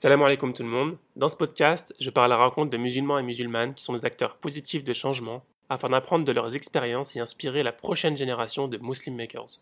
[0.00, 0.96] Salam alaikum tout le monde.
[1.16, 4.04] Dans ce podcast, je parle à la rencontre de musulmans et musulmanes qui sont des
[4.04, 8.78] acteurs positifs de changement afin d'apprendre de leurs expériences et inspirer la prochaine génération de
[8.78, 9.58] Muslim Makers.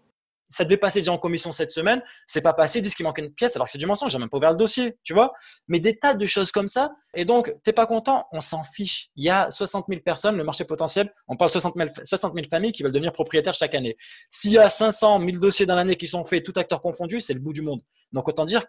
[0.49, 3.17] Ça devait passer déjà en commission cette semaine, c'est pas passé, ils disent qu'il manque
[3.17, 5.33] une pièce alors que c'est du mensonge, j'ai même pas ouvert le dossier, tu vois.
[5.69, 6.91] Mais des tas de choses comme ça.
[7.15, 9.09] Et donc, t'es pas content, on s'en fiche.
[9.17, 12.35] Il y a 60 000 personnes, le marché potentiel, on parle de 60 000, 60
[12.35, 13.97] 000 familles qui veulent devenir propriétaires chaque année.
[14.31, 17.33] S'il y a 500 000 dossiers dans l'année qui sont faits, tout acteur confondu, c'est
[17.33, 17.81] le bout du monde.
[18.13, 18.69] Donc, autant dire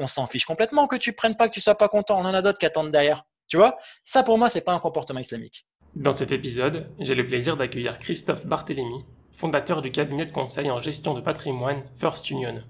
[0.00, 2.18] qu'on s'en fiche complètement que tu prennes pas, que tu sois pas content.
[2.18, 3.24] On en a d'autres qui attendent derrière.
[3.48, 3.76] Tu vois?
[4.02, 5.66] Ça, pour moi, c'est pas un comportement islamique.
[5.94, 10.78] Dans cet épisode, j'ai le plaisir d'accueillir Christophe Barthélémy, fondateur du cabinet de conseil en
[10.78, 12.62] gestion de patrimoine First Union.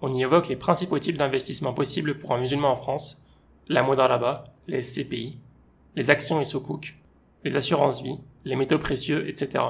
[0.00, 3.24] On y évoque les principaux types d'investissements possibles pour un musulman en France,
[3.66, 5.40] la là-bas, les SCPI,
[5.96, 6.96] les actions et sukuk,
[7.42, 9.64] les assurances vie, les métaux précieux, etc.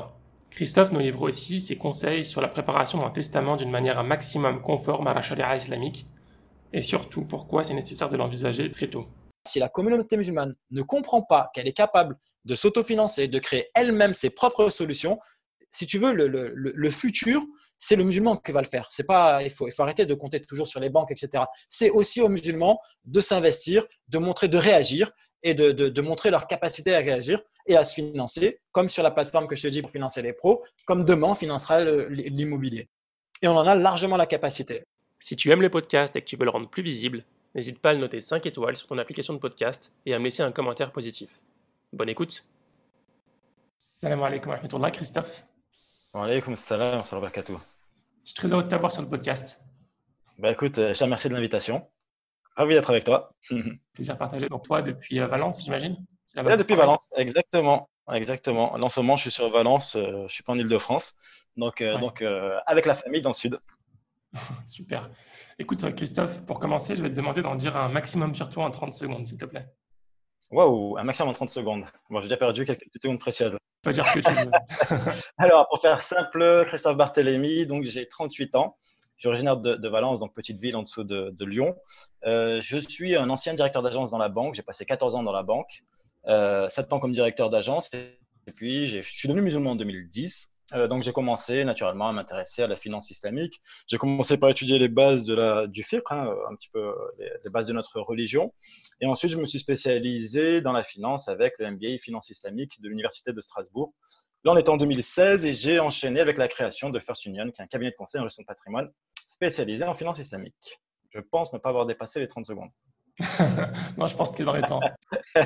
[0.50, 4.60] Christophe nous livre aussi ses conseils sur la préparation d'un testament d'une manière un maximum
[4.60, 6.06] conforme à la charia islamique,
[6.72, 9.06] et surtout pourquoi c'est nécessaire de l'envisager très tôt.
[9.46, 14.14] Si la communauté musulmane ne comprend pas qu'elle est capable de s'autofinancer, de créer elle-même
[14.14, 15.18] ses propres solutions.
[15.72, 17.42] Si tu veux, le, futur,
[17.78, 18.88] c'est le musulman qui va le faire.
[18.90, 21.44] C'est pas, il faut, il faut arrêter de compter toujours sur les banques, etc.
[21.68, 25.12] C'est aussi aux musulmans de s'investir, de montrer, de réagir
[25.42, 29.10] et de, de, montrer leur capacité à réagir et à se financer, comme sur la
[29.10, 32.90] plateforme que je te dis pour financer les pros, comme demain on financera l'immobilier.
[33.40, 34.82] Et on en a largement la capacité.
[35.22, 37.90] Si tu aimes le podcast et que tu veux le rendre plus visible, n'hésite pas
[37.90, 40.50] à le noter 5 étoiles sur ton application de podcast et à me laisser un
[40.50, 41.28] commentaire positif.
[41.92, 42.42] Bonne écoute.
[43.76, 45.44] Salam alaikum wa rahmatullah, Christophe.
[46.14, 47.52] Wa alaikum salam wa barakatuh.
[48.24, 49.60] Je suis très heureux de t'avoir sur le podcast.
[50.38, 51.86] Bah écoute, euh, je te remercie de l'invitation.
[52.56, 53.34] Ravi d'être avec toi.
[53.92, 54.48] Plaisir partagé.
[54.48, 55.98] Donc toi, depuis euh, Valence, j'imagine
[56.34, 57.90] Là, depuis Valence, exactement.
[58.10, 58.72] Exactement.
[58.72, 61.12] En ce moment, je suis sur Valence, euh, je ne suis pas en Ile-de-France.
[61.58, 62.22] Donc, donc
[62.66, 63.58] avec la famille dans le sud.
[64.66, 65.10] Super.
[65.58, 68.70] Écoute, Christophe, pour commencer, je vais te demander d'en dire un maximum sur toi en
[68.70, 69.66] 30 secondes, s'il te plaît.
[70.50, 71.84] Waouh, un maximum en 30 secondes.
[72.08, 73.56] Bon, j'ai déjà perdu quelques secondes précieuses.
[73.82, 74.50] Pas dire ce que tu veux.
[75.38, 78.76] Alors, pour faire simple, Christophe Barthélémy, donc j'ai 38 ans.
[79.16, 81.76] Je suis originaire de, Valence, donc petite ville en dessous de, Lyon.
[82.24, 84.54] Euh, je suis un ancien directeur d'agence dans la banque.
[84.54, 85.82] J'ai passé 14 ans dans la banque,
[86.26, 87.92] euh, 7 ans comme directeur d'agence.
[87.92, 90.56] Et puis, je suis devenu musulman en 2010.
[90.74, 93.60] Euh, donc j'ai commencé naturellement à m'intéresser à la finance islamique.
[93.86, 97.50] J'ai commencé par étudier les bases de la, du fiqh, hein, un petit peu les,
[97.50, 98.52] bases de notre religion.
[99.00, 102.88] Et ensuite, je me suis spécialisé dans la finance avec le MBA Finance islamique de
[102.88, 103.92] l'Université de Strasbourg.
[104.44, 107.60] Là, on est en 2016 et j'ai enchaîné avec la création de First Union, qui
[107.60, 108.90] est un cabinet de conseil en gestion de patrimoine
[109.26, 110.80] spécialisé en finance islamique.
[111.10, 112.70] Je pense ne pas avoir dépassé les 30 secondes.
[113.98, 114.80] non, je pense qu'il les temps.
[115.36, 115.42] en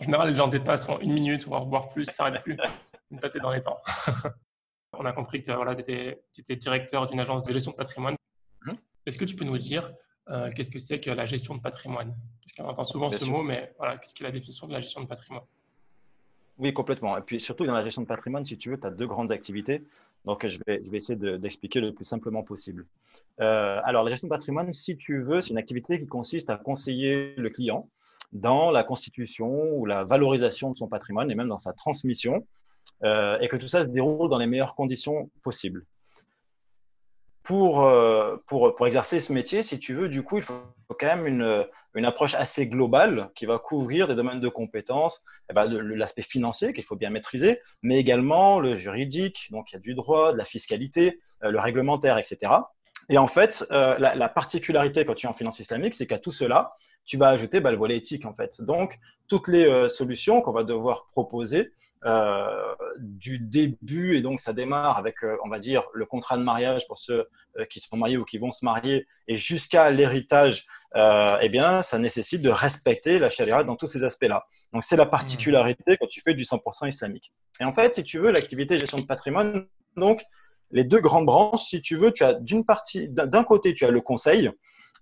[0.04, 2.56] général, les gens dépassent une minute, voire plus, ça s'arrête plus.
[3.18, 3.80] Toi, tu dans les temps.
[4.92, 8.16] On a compris que tu étais, directeur d'une agence de gestion de patrimoine.
[8.66, 8.74] Mhm.
[9.06, 9.92] Est-ce que tu peux nous dire
[10.28, 12.14] euh, qu'est-ce que c'est que la gestion de patrimoine?
[12.40, 15.00] Parce qu'on entend souvent ce mot, mais voilà, qu'est-ce qu'est la définition de la gestion
[15.00, 15.44] de patrimoine?
[16.58, 17.16] Oui, complètement.
[17.16, 19.32] Et puis surtout dans la gestion de patrimoine, si tu veux, tu as deux grandes
[19.32, 19.82] activités.
[20.26, 22.86] Donc je vais, je vais essayer d'expliquer le plus simplement possible.
[23.40, 26.58] Euh, alors la gestion de patrimoine, si tu veux, c'est une activité qui consiste à
[26.58, 27.88] conseiller le client
[28.32, 32.46] dans la constitution ou la valorisation de son patrimoine et même dans sa transmission
[33.02, 35.84] euh, et que tout ça se déroule dans les meilleures conditions possibles.
[37.42, 41.06] Pour, euh, pour, pour, exercer ce métier, si tu veux, du coup, il faut quand
[41.06, 45.66] même une, une approche assez globale qui va couvrir des domaines de compétences, eh ben,
[45.70, 49.94] l'aspect financier qu'il faut bien maîtriser, mais également le juridique, donc il y a du
[49.94, 52.52] droit, de la fiscalité, euh, le réglementaire, etc.
[53.08, 56.30] Et en fait, la, la, particularité quand tu es en finance islamique, c'est qu'à tout
[56.30, 56.74] cela,
[57.04, 58.60] tu vas ajouter bah, le volet éthique en fait.
[58.60, 61.72] Donc, toutes les solutions qu'on va devoir proposer,
[62.06, 66.42] euh, du début, et donc ça démarre avec, euh, on va dire, le contrat de
[66.42, 67.28] mariage pour ceux
[67.58, 71.98] euh, qui sont mariés ou qui vont se marier, et jusqu'à l'héritage, eh bien, ça
[71.98, 74.46] nécessite de respecter la charia dans tous ces aspects-là.
[74.72, 77.32] Donc c'est la particularité quand tu fais du 100% islamique.
[77.60, 79.66] Et en fait, si tu veux, l'activité gestion de patrimoine,
[79.96, 80.22] donc
[80.70, 83.90] les deux grandes branches, si tu veux, tu as d'une partie, d'un côté, tu as
[83.90, 84.50] le conseil,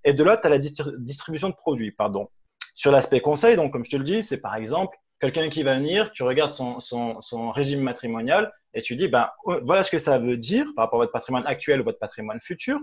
[0.02, 2.28] et de l'autre, tu as la distribution de produits, pardon.
[2.74, 5.76] Sur l'aspect conseil, donc comme je te le dis, c'est par exemple quelqu'un qui va
[5.76, 9.28] venir, tu regardes son, son, son, régime matrimonial et tu dis, ben,
[9.62, 12.38] voilà ce que ça veut dire par rapport à votre patrimoine actuel ou votre patrimoine
[12.40, 12.78] futur.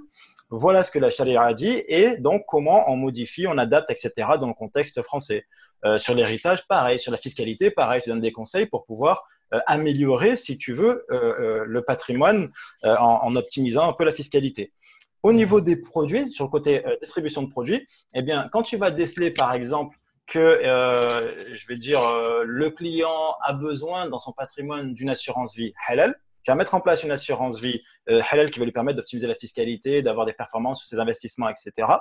[0.50, 4.12] Voilà ce que la charia a dit et donc comment on modifie, on adapte, etc.
[4.40, 5.46] dans le contexte français.
[5.86, 7.00] Euh, sur l'héritage, pareil.
[7.00, 8.02] Sur la fiscalité, pareil.
[8.04, 12.50] Tu donnes des conseils pour pouvoir euh, améliorer, si tu veux, euh, euh le patrimoine
[12.84, 14.74] euh, en, en, optimisant un peu la fiscalité.
[15.22, 18.92] Au niveau des produits, sur le côté distribution de produits, eh bien, quand tu vas
[18.92, 24.32] déceler, par exemple, que, euh, je vais dire, euh, le client a besoin dans son
[24.32, 28.52] patrimoine d'une assurance vie halal, tu vas mettre en place une assurance vie euh, halal
[28.52, 31.92] qui va lui permettre d'optimiser la fiscalité, d'avoir des performances sur ses investissements, etc.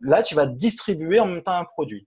[0.00, 2.06] Là, tu vas distribuer en même temps un produit.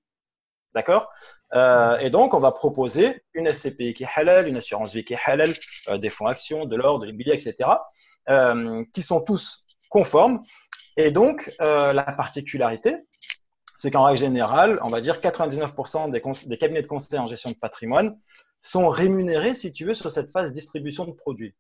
[0.76, 1.10] D'accord?
[1.56, 5.16] Euh, Et donc, on va proposer une SCPI qui est halal, une assurance vie qui
[5.16, 5.50] est halal,
[5.88, 7.70] euh, des fonds actions, de l'or, de l'immobilier, etc.,
[8.94, 10.44] qui sont tous conformes.
[10.96, 12.98] Et donc, la particularité,
[13.80, 17.56] c'est qu'en règle générale, on va dire 99% des, cabinets de conseil en gestion de
[17.56, 18.20] patrimoine
[18.62, 21.56] sont rémunérés, si tu veux, sur cette phase distribution de produits.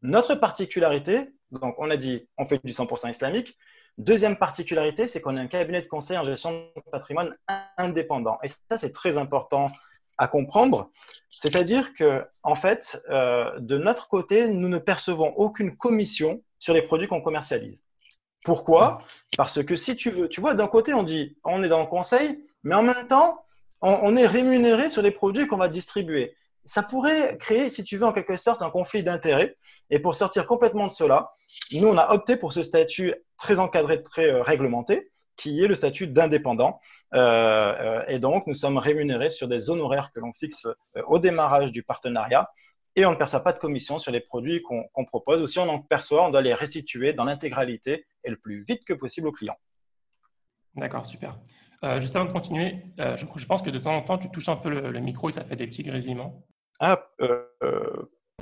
[0.00, 3.58] Notre particularité, donc on a dit, on fait du 100% islamique.
[3.98, 7.36] Deuxième particularité, c'est qu'on a un cabinet de conseil en gestion de patrimoine
[7.76, 8.38] indépendant.
[8.42, 9.70] Et ça, c'est très important
[10.16, 10.90] à comprendre.
[11.28, 16.80] C'est-à-dire que, en fait, euh, de notre côté, nous ne percevons aucune commission sur les
[16.80, 17.85] produits qu'on commercialise.
[18.46, 18.98] Pourquoi?
[19.36, 21.86] Parce que si tu veux, tu vois, d'un côté, on dit, on est dans le
[21.86, 23.44] conseil, mais en même temps,
[23.82, 26.36] on, est rémunéré sur les produits qu'on va distribuer.
[26.64, 29.56] Ça pourrait créer, si tu veux, en quelque sorte, un conflit d'intérêts.
[29.90, 31.32] Et pour sortir complètement de cela,
[31.72, 35.74] nous, on a opté pour ce statut très encadré, très euh, réglementé, qui est le
[35.74, 36.78] statut d'indépendant.
[37.14, 40.68] Euh, euh, et donc, nous sommes rémunérés sur des honoraires que l'on fixe
[41.08, 42.48] au démarrage du partenariat
[42.96, 45.42] et on ne perçoit pas de commission sur les produits qu'on propose.
[45.42, 48.84] Ou si on en perçoit, on doit les restituer dans l'intégralité et le plus vite
[48.84, 49.56] que possible au client.
[50.74, 51.38] D'accord, super.
[51.84, 54.30] Euh, juste avant de continuer, euh, je, je, pense que de temps en temps, tu
[54.30, 56.42] touches un peu le, le micro et ça fait des petits grésillements.
[56.80, 57.42] Ah, euh,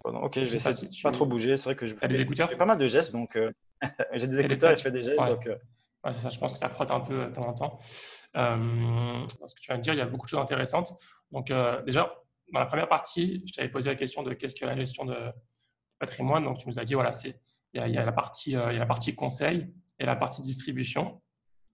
[0.04, 1.02] ok, je, je vais essayer pas, si tu...
[1.02, 1.56] pas trop bouger.
[1.56, 3.36] C'est vrai que je fais, des écouteurs fais pas mal de gestes, donc
[4.12, 5.20] j'ai des écouteurs et je fais des gestes.
[5.20, 5.30] Ouais.
[5.30, 7.78] Donc, ouais, c'est ça, je pense que ça frotte un peu de temps en temps.
[8.34, 10.92] ce que tu viens de dire, il y a beaucoup de choses intéressantes.
[11.32, 11.52] Donc,
[11.84, 12.14] déjà,
[12.52, 15.16] dans la première partie, je t'avais posé la question de qu'est-ce que la gestion de
[15.98, 16.44] patrimoine.
[16.44, 17.40] Donc, tu nous as dit, voilà, c'est
[17.74, 19.66] il y, a, il y a la partie, euh, il y a la partie conseil
[19.98, 21.20] et la partie distribution.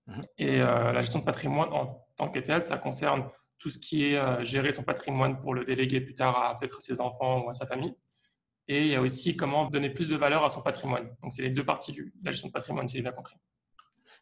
[0.06, 0.20] Mmh.
[0.38, 3.28] Et euh, la gestion de patrimoine en tant que telle, ça concerne
[3.58, 6.80] tout ce qui est euh, gérer son patrimoine pour le déléguer plus tard à peut-être
[6.80, 7.94] ses enfants ou à sa famille.
[8.66, 11.14] Et il y a aussi comment donner plus de valeur à son patrimoine.
[11.22, 13.36] Donc, c'est les deux parties de la gestion de patrimoine, si j'ai bien compris.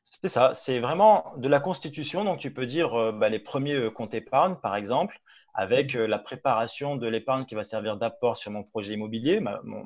[0.04, 2.24] C'est ça, c'est vraiment de la constitution.
[2.24, 5.20] Donc, tu peux dire bah, les premiers comptes épargne, par exemple,
[5.58, 9.84] avec la préparation de l'épargne qui va servir d'apport sur mon projet immobilier, ma, mon,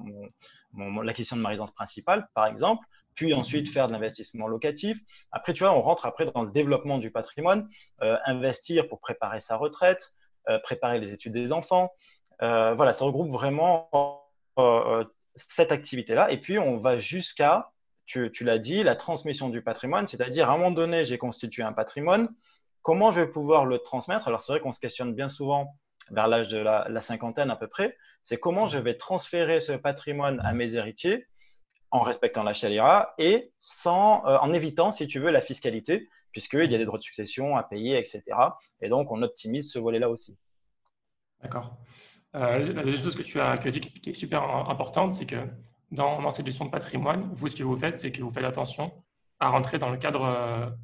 [0.74, 4.98] mon, l'acquisition de ma résidence principale, par exemple, puis ensuite faire de l'investissement locatif.
[5.30, 7.70] Après, tu vois, on rentre après dans le développement du patrimoine,
[8.02, 10.12] euh, investir pour préparer sa retraite,
[10.50, 11.90] euh, préparer les études des enfants.
[12.42, 13.88] Euh, voilà, ça regroupe vraiment
[15.36, 16.30] cette activité-là.
[16.32, 17.70] Et puis, on va jusqu'à,
[18.04, 21.62] tu, tu l'as dit, la transmission du patrimoine, c'est-à-dire à un moment donné, j'ai constitué
[21.62, 22.28] un patrimoine,
[22.82, 24.28] comment je vais pouvoir le transmettre?
[24.28, 25.78] Alors, c'est vrai qu'on se questionne bien souvent
[26.10, 30.40] vers l'âge de la, cinquantaine à peu près, c'est comment je vais transférer ce patrimoine
[30.40, 31.26] à mes héritiers
[31.90, 36.70] en respectant la charia et sans, euh, en évitant, si tu veux, la fiscalité, puisqu'il
[36.72, 38.22] y a des droits de succession à payer, etc.
[38.80, 40.38] Et donc, on optimise ce volet-là aussi.
[41.42, 41.76] D'accord.
[42.34, 45.46] Euh, la deuxième chose que tu as, dit qui est super importante, c'est que
[45.90, 48.44] dans, dans, cette gestion de patrimoine, vous, ce que vous faites, c'est que vous faites
[48.44, 49.04] attention
[49.38, 50.74] à rentrer dans le cadre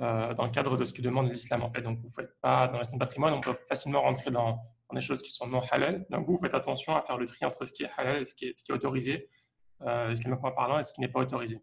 [0.00, 1.62] euh, euh, dans le cadre de ce que demande l'islam.
[1.62, 1.82] En fait.
[1.82, 4.60] Donc, vous ne faites pas dans gestion de patrimoine, on peut facilement rentrer dans,
[4.92, 6.06] des choses qui sont non halal.
[6.10, 8.34] Donc, vous faites attention à faire le tri entre ce qui est halal et ce
[8.34, 9.28] qui est, ce qui est autorisé,
[9.82, 11.60] euh, islamiquement parlant, et ce qui n'est pas autorisé.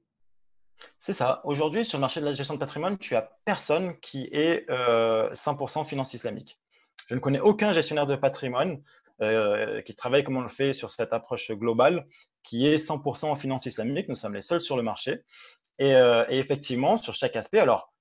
[0.99, 1.41] C'est ça.
[1.43, 5.31] Aujourd'hui, sur le marché de la gestion de patrimoine, tu as personne qui est euh,
[5.31, 6.59] 100% finance islamique.
[7.07, 8.81] Je ne connais aucun gestionnaire de patrimoine
[9.21, 12.07] euh, qui travaille comme on le fait sur cette approche globale,
[12.43, 14.09] qui est 100% en finance islamique.
[14.09, 15.23] Nous sommes les seuls sur le marché.
[15.81, 17.93] Euh, et effectivement, sur chaque aspect, alors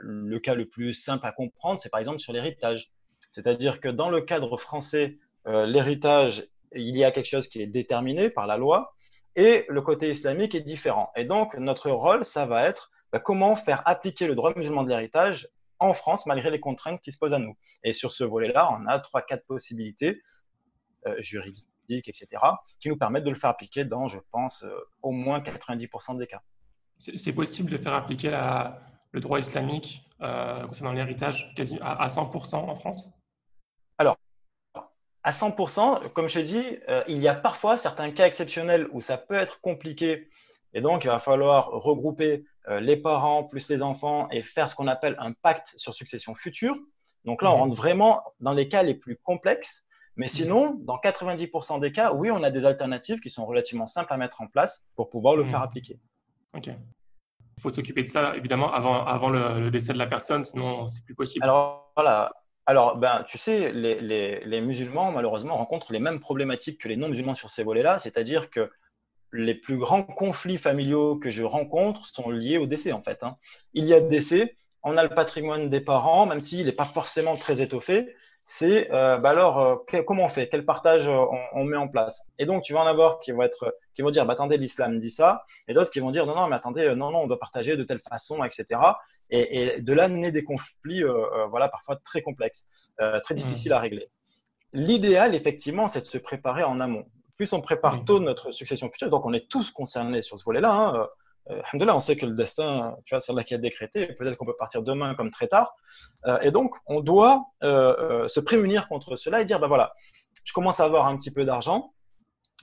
[0.00, 2.90] le cas le plus simple à comprendre, c'est par exemple sur l'héritage.
[3.32, 6.44] C'est-à-dire que dans le cadre français, euh, l'héritage,
[6.74, 8.94] il y a quelque chose qui est déterminé par la loi
[9.36, 11.10] et le côté islamique est différent.
[11.16, 14.88] Et donc, notre rôle, ça va être bah, comment faire appliquer le droit musulman de
[14.88, 17.56] l'héritage en France malgré les contraintes qui se posent à nous.
[17.84, 20.22] Et sur ce volet-là, on a trois, quatre possibilités
[21.06, 22.26] euh, juridiques, etc.,
[22.80, 26.26] qui nous permettent de le faire appliquer dans, je pense, euh, au moins 90% des
[26.26, 26.40] cas.
[26.98, 28.80] C'est possible de faire appliquer la,
[29.16, 33.08] le droit islamique euh, concernant l'héritage à, à 100% en France?
[33.98, 34.16] Alors,
[35.22, 39.00] à 100%, comme je te dis, euh, il y a parfois certains cas exceptionnels où
[39.00, 40.28] ça peut être compliqué
[40.74, 44.74] et donc il va falloir regrouper euh, les parents plus les enfants et faire ce
[44.74, 46.76] qu'on appelle un pacte sur succession future.
[47.24, 49.86] Donc là, on rentre vraiment dans les cas les plus complexes.
[50.16, 54.12] Mais sinon, dans 90% des cas, oui, on a des alternatives qui sont relativement simples
[54.12, 55.98] à mettre en place pour pouvoir le faire appliquer.
[56.54, 56.70] Ok.
[57.58, 60.86] Il faut s'occuper de ça, évidemment, avant, avant le, le, décès de la personne, sinon
[60.86, 61.44] c'est plus possible.
[61.44, 62.32] Alors, voilà.
[62.66, 64.00] Alors, ben, tu sais, les,
[64.44, 68.70] les, musulmans, malheureusement, rencontrent les mêmes problématiques que les non-musulmans sur ces volets-là, c'est-à-dire que
[69.32, 73.22] les plus grands conflits familiaux que je rencontre sont liés au décès, en fait.
[73.22, 73.36] Hein.
[73.72, 77.36] Il y a décès, on a le patrimoine des parents, même s'il n'est pas forcément
[77.36, 78.14] très étoffé,
[78.48, 82.28] c'est euh, bah alors euh, comment on fait, quel partage euh, on, met en place?
[82.38, 84.98] Et donc tu vas en avoir qui vont être, qui vont dire, bah, attendez, l'islam
[84.98, 87.40] dit ça, et d'autres qui vont dire, non non, mais attendez, non non, on doit
[87.40, 88.80] partager de telle façon, etc.
[89.30, 91.02] Et, de là naît des conflits,
[91.50, 93.36] voilà, parfois très complexes, très mmh.
[93.36, 94.08] difficiles à régler.
[94.72, 97.04] L'idéal, effectivement, c'est de se préparer en amont.
[97.36, 100.72] Plus on prépare tôt notre succession future, donc on est tous concernés sur ce volet-là.
[100.72, 101.08] Hein,
[101.50, 104.06] euh, on sait que le destin, tu vois, c'est là qui a décrété.
[104.06, 105.74] Peut-être qu'on peut partir demain comme très tard.
[106.26, 109.92] Euh, et donc, on doit euh, se prémunir contre cela et dire, ben voilà,
[110.44, 111.92] je commence à avoir un petit peu d'argent,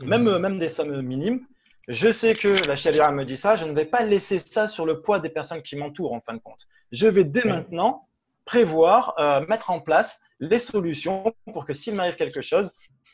[0.02, 0.38] même, mmh.
[0.38, 1.46] même des sommes minimes.
[1.90, 3.56] Je sais que la charia me dit ça.
[3.56, 6.34] Je ne vais pas laisser ça sur le poids des personnes qui m'entourent en fin
[6.34, 6.66] de compte.
[6.92, 8.08] Je vais dès maintenant
[8.46, 9.16] prévoir,
[9.48, 12.74] mettre en place les solutions pour que s'il m'arrive quelque chose,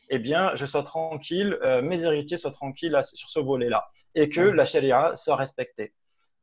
[0.10, 4.42] eh bien, je sois tranquille, euh, mes héritiers soient tranquilles sur ce volet-là, et que
[4.42, 5.94] la charia soit respectée.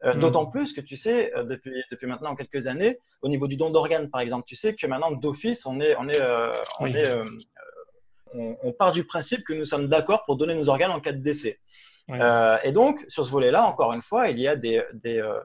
[0.05, 0.21] Euh, mm.
[0.21, 3.71] D'autant plus que tu sais, euh, depuis, depuis maintenant quelques années, au niveau du don
[3.71, 6.21] d'organes, par exemple, tu sais que maintenant, d'office, on, est, on, est,
[6.81, 7.15] on, est,
[8.35, 11.23] on, part du principe que nous sommes d'accord pour donner nos organes en cas de
[11.23, 11.59] décès.
[12.09, 15.41] et donc, sur ce volet-là, encore une fois, il y a des, des, euh,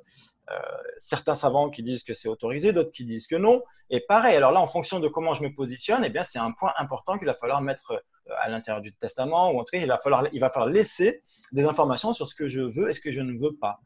[0.98, 3.63] certains savants qui disent que c'est autorisé, d'autres qui disent que non.
[3.89, 6.51] Et pareil, alors là, en fonction de comment je me positionne, eh bien, c'est un
[6.51, 9.79] point important qu'il va falloir mettre euh, à l'intérieur du testament, ou en tout cas,
[9.79, 12.93] il va, falloir, il va falloir laisser des informations sur ce que je veux et
[12.93, 13.79] ce que je ne veux pas.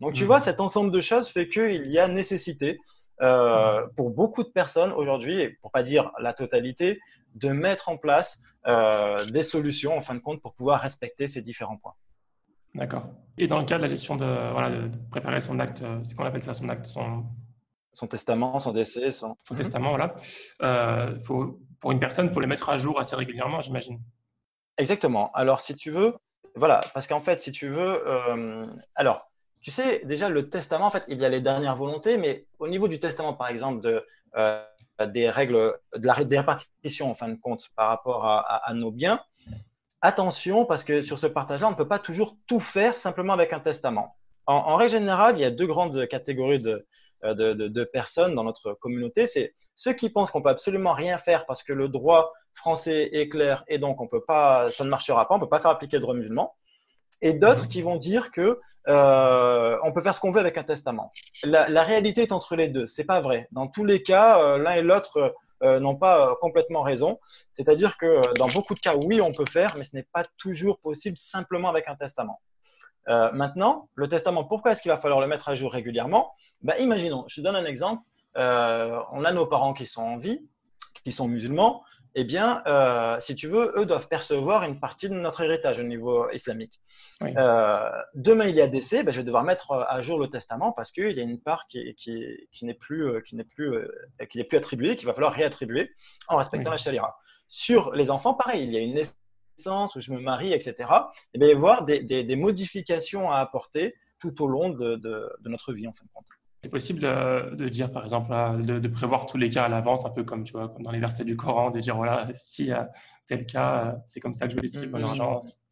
[0.00, 0.26] Donc, tu mmh.
[0.26, 2.78] vois, cet ensemble de choses fait qu'il y a nécessité
[3.20, 3.90] euh, mmh.
[3.96, 7.00] pour beaucoup de personnes aujourd'hui, et pour pas dire la totalité,
[7.34, 8.42] de mettre en place
[9.32, 11.94] des solutions, en fin de compte, pour pouvoir respecter ces différents points.
[12.78, 13.08] D'accord.
[13.38, 16.14] Et dans le cas de la gestion de, voilà, de, préparer son acte, euh, c'est
[16.14, 17.24] qu'on appelle ça son acte, son,
[17.92, 20.14] son testament, son décès, son, son testament, voilà.
[20.62, 24.00] Euh, faut, pour une personne, il faut le mettre à jour assez régulièrement, j'imagine.
[24.76, 25.32] Exactement.
[25.34, 26.14] Alors, si tu veux,
[26.54, 29.28] voilà, parce qu'en fait, si tu veux, euh, alors,
[29.60, 32.68] tu sais, déjà, le testament, en fait, il y a les dernières volontés, mais au
[32.68, 34.04] niveau du testament, par exemple, de,
[34.36, 34.64] euh,
[35.08, 38.92] des règles, de la des répartitions, en fin de compte, par rapport à, à nos
[38.92, 39.20] biens,
[40.00, 43.52] attention, parce que sur ce partage-là, on ne peut pas toujours tout faire simplement avec
[43.52, 44.16] un testament.
[44.46, 46.62] En, règle générale, il y a deux grandes catégories
[47.24, 49.26] euh, de, de, personnes dans notre communauté.
[49.26, 53.28] C'est ceux qui pensent qu'on peut absolument rien faire parce que le droit français est
[53.28, 55.98] clair et donc on peut pas, ça ne marchera pas, on peut pas faire appliquer
[55.98, 56.54] le droit musulman.
[57.20, 57.68] Et d'autres mmh.
[57.68, 61.12] qui vont dire que euh, on peut faire ce qu'on veut avec un testament.
[61.44, 62.86] La, réalité est entre les deux.
[62.86, 63.48] C'est pas vrai.
[63.50, 67.18] Dans tous les cas, euh, l'un et l'autre euh, n'ont pas euh, complètement raison.
[67.52, 70.22] C'est-à-dire que euh, dans beaucoup de cas, oui, on peut faire, mais ce n'est pas
[70.36, 72.40] toujours possible simplement avec un testament.
[73.32, 76.34] maintenant, le testament, pourquoi est-ce qu'il va falloir le mettre à jour régulièrement?
[76.60, 78.02] Ben, Imaginons, je donne un exemple.
[78.34, 80.46] on a nos parents qui sont en vie,
[81.04, 81.82] qui sont musulmans,
[82.20, 85.84] eh bien, euh, si tu veux, eux doivent percevoir une partie de notre héritage au
[85.84, 86.80] niveau islamique.
[87.22, 90.72] Euh, demain, il y a décès, ben, je vais devoir mettre à jour le testament
[90.72, 91.94] parce qu'il y a une part qui,
[92.62, 93.88] n'est plus, qui n'est plus, euh,
[94.28, 95.92] qui n'est plus attribuée, qu'il va falloir réattribuer
[96.26, 97.14] en respectant la charia.
[97.46, 100.74] Sur les enfants, pareil, il y a une naissance où je me marie, etc.
[100.78, 100.84] Et
[101.34, 105.48] eh bien, il va y avoir des, modifications à apporter tout au long de, de
[105.48, 106.26] notre vie, en fin de compte.
[106.60, 110.10] C'est possible euh, de dire, par exemple, de, prévoir tous les cas à l'avance, un
[110.10, 112.72] peu comme, tu vois, comme dans les versets du Coran, de dire, voilà, s'il y
[112.72, 112.90] a
[113.28, 115.62] tel cas, euh, c'est comme ça que je vais l'expliquer en urgence.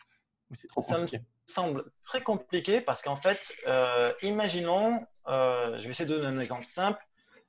[0.53, 1.23] C'est trop compliqué.
[1.47, 6.37] Ça me semble très compliqué parce qu'en fait, euh, imaginons, je vais essayer de donner
[6.37, 7.03] un exemple simple.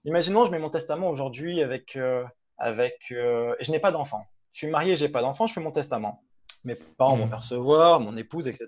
[0.04, 1.98] Imaginons, je mets mon testament aujourd'hui avec,
[2.58, 4.26] avec je n'ai pas d'enfant.
[4.52, 6.24] Je suis marié, je n'ai pas d'enfant, je fais mon testament.
[6.64, 7.30] Mes parents vont mmh.
[7.30, 8.68] percevoir, mon épouse, etc.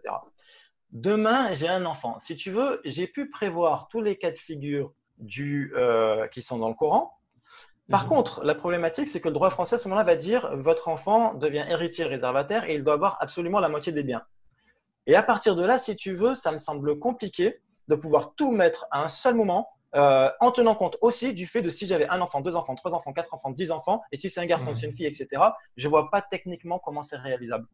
[0.91, 2.19] Demain, j'ai un enfant.
[2.19, 6.57] Si tu veux, j'ai pu prévoir tous les cas de figure du, euh, qui sont
[6.57, 7.13] dans le Coran.
[7.89, 8.09] Par mhm.
[8.09, 11.33] contre, la problématique, c'est que le droit français, à ce moment-là, va dire votre enfant
[11.33, 14.23] devient héritier réservataire et il doit avoir absolument la moitié des biens.
[15.07, 18.51] Et à partir de là, si tu veux, ça me semble compliqué de pouvoir tout
[18.51, 22.07] mettre à un seul moment, euh, en tenant compte aussi du fait de si j'avais
[22.09, 24.73] un enfant, deux enfants, trois enfants, quatre enfants, dix enfants, et si c'est un garçon,
[24.75, 25.27] si c'est une fille, etc.
[25.75, 27.65] Je vois pas techniquement comment c'est réalisable.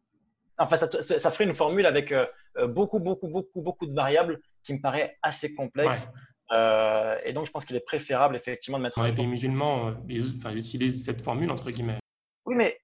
[0.58, 4.40] Enfin, ça, ça, ferait une formule avec euh, euh, beaucoup, beaucoup, beaucoup, beaucoup de variables
[4.64, 6.08] qui me paraît assez complexe.
[6.52, 8.98] Euh, et donc, je pense qu'il est préférable effectivement de mettre.
[8.98, 11.98] Dans les pays musulmans, ils, utilisent cette formule entre guillemets.
[12.46, 12.78] Oui, mais,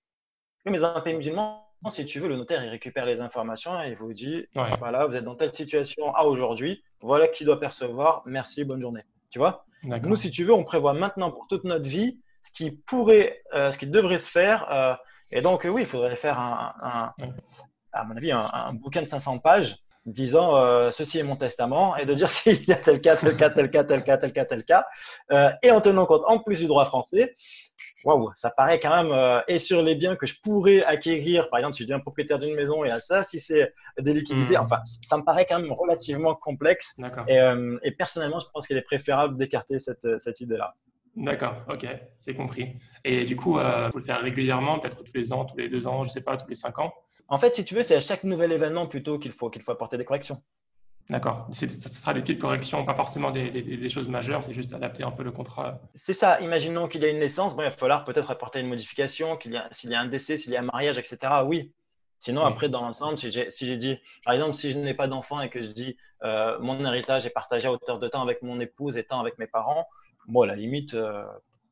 [0.67, 3.81] oui, mais dans un pays musulman, si tu veux, le notaire il récupère les informations
[3.83, 4.47] et il vous dit
[4.79, 9.03] voilà, vous êtes dans telle situation à aujourd'hui, voilà qui doit percevoir, merci, bonne journée.
[9.31, 9.65] Tu vois?
[9.85, 13.79] Nous, si tu veux, on prévoit maintenant pour toute notre vie ce qui pourrait, ce
[13.79, 14.99] qui devrait se faire
[15.33, 17.13] et donc, oui, il faudrait faire, un,
[17.93, 22.07] à mon avis, un, bouquin de 500 pages disant euh, ceci est mon testament et
[22.07, 24.45] de dire s'il y a tel cas, tel cas, tel cas, tel cas, tel cas,
[24.45, 24.87] tel cas,
[25.31, 27.37] euh, et en tenant compte en plus du droit français.
[28.05, 29.13] Waouh, ça paraît quand même.
[29.13, 32.39] Euh, et sur les biens que je pourrais acquérir, par exemple, si je deviens propriétaire
[32.39, 34.63] d'une maison et à ça, si c'est des liquidités, hmm.
[34.63, 36.97] enfin, ça me paraît quand même relativement complexe.
[37.29, 37.39] Et,
[37.83, 40.75] et, personnellement, je pense qu'il est préférable d'écarter cette, cette idée-là.
[41.15, 42.77] D'accord, ok, c'est compris.
[43.05, 45.69] Et du coup, il euh, faut le faire régulièrement, peut-être tous les ans, tous les
[45.69, 46.93] deux ans, je ne sais pas, tous les cinq ans?
[47.29, 49.73] En fait, si tu veux, c'est à chaque nouvel événement plutôt qu'il faut, qu'il faut
[49.73, 50.43] apporter des corrections.
[51.11, 51.49] D'accord.
[51.53, 55.23] Ce sera des petites corrections, pas forcément des, choses majeures, c'est juste adapter un peu
[55.23, 55.81] le contrat.
[55.95, 56.41] C'est ça.
[56.41, 59.57] Imaginons qu'il y a une naissance, il va falloir peut-être apporter une modification, qu'il y
[59.57, 61.19] a, s'il y a un décès, s'il y a un mariage, etc.
[61.45, 61.73] Oui.
[62.19, 65.51] Sinon, après, dans l'ensemble, si j'ai, dit, par exemple, si je n'ai pas d'enfant et
[65.51, 68.97] que je dis euh, mon héritage est partagé à hauteur de temps avec mon épouse
[68.97, 69.89] et temps avec mes parents,
[70.27, 71.25] bon, à la limite, euh,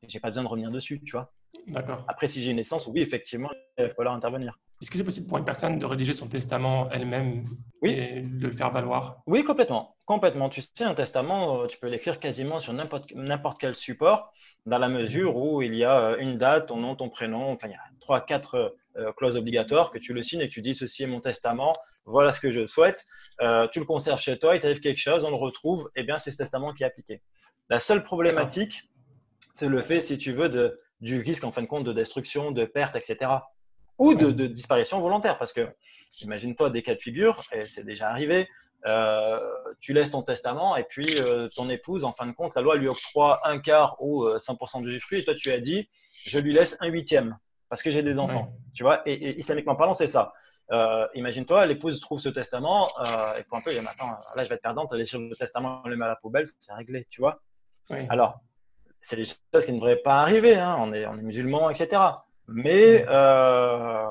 [0.07, 1.31] j'ai pas besoin de revenir dessus, tu vois.
[1.67, 2.03] D'accord.
[2.07, 4.57] Après, si j'ai une naissance, oui, effectivement, il va falloir intervenir.
[4.81, 7.45] Est-ce que c'est possible pour une personne de rédiger son testament elle-même
[7.83, 9.21] et de le faire valoir?
[9.27, 9.95] Oui, complètement.
[10.05, 10.49] Complètement.
[10.49, 14.33] Tu sais, un testament, euh, tu peux l'écrire quasiment sur n'importe quel support,
[14.65, 17.67] dans la mesure où il y a euh, une date, ton nom, ton prénom, enfin,
[17.67, 20.61] il y a trois, quatre euh, clauses obligatoires que tu le signes et que tu
[20.61, 21.73] dis ceci est mon testament,
[22.05, 23.05] voilà ce que je souhaite.
[23.71, 26.17] tu le conserves chez toi, il t'arrive quelque chose, on le retrouve, et eh bien
[26.17, 27.21] c'est ce testament qui est appliqué.
[27.71, 28.91] La seule problématique,
[29.53, 32.51] c'est le fait, si tu veux, de, du risque en fin de compte de destruction,
[32.51, 33.31] de perte, etc
[34.01, 35.37] ou de, disparition volontaire.
[35.37, 35.69] Parce que,
[36.21, 38.49] imagine-toi des cas de figure, et c'est déjà arrivé,
[38.87, 39.39] euh,
[39.79, 42.75] tu laisses ton testament et puis euh, ton épouse, en fin de compte, la loi
[42.77, 45.87] lui octroie un quart ou 100% euh, du fruit et toi tu as dit,
[46.25, 47.37] je lui laisse un huitième
[47.69, 48.51] parce que j'ai des enfants.
[48.73, 50.33] Tu vois, et, islamiquement parlant, c'est ça.
[51.13, 52.87] imagine-toi, l'épouse trouve ce testament
[53.37, 55.29] et pour un peu, il dit, attends, là je vais être perdante, aller sur le
[55.35, 57.39] testament, le met à la poubelle, c'est réglé, tu vois.
[58.09, 58.41] Alors,
[59.01, 60.77] c'est des choses qui ne devraient pas arriver, hein.
[60.79, 62.01] on, est, on est musulmans, etc.
[62.47, 64.05] Mais euh,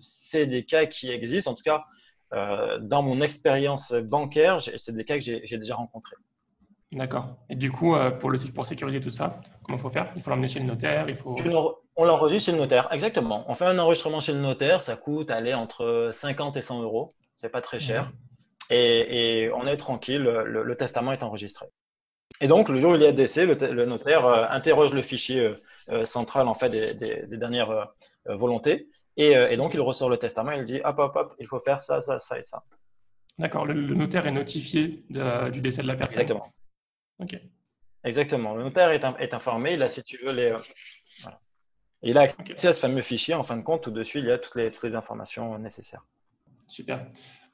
[0.00, 1.52] c'est des cas qui existent.
[1.52, 1.84] En tout cas,
[2.34, 6.16] euh, dans mon expérience bancaire, c'est des cas que j'ai déjà rencontrés.
[6.92, 7.36] D'accord.
[7.48, 10.10] Et du coup, euh, pour, le, pour sécuriser tout ça, comment il faut faire?
[10.16, 11.36] Il faut l'emmener chez le notaire il faut...
[11.98, 13.44] On l'enregistre chez le notaire, exactement.
[13.48, 17.08] On fait un enregistrement chez le notaire, ça coûte aller entre 50 et 100 euros.
[17.36, 18.12] C'est pas très cher.
[18.68, 21.66] Et, on est tranquille, le, testament est enregistré.
[22.40, 25.56] Et donc, le jour où il y a décès, le, notaire interroge le fichier
[25.88, 28.88] euh, centrale en fait des, dernières euh, volontés.
[29.20, 31.60] Euh, et, donc, il ressort le testament et il dit hop, hop, hop, il faut
[31.60, 32.64] faire ça, ça, ça et ça.
[33.38, 33.66] D'accord.
[33.66, 36.22] Le, notaire est notifié du décès de la personne.
[36.22, 36.52] Exactement.
[37.20, 37.38] Ok.
[38.02, 38.54] Exactement.
[38.54, 39.74] Le notaire est, est informé.
[39.74, 40.54] Il a, si tu veux, les.
[41.22, 41.40] Voilà.
[42.02, 43.34] Il a accès à ce fameux fichier.
[43.34, 46.04] En fin de compte, au-dessus, il y a toutes les, toutes les informations nécessaires.
[46.66, 47.06] Super.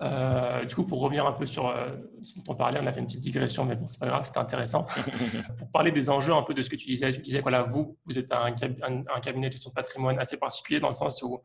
[0.03, 1.91] Euh, du coup, pour revenir un peu sur euh,
[2.23, 4.25] ce dont on parlait, on a fait une petite digression, mais bon, c'est pas grave,
[4.25, 4.85] c'était intéressant.
[5.59, 7.97] pour parler des enjeux un peu de ce que tu disais, tu disais, voilà, vous,
[8.05, 11.41] vous êtes un, un, cabinet de gestion de patrimoine assez particulier dans le sens où,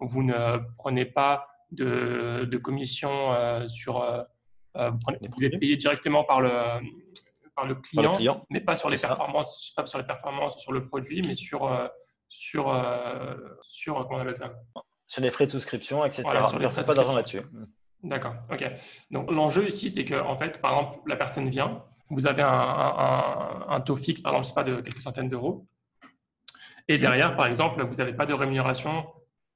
[0.00, 4.02] vous ne prenez pas de, de commission euh, sur.
[4.74, 6.50] vous, êtes payé directement par le,
[7.54, 11.22] par le, client, mais pas sur les performances, pas sur les performances sur le produit,
[11.22, 11.70] mais sur
[12.30, 12.74] sur
[13.60, 14.54] sur comment on appelle ça?
[15.06, 16.22] Sur les frais de souscription, etc.
[16.22, 17.42] Voilà, sur les frais pas d'argent là-dessus.
[18.02, 18.70] D'accord, ok.
[19.10, 23.80] Donc l'enjeu ici, c'est que en fait, par exemple, la personne vient, vous avez un,
[23.84, 25.66] taux fixe, par exemple, je sais pas, de quelques centaines d'euros,
[26.88, 29.06] et derrière, par exemple, vous n'avez pas de rémunération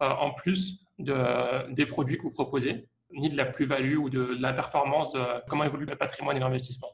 [0.03, 4.37] euh, en plus de, des produits que vous proposez, ni de la plus-value ou de,
[4.41, 6.91] la performance de comment évolue le patrimoine et l'investissement.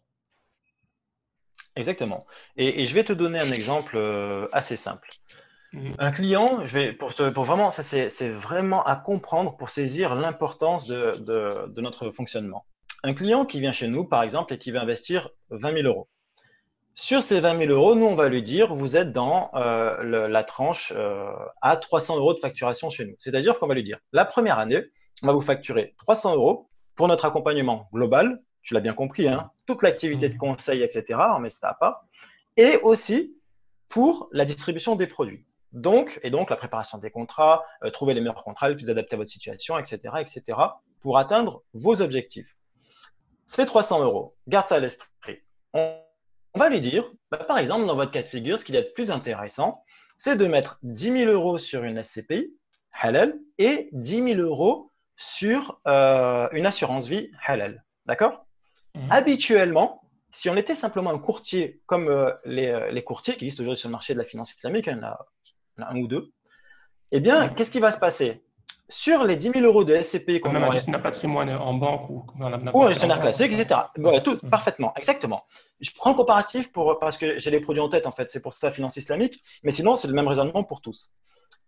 [1.76, 2.26] Exactement.
[2.56, 5.08] Et, je vais te donner un exemple euh, assez simple.
[5.72, 5.94] Mhm.
[5.98, 10.86] Un client, je vais pour, pour vraiment, ça c'est vraiment à comprendre pour saisir l'importance
[10.86, 11.12] de,
[11.68, 12.64] de, notre fonctionnement.
[13.04, 16.08] Un client qui vient chez nous, par exemple, et qui veut investir 20 000 euros.
[16.94, 20.44] Sur ces 20 000 euros, nous, on va lui dire, vous êtes dans euh, la
[20.44, 21.30] tranche euh,
[21.62, 23.14] à 300 euros de facturation chez nous.
[23.16, 24.82] C'est-à-dire qu'on va lui dire, la première année,
[25.22, 28.42] on va vous facturer 300 euros pour notre accompagnement global.
[28.62, 30.40] Tu l'as bien compris, hein, toute l'activité de mhm.
[30.40, 31.18] conseil, etc.
[31.34, 32.04] On met ça à part.
[32.56, 33.36] Et aussi
[33.88, 35.46] pour la distribution des produits.
[35.72, 39.14] Donc, et donc la préparation des contrats, euh, trouver les meilleurs contrats les plus adaptés
[39.14, 40.58] à votre situation, etc., etc.,
[41.00, 42.56] pour atteindre vos objectifs.
[43.46, 44.36] C'est 300 euros.
[44.48, 45.38] Garde ça à l'esprit.
[45.72, 45.96] On,
[46.54, 48.92] va lui dire, bah, par exemple, dans votre cas de figure, ce qui est le
[48.92, 49.84] plus intéressant,
[50.18, 52.52] c'est de mettre 10 000 euros sur une SCPI,
[53.00, 57.84] halal, et 10 000 euros sur euh, une assurance vie halal.
[58.06, 58.46] D'accord?
[58.94, 59.10] Mhm.
[59.10, 63.88] Habituellement, si on était simplement un courtier comme euh, les, courtiers qui existent aujourd'hui sur
[63.88, 65.18] le marché de la finance islamique, il y en a
[65.88, 66.32] un ou deux,
[67.12, 68.42] eh bien, qu'est-ce qui va se passer?
[68.88, 72.24] Sur les 10 000 euros de SCP, comme même un gestionnaire patrimoine en banque ou,
[72.38, 73.82] ou un gestionnaire classique, etc.
[73.96, 74.50] Voilà, tout, mm.
[74.50, 75.44] parfaitement, exactement.
[75.80, 78.40] Je prends le comparatif pour, parce que j'ai les produits en tête, en fait, c'est
[78.40, 81.10] pour ça finance islamique, mais sinon, c'est le même raisonnement pour tous.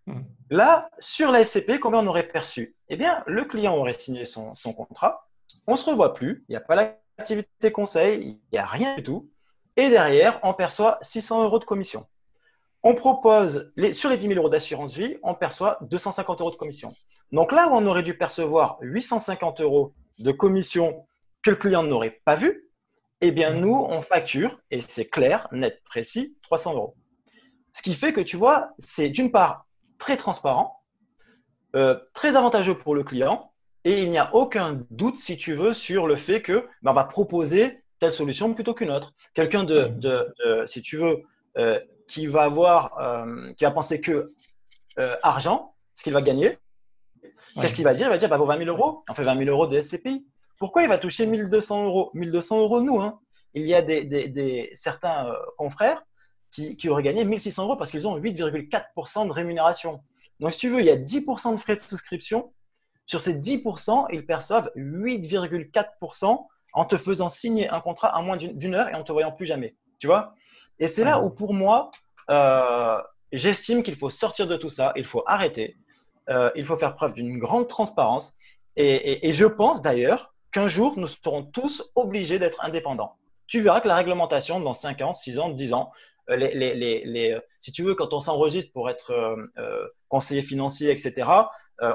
[0.07, 0.23] Mm.
[0.51, 2.77] Là, sur la SCP, combien on aurait perçu?
[2.89, 5.29] Eh bien, le client aurait signé son, son contrat,
[5.69, 8.97] on ne se revoit plus, il n'y a pas l'activité conseil, il n'y a rien
[8.97, 9.31] du tout,
[9.77, 12.07] et derrière, on perçoit 600 euros de commission
[12.83, 16.57] on propose, les, sur les 10 000 euros d'assurance vie, on perçoit 250 euros de
[16.57, 16.91] commission.
[17.31, 21.07] Donc là où on aurait dû percevoir 850 euros de commission
[21.43, 22.69] que le client n'aurait pas vu,
[23.21, 26.97] eh bien nous, on facture, et c'est clair, net, précis, 300 euros.
[27.73, 29.67] Ce qui fait que tu vois, c'est d'une part
[29.99, 30.83] très transparent,
[31.77, 33.53] euh, très avantageux pour le client,
[33.85, 36.95] et il n'y a aucun doute, si tu veux, sur le fait que ben, on
[36.95, 39.13] va proposer telle solution plutôt qu'une autre.
[39.35, 40.35] Quelqu'un de, de,
[40.67, 41.23] si tu veux,
[41.59, 41.81] euh,
[42.13, 44.27] qui va avoir, euh, qui va penser que
[45.23, 46.59] argent, ce qu'il va gagner,
[47.59, 48.09] qu'est-ce qu'il va dire?
[48.09, 50.27] Il va dire, bah, vaut 20 000 euros, on fait 20 000 euros de SCPI.
[50.59, 52.11] Pourquoi il va toucher 1200 euros?
[52.13, 53.19] 1200 euros, nous, hein
[53.55, 56.03] il y a des, des, des certains confrères
[56.51, 60.03] qui, qui, auraient gagné 1600 euros parce qu'ils ont 8,4% de rémunération.
[60.41, 62.53] Donc, si tu veux, il y a 10% de frais de souscription.
[63.07, 68.75] Sur ces 10%, ils perçoivent 8,4% en te faisant signer un contrat à moins d'une
[68.75, 69.77] heure et en te voyant plus jamais.
[69.99, 70.35] Tu vois?
[70.79, 72.01] Et c'est là où, pour moi, euh,
[73.33, 74.93] j'estime qu'il faut sortir de tout ça.
[74.97, 75.77] Il faut arrêter.
[76.29, 78.35] Euh, il faut faire preuve d'une grande transparence.
[78.77, 83.17] Et, je pense d'ailleurs qu'un jour, nous serons tous obligés d'être indépendants.
[83.47, 85.93] Tu verras que la réglementation, dans 5 ans, 6 ans, 10 ans,
[86.31, 91.31] euh, si tu veux, quand on s'enregistre pour être euh, euh, conseiller financier, etc.,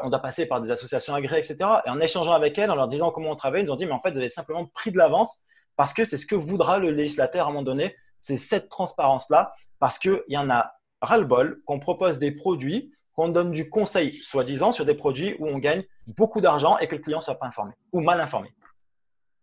[0.04, 1.58] on doit passer par des associations agréées, etc.
[1.86, 3.86] Et en échangeant avec elles, en leur disant comment on travaille, ils nous ont dit,
[3.86, 5.38] mais en fait, vous avez simplement pris de l'avance
[5.78, 9.54] parce que c'est ce que voudra le législateur à un moment donné, c'est cette transparence-là,
[9.80, 14.72] parce qu'il y en a ras-le-bol qu'on propose des produits, qu'on donne du conseil, soi-disant,
[14.72, 15.84] sur des produits où on gagne
[16.16, 18.50] beaucoup d'argent et que le client ne soit pas informé ou mal informé.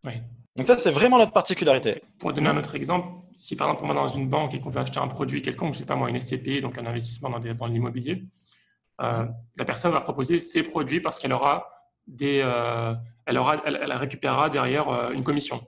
[0.05, 0.13] Oui.
[0.57, 2.03] Donc ça, c'est vraiment notre particularité.
[2.19, 4.71] Pour donner un autre exemple, si par exemple on va dans une banque et qu'on
[4.71, 7.31] veut acheter un produit quelconque, je ne sais pas moi, une SCP, donc un investissement
[7.31, 8.25] dans, dans l'immobilier,
[9.01, 11.69] euh, la personne va proposer ses produits parce qu'elle aura
[12.07, 12.95] des, euh,
[13.27, 15.67] elle, aura, elle, récupérera derrière euh, une commission.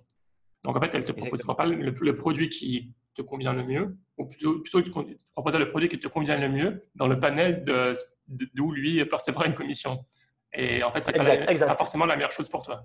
[0.66, 3.64] Donc en fait, elle ne te proposera pas le, le, produit qui te convient le
[3.64, 4.90] mieux, ou plutôt, plutôt te
[5.32, 9.46] proposer le produit qui te convient le mieux dans le panel d'où de, lui percevra
[9.46, 10.04] une commission.
[10.52, 12.84] Et en fait, ça n'est pas forcément la meilleure chose pour toi.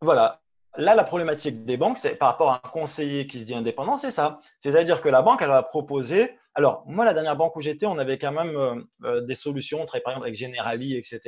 [0.00, 0.42] Voilà,
[0.76, 3.96] Là, la problématique des banques, c'est par rapport à un conseiller qui se dit indépendant,
[3.96, 4.40] c'est ça.
[4.58, 6.36] C'est-à-dire que la banque, elle va proposer.
[6.54, 9.82] Alors, moi, la dernière banque où j'étais, on avait quand même euh, euh, des solutions.
[9.82, 11.20] On par exemple avec Generali, etc.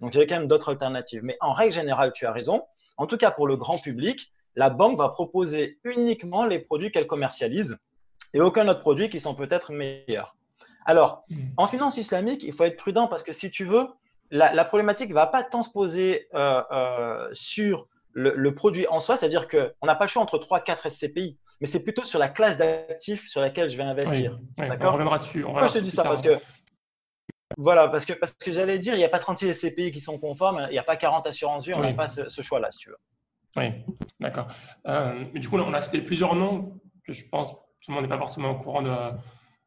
[0.00, 1.22] Donc, il y avait quand même d'autres alternatives.
[1.24, 2.62] Mais en règle générale, tu as raison.
[2.96, 7.06] En tout cas, pour le grand public, la banque va proposer uniquement les produits qu'elle
[7.06, 7.78] commercialise
[8.34, 10.36] et aucun autre produit qui sont peut-être meilleurs.
[10.84, 11.36] Alors, mmh.
[11.56, 13.86] en finance islamique, il faut être prudent parce que si tu veux,
[14.32, 19.46] la, problématique ne va pas tant se poser euh, sur le, produit en soi, c'est-à-dire
[19.46, 22.58] qu'on n'a pas le choix entre 3, 4 SCPI, mais c'est plutôt sur la classe
[22.58, 24.40] d'actifs sur laquelle je vais investir.
[24.56, 25.42] D'accord On reviendra dessus.
[25.42, 26.02] Pourquoi je te dis ça?
[26.02, 26.36] Parce que
[27.56, 30.18] voilà, parce que, parce que j'allais dire, il n'y a pas 36 SCPI qui sont
[30.18, 32.90] conformes, il n'y a pas 40 assurances vie, on n'a pas ce, choix-là, si tu
[32.90, 32.98] veux.
[33.56, 33.72] Oui,
[34.20, 34.48] d'accord.
[34.86, 38.08] Euh, du coup, on a cité plusieurs noms que je pense tout le monde n'est
[38.08, 38.90] pas forcément au courant de,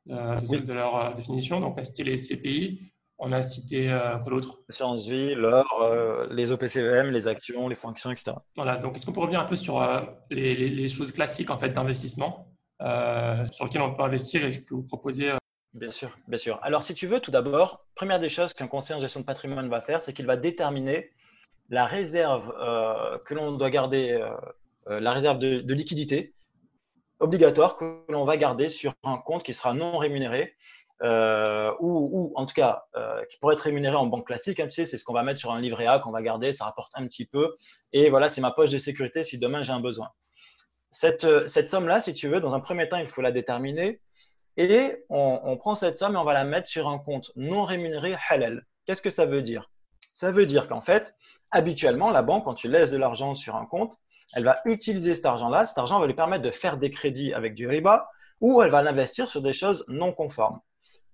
[0.06, 1.60] de, leur euh, définition.
[1.60, 2.92] Donc, on a cité les SCPI.
[3.24, 4.62] On a cité euh, quoi d'autre?
[4.68, 8.32] L'assurance vie, l'or, euh, les OPCVM, les actions, les fonctions, etc.
[8.56, 11.70] Voilà, donc est-ce qu'on peut revenir un peu sur euh, les, choses classiques en fait,
[11.70, 12.48] d'investissement
[13.52, 15.34] sur lesquelles on peut investir et ce que vous proposez
[15.76, 16.60] Bien sûr, bien sûr.
[16.64, 19.70] Alors, si tu veux, tout d'abord, première des choses qu'un conseiller en gestion de patrimoine
[19.70, 21.12] va faire, c'est qu'il va déterminer
[21.70, 22.50] la réserve
[23.26, 24.20] que l'on doit garder,
[24.88, 26.34] la réserve de, liquidité
[27.20, 30.56] obligatoire que l'on va garder sur un compte qui sera non rémunéré
[31.04, 34.60] euh, ou, en tout cas euh, qui pourrait être rémunéré en banque classique.
[34.60, 36.92] Hein, c'est ce qu'on va mettre sur un livret A qu'on va garder, ça rapporte
[36.96, 37.56] un petit peu.
[37.92, 40.10] Et voilà, c'est ma poche de sécurité si demain j'ai un besoin.
[40.92, 44.02] Cette, euh, cette somme-là, si tu veux, dans un premier temps, il faut la déterminer.
[44.58, 47.64] Et on, on, prend cette somme et on va la mettre sur un compte non
[47.64, 48.66] rémunéré halal.
[48.86, 49.72] Qu'est-ce que ça veut dire?
[50.14, 51.16] Ça veut dire qu'en fait,
[51.52, 53.98] habituellement, la banque, quand tu laisses de l'argent sur un compte,
[54.34, 55.66] elle va utiliser cet argent-là.
[55.66, 58.10] Cet argent va lui permettre de faire des crédits avec du riba
[58.40, 60.60] ou elle va l'investir sur des choses non conformes.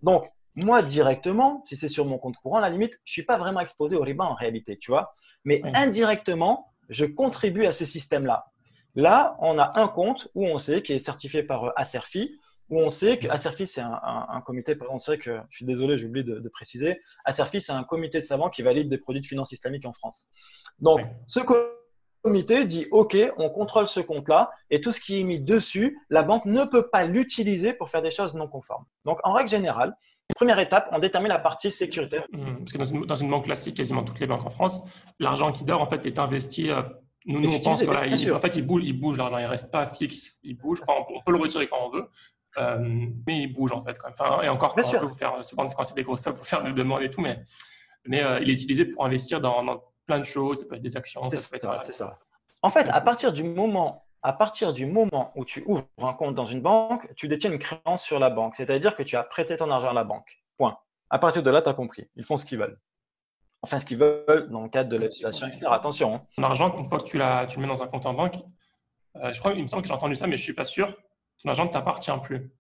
[0.02, 3.24] Donc, moi, directement, si c'est sur mon compte courant, à la limite, je ne suis
[3.24, 5.16] pas vraiment exposé au riba en réalité, tu vois.
[5.46, 8.48] Mais indirectement, je contribue à ce système-là.
[8.96, 12.80] Là, on a un compte où on sait qui est certifié par euh, Acerfi, où
[12.80, 16.40] on sait que Acerfi, c'est un, comité, sait que, je suis désolé, j'ai oublié de,
[16.40, 19.86] de, préciser, Acerfi, c'est un comité de savants qui valide des produits de finance islamique
[19.86, 20.26] en France.
[20.80, 21.40] Donc, ce
[22.24, 26.24] comité dit OK, on contrôle ce compte-là et tout ce qui est mis dessus, la
[26.24, 28.86] banque ne peut pas l'utiliser pour faire des choses non conformes.
[29.06, 29.96] Donc, en règle générale,
[30.36, 32.26] première étape, on détermine la partie sécuritaire.
[32.32, 34.84] Mmh, parce que dans une, banque classique, quasiment toutes les banques en France,
[35.20, 36.70] l'argent qui dort en fait est investi.
[36.70, 36.82] Euh,
[37.26, 39.88] nous, nous on pense voilà, en fait, il bouge, il bouge l'argent, il reste pas
[39.88, 40.82] fixe, il bouge.
[40.82, 42.08] Enfin, on, peut le retirer quand on veut.
[42.58, 42.78] Euh,
[43.26, 44.16] mais il bouge en fait quand même.
[44.20, 46.64] Enfin, et encore, quand peut faire, souvent quand c'est des grosses sommes, il faut faire
[46.64, 47.40] des demandes et tout, mais,
[48.06, 50.62] mais euh, il est utilisé pour investir dans, dans, plein de choses.
[50.62, 51.22] Ça peut être des actions.
[51.30, 51.80] C'est ça.
[51.82, 52.16] ça.
[52.64, 56.36] En fait, à partir du moment à partir du moment où tu ouvres un compte
[56.36, 58.56] dans une banque, tu détiens une créance sur la banque.
[58.56, 60.44] C'est-à-dire que tu as prêté ton argent à la banque.
[60.58, 60.78] Point.
[61.10, 62.10] À partir de là, tu as compris.
[62.16, 62.80] Ils font ce qu'ils veulent.
[63.62, 65.68] Enfin, ce qu'ils veulent dans le cadre de la législation, etc.
[65.70, 66.16] Attention.
[66.16, 66.22] Hein.
[66.36, 68.36] Ton argent, une fois que tu, tu le mets dans un compte en banque,
[69.16, 70.66] euh, je crois, il me semble que j'ai entendu ça, mais je ne suis pas
[70.66, 70.96] sûr.
[71.42, 72.52] Ton argent ne t'appartient plus.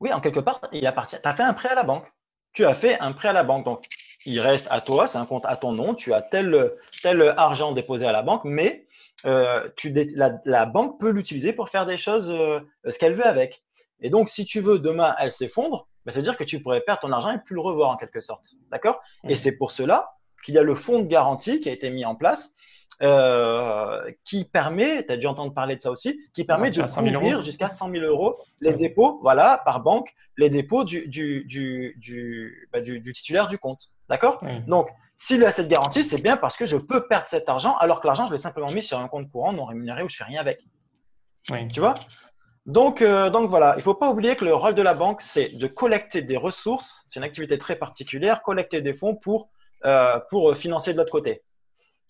[0.00, 1.16] Oui, en quelque part, il appartient.
[1.22, 2.10] Tu as fait un prêt à la banque.
[2.52, 3.64] Tu as fait un prêt à la banque.
[3.64, 3.84] Donc,
[4.26, 5.94] il reste à toi, c'est un compte à ton nom.
[5.94, 8.86] Tu as tel, tel argent déposé à la banque, mais
[9.24, 13.62] euh, tu, la, banque peut l'utiliser pour faire des choses, euh, ce qu'elle veut avec.
[14.00, 17.12] Et donc, si tu veux, demain, elle s'effondre, bah, c'est-à-dire que tu pourrais perdre ton
[17.12, 18.50] argent et plus le revoir en quelque sorte.
[18.70, 19.00] D'accord?
[19.28, 20.14] Et c'est pour cela
[20.44, 22.54] qu'il y a le fonds de garantie qui a été mis en place,
[23.00, 27.42] euh, qui permet, tu as dû entendre parler de ça aussi, qui permet de couvrir
[27.42, 32.68] jusqu'à 100 000 euros les dépôts, voilà, par banque, les dépôts du, du, du, du,
[32.72, 33.90] bah, du, titulaire du compte.
[34.08, 34.42] D'accord?
[34.66, 38.00] Donc, s'il a cette garantie, c'est bien parce que je peux perdre cet argent, alors
[38.00, 40.24] que l'argent, je l'ai simplement mis sur un compte courant non rémunéré où je fais
[40.24, 40.66] rien avec.
[41.72, 41.94] Tu vois?
[42.66, 45.20] Donc, euh, donc voilà, il ne faut pas oublier que le rôle de la banque,
[45.20, 47.02] c'est de collecter des ressources.
[47.06, 49.48] C'est une activité très particulière, collecter des fonds pour,
[49.84, 51.42] euh, pour financer de l'autre côté.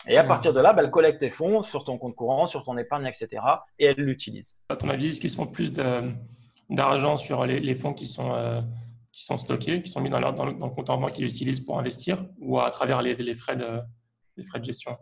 [0.09, 2.65] Et à partir de là, bah, elle collecte tes fonds sur ton compte courant, sur
[2.65, 3.43] ton épargne, etc.
[3.79, 4.59] Et elle l'utilise.
[4.69, 5.73] À ton avis, est-ce qu'ils font plus
[6.71, 8.61] d'argent sur les, fonds qui sont, euh,
[9.13, 11.79] qui sont stockés, qui sont mis dans, dans, le, compte en banque qu'ils utilisent pour
[11.79, 13.81] investir ou à travers les, les frais, de,
[14.37, 14.97] les frais de gestion?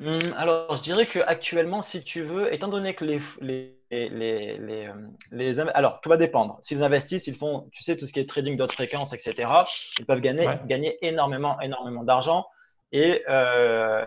[0.00, 4.94] Hum, alors, je dirais qu'actuellement, si tu veux, étant donné que les, les, les, euh,
[5.30, 6.58] les, Alors, tout va dépendre.
[6.62, 9.52] S'ils investissent, ils font, tu sais, tout ce qui est trading d'autres fréquences, etc.,
[9.98, 12.46] ils peuvent gagner, gagner énormément, énormément d'argent
[12.92, 14.04] et euh,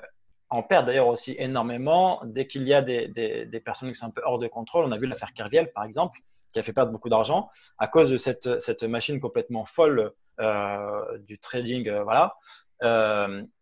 [0.49, 4.11] on perd d'ailleurs aussi énormément dès qu'il y a des, des, personnes qui sont un
[4.11, 4.85] peu hors de contrôle.
[4.85, 6.19] On a vu l'affaire Kerviel, par exemple,
[6.51, 11.17] qui a fait perdre beaucoup d'argent à cause de cette, cette machine complètement folle euh,
[11.19, 11.87] du trading.
[11.87, 12.35] Euh, voilà.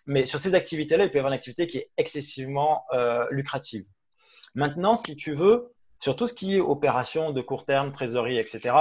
[0.08, 2.86] Mais sur ces activités-là, il peut y avoir une activité qui est excessivement
[3.30, 3.86] lucrative.
[4.56, 8.74] Maintenant, si tu veux, sur tout ce qui est opération de court terme, trésorerie, etc.,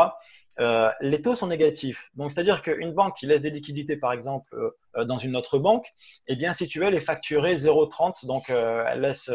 [0.60, 2.10] euh, les taux sont négatifs.
[2.14, 5.86] Donc, c'est-à-dire qu'une banque qui laisse des liquidités, par exemple, euh, dans une autre banque,
[6.26, 8.26] eh bien, si tu veux, elle est facturée 0,30.
[8.26, 9.30] Donc, euh, elle laisse,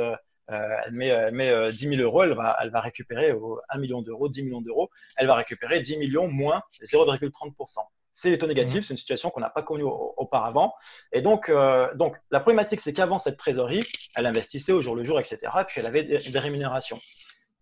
[0.47, 3.33] elle met, elle met 10 000 euros, elle va, elle va récupérer
[3.69, 7.79] 1 million d'euros, 10 millions d'euros, elle va récupérer 10 millions moins 0,30%.
[8.11, 8.81] C'est les taux négatifs, mmh.
[8.83, 10.73] c'est une situation qu'on n'a pas connue auparavant.
[11.11, 11.51] Et donc,
[11.95, 13.83] donc la problématique, c'est qu'avant cette trésorerie,
[14.15, 15.39] elle investissait au jour le jour, etc.
[15.67, 16.99] puis elle avait des rémunérations.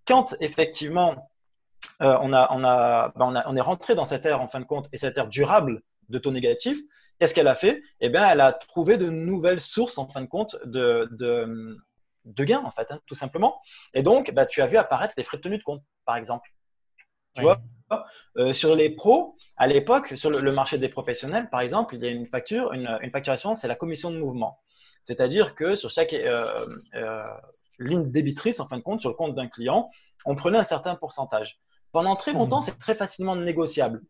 [0.06, 1.30] Quand effectivement
[2.02, 4.48] euh, on, a, on, a, ben on, a, on, est rentré dans cette ère, en
[4.48, 6.80] fin de compte, et cette ère durable de taux négatifs,
[7.20, 7.82] qu'est-ce qu'elle a fait?
[8.02, 11.78] Eh bien, elle a trouvé de nouvelles sources, en fin de compte, de, de,
[12.26, 13.62] de gains, en fait, hein, tout simplement.
[13.94, 16.50] Et donc, bah, tu as vu apparaître les frais de tenue de compte, par exemple.
[17.36, 17.62] Tu vois
[18.38, 22.08] euh, sur les pros, à l'époque, sur le, marché des professionnels, par exemple, il y
[22.08, 24.60] a une facture, une, une facturation, c'est la commission de mouvement.
[25.04, 26.48] C'est-à-dire que sur chaque euh,
[26.96, 27.24] euh,
[27.80, 29.90] ligne débitrice, en fin de compte, sur le compte d'un client,
[30.26, 31.60] on prenait un certain pourcentage.
[31.94, 34.02] Pendant très longtemps, c'est très facilement négociable.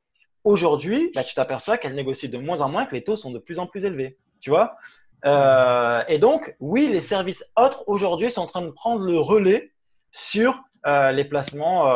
[0.45, 3.39] Aujourd'hui, bah, tu t'aperçois qu'elle négocie de moins en moins, que les taux sont de
[3.39, 4.17] plus en plus élevés.
[4.39, 4.77] Tu vois?
[5.25, 9.73] Euh, Et donc, oui, les services autres aujourd'hui sont en train de prendre le relais
[10.13, 11.95] sur euh, les placements, euh,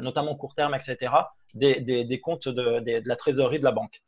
[0.00, 1.14] notamment court terme, etc.,
[1.54, 4.02] des, comptes de, la trésorerie de la banque.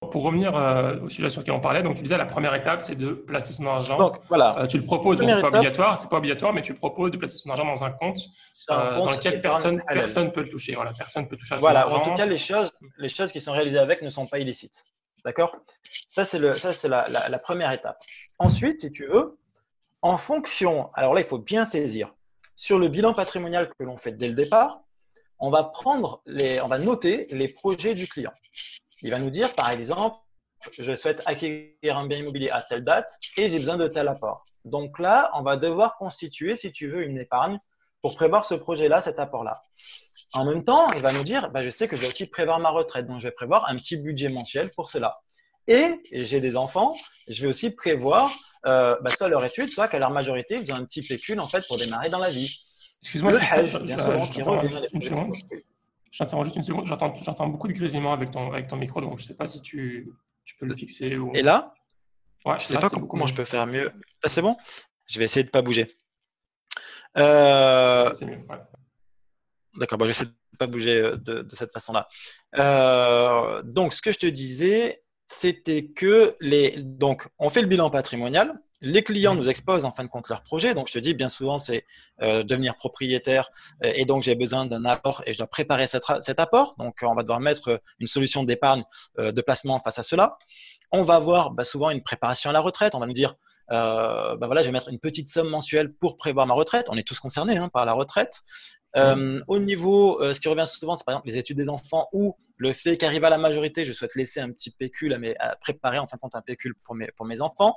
[0.00, 2.82] Pour revenir euh, au sujet sur lequel on parlait, donc tu disais la première étape,
[2.82, 3.96] c'est de placer son argent.
[3.96, 4.58] Donc voilà.
[4.58, 7.16] Euh, tu le proposes, bon, c'est pas obligatoire, c'est pas obligatoire, mais tu proposes de
[7.16, 8.18] placer son argent dans un compte,
[8.70, 10.74] euh, dans lequel personne, personne peut le toucher.
[10.74, 11.54] Voilà, personne peut toucher.
[11.56, 11.88] voilà.
[11.88, 14.84] En tout cas, les choses, les choses qui sont réalisées avec ne sont pas illicites.
[15.24, 15.56] D'accord?
[16.08, 17.98] Ça c'est le, ça c'est la, la, première étape.
[18.38, 19.38] Ensuite, si tu veux,
[20.02, 22.14] en fonction, alors là, il faut bien saisir
[22.54, 24.82] sur le bilan patrimonial que l'on fait dès le départ,
[25.38, 28.32] on va prendre les, on va noter les projets du client.
[29.02, 30.16] Il va nous dire, par exemple,
[30.78, 34.44] je souhaite acquérir un bien immobilier à telle date et j'ai besoin de tel apport.
[34.64, 37.58] Donc là, on va devoir constituer, si tu veux, une épargne
[38.02, 39.62] pour prévoir ce projet-là, cet apport-là.
[40.32, 42.58] En même temps, il va nous dire, bah, je sais que je vais aussi prévoir
[42.58, 45.12] ma retraite, donc je vais prévoir un petit budget mensuel pour cela.
[45.68, 46.94] Et j'ai des enfants,
[47.28, 48.30] je vais aussi prévoir
[48.66, 51.46] euh, bah, soit leur étude, soit qu'à leur majorité, ils ont un petit pécule en
[51.46, 52.56] fait pour démarrer dans la vie.
[53.02, 53.38] Excuse-moi, je,
[56.10, 56.86] J'entends juste une seconde.
[56.86, 59.60] J'entends beaucoup de grésillement avec ton, avec ton micro, donc je ne sais pas si
[59.60, 60.10] tu,
[60.44, 61.16] tu, peux le fixer.
[61.16, 61.32] Ou...
[61.34, 61.74] Et là?
[62.44, 63.84] Ouais, je ne sais pas comment je peux faire mieux.
[63.84, 64.56] Là, c'est bon?
[65.06, 65.96] Je vais essayer de ne pas bouger.
[67.18, 68.10] Euh...
[68.10, 68.58] C'est mieux, ouais.
[69.78, 72.08] D'accord, bon, je vais essayer de ne pas bouger euh, de, de cette façon-là.
[72.56, 76.76] Euh, donc, ce que je te disais, c'était que les.
[76.78, 78.58] Donc, on fait le bilan patrimonial.
[78.82, 80.74] Les clients nous exposent en fin de compte leur projet.
[80.74, 81.84] Donc, je te dis, bien souvent, c'est
[82.22, 83.48] euh, devenir propriétaire
[83.82, 86.74] euh, et donc j'ai besoin d'un apport et je dois préparer cet, apport.
[86.78, 88.84] Donc, on va devoir mettre une solution d'épargne,
[89.18, 90.38] euh, de placement face à cela.
[90.92, 92.94] On va avoir bah, souvent une préparation à la retraite.
[92.94, 93.34] On va nous dire,
[93.68, 96.86] bah, voilà, je vais mettre une petite somme mensuelle pour prévoir ma retraite.
[96.90, 98.42] On est tous concernés hein, par la retraite.
[98.96, 102.08] Euh, au niveau, euh, ce qui revient souvent, c'est par exemple les études des enfants
[102.12, 105.56] ou le fait qu'arrive à la majorité, je souhaite laisser un petit pécule à, à
[105.56, 107.76] préparer en fin de compte un pécule pour mes, pour mes enfants.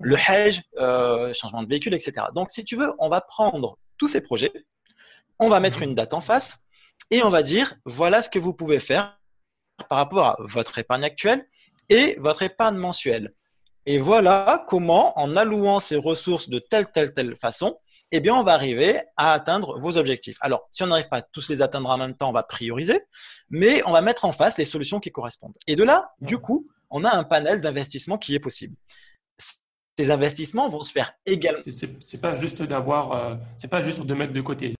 [0.00, 2.26] Le hedge, euh, changement de véhicule, etc.
[2.34, 4.52] Donc, si tu veux, on va prendre tous ces projets,
[5.38, 6.60] on va mettre une date en face
[7.10, 9.18] et on va dire voilà ce que vous pouvez faire
[9.88, 11.44] par rapport à votre épargne actuelle
[11.88, 13.34] et votre épargne mensuelle.
[13.86, 17.78] Et voilà comment, en allouant ces ressources de telle, telle, telle façon,
[18.12, 20.36] eh bien, on va arriver à atteindre vos objectifs.
[20.40, 23.00] Alors, si on n'arrive pas à tous les atteindre en même temps, on va prioriser,
[23.50, 25.56] mais on va mettre en face les solutions qui correspondent.
[25.66, 28.76] Et de là, du coup, on a un panel d'investissements qui est possible.
[29.98, 31.60] Ces investissements vont se faire également.
[32.00, 34.74] C'est pas juste d'avoir, euh, c'est pas juste de mettre de côté.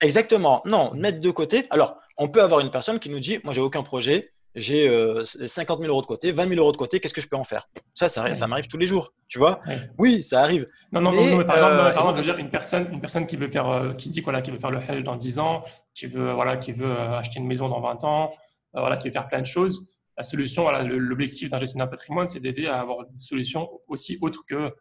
[0.00, 0.62] Exactement.
[0.64, 1.66] Non, mettre de côté.
[1.70, 4.88] Alors, on peut avoir une personne qui nous dit, moi, j'ai aucun projet, j'ai
[5.22, 7.36] 50 euh, 000 euros de côté, 20 000 euros de côté, qu'est-ce que je peux
[7.36, 7.68] en faire?
[7.92, 9.60] Ça, ça, ça m'arrive tous les jours, tu vois?
[9.98, 10.66] Oui, ça arrive.
[10.92, 13.68] Non, non, mais, par exemple, euh, veux dire, une personne, une personne qui veut faire,
[13.68, 15.62] euh, qui dit voilà, qui veut faire le hedge dans 10 ans,
[15.94, 18.32] qui veut, voilà, qui veut acheter une maison dans 20 ans,
[18.72, 19.86] voilà, qui veut faire plein de choses.
[20.16, 24.42] La solution, voilà, l'objectif d'un gestionnaire patrimoine, c'est d'aider à avoir des solutions aussi autres
[24.48, 24.74] que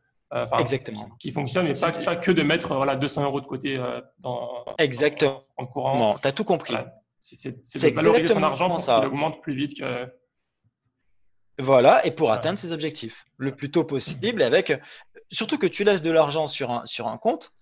[0.59, 1.09] Exactement.
[1.19, 3.81] Qui, fonctionnent, mais pas, que de mettre voilà, 200 euros de côté
[4.19, 5.39] dans, Exactement.
[5.57, 6.17] en courant.
[6.21, 6.75] tu as tout compris.
[7.33, 10.07] C'est de valoriser son argent pour qu'il augmente plus vite que.
[11.57, 14.73] Voilà, et pour atteindre ses objectifs le plus tôt possible, avec
[15.31, 17.53] surtout que tu laisses de l'argent sur un, sur un compte.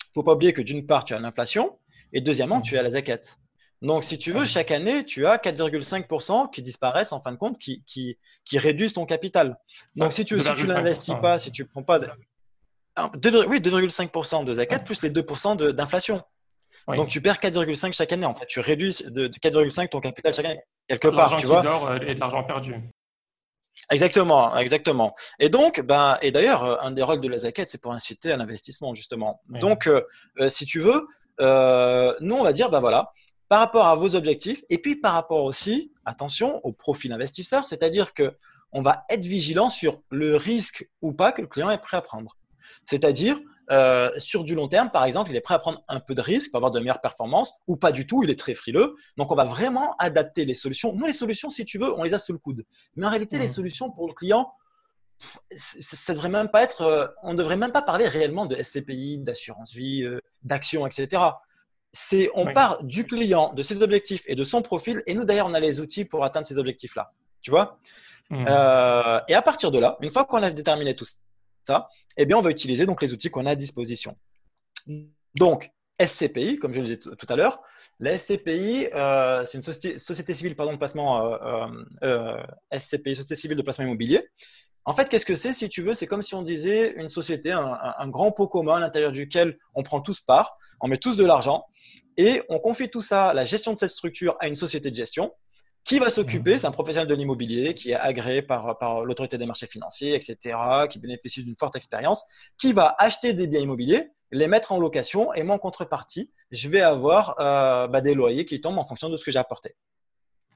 [0.00, 1.78] Il faut pas oublier que d'une part, tu as l'inflation,
[2.12, 3.20] et deuxièmement, tu as la zakat.
[3.80, 7.58] Donc, si tu veux, chaque année, tu as 4,5% qui disparaissent en fin de compte,
[7.58, 9.58] qui, qui, qui réduisent ton capital.
[9.96, 11.98] Donc, si tu si tu n'investis pas, si tu prends pas.
[11.98, 12.08] De...
[13.46, 16.22] oui, 2,5% de zakat plus les 2% d'inflation.
[16.88, 18.26] Donc tu perds 4,5 chaque année.
[18.26, 21.36] En fait, tu réduis de, 4,5 ton capital chaque année quelque part.
[21.36, 21.62] Tu vois.
[21.62, 22.74] Dort euh, et de l'argent perdu.
[23.90, 25.14] Exactement, exactement.
[25.38, 28.30] Et donc, ben, et d'ailleurs, euh, un des rôles de la zakat, c'est pour inciter
[28.32, 29.40] à l'investissement justement.
[29.48, 30.02] Donc, euh,
[30.48, 31.06] si tu veux,
[32.20, 33.12] nous on va dire, ben voilà,
[33.48, 38.14] par rapport à vos objectifs, et puis par rapport aussi, attention, au profil investisseur, c'est-à-dire
[38.14, 38.36] que
[38.72, 42.02] on va être vigilant sur le risque ou pas que le client est prêt à
[42.02, 42.36] prendre.
[42.86, 43.38] C'est-à-dire,
[43.72, 46.20] euh, sur du long terme, par exemple, il est prêt à prendre un peu de
[46.20, 48.94] risque pour avoir de meilleures performances ou pas du tout, il est très frileux.
[49.16, 50.92] Donc, on va vraiment adapter les solutions.
[50.92, 52.66] Nous, les solutions, si tu veux, on les a sous le coude.
[52.96, 53.50] Mais en réalité, les mmh.
[53.50, 54.52] solutions pour le client,
[55.50, 59.18] ça devrait même pas être, euh, on ne devrait même pas parler réellement de SCPI,
[59.18, 61.22] d'assurance vie, euh, d'action, etc.
[61.92, 65.02] C'est, on part du client, de ses objectifs et de son profil.
[65.06, 67.12] Et nous, d'ailleurs, on a les outils pour atteindre ces objectifs-là.
[67.40, 67.78] Tu vois?
[68.30, 68.46] Mmh.
[69.28, 71.04] Et à partir de là, une fois qu'on a déterminé tout
[71.64, 74.16] ça, eh bien, on va utiliser donc les outils qu'on a à disposition.
[75.34, 75.70] Donc,
[76.00, 77.62] SCPI, comme je le disais tout à l'heure,
[78.00, 81.66] la SCPI, euh, c'est une société, civile de placement euh,
[82.02, 82.42] euh,
[82.78, 84.26] société civile de placement immobilier.
[84.84, 87.52] En fait, qu'est-ce que c'est Si tu veux, c'est comme si on disait une société,
[87.52, 91.24] un, grand pot commun à l'intérieur duquel on prend tous part, on met tous de
[91.24, 91.64] l'argent
[92.16, 95.32] et on confie tout ça, la gestion de cette structure, à une société de gestion
[95.84, 99.46] qui va s'occuper, c'est un professionnel de l'immobilier qui est agréé par, par l'autorité des
[99.46, 100.56] marchés financiers, etc.,
[100.88, 102.24] qui bénéficie d'une forte expérience,
[102.58, 106.68] qui va acheter des biens immobiliers, les mettre en location et moi en contrepartie, je
[106.68, 109.76] vais avoir euh, bah, des loyers qui tombent en fonction de ce que j'ai apporté.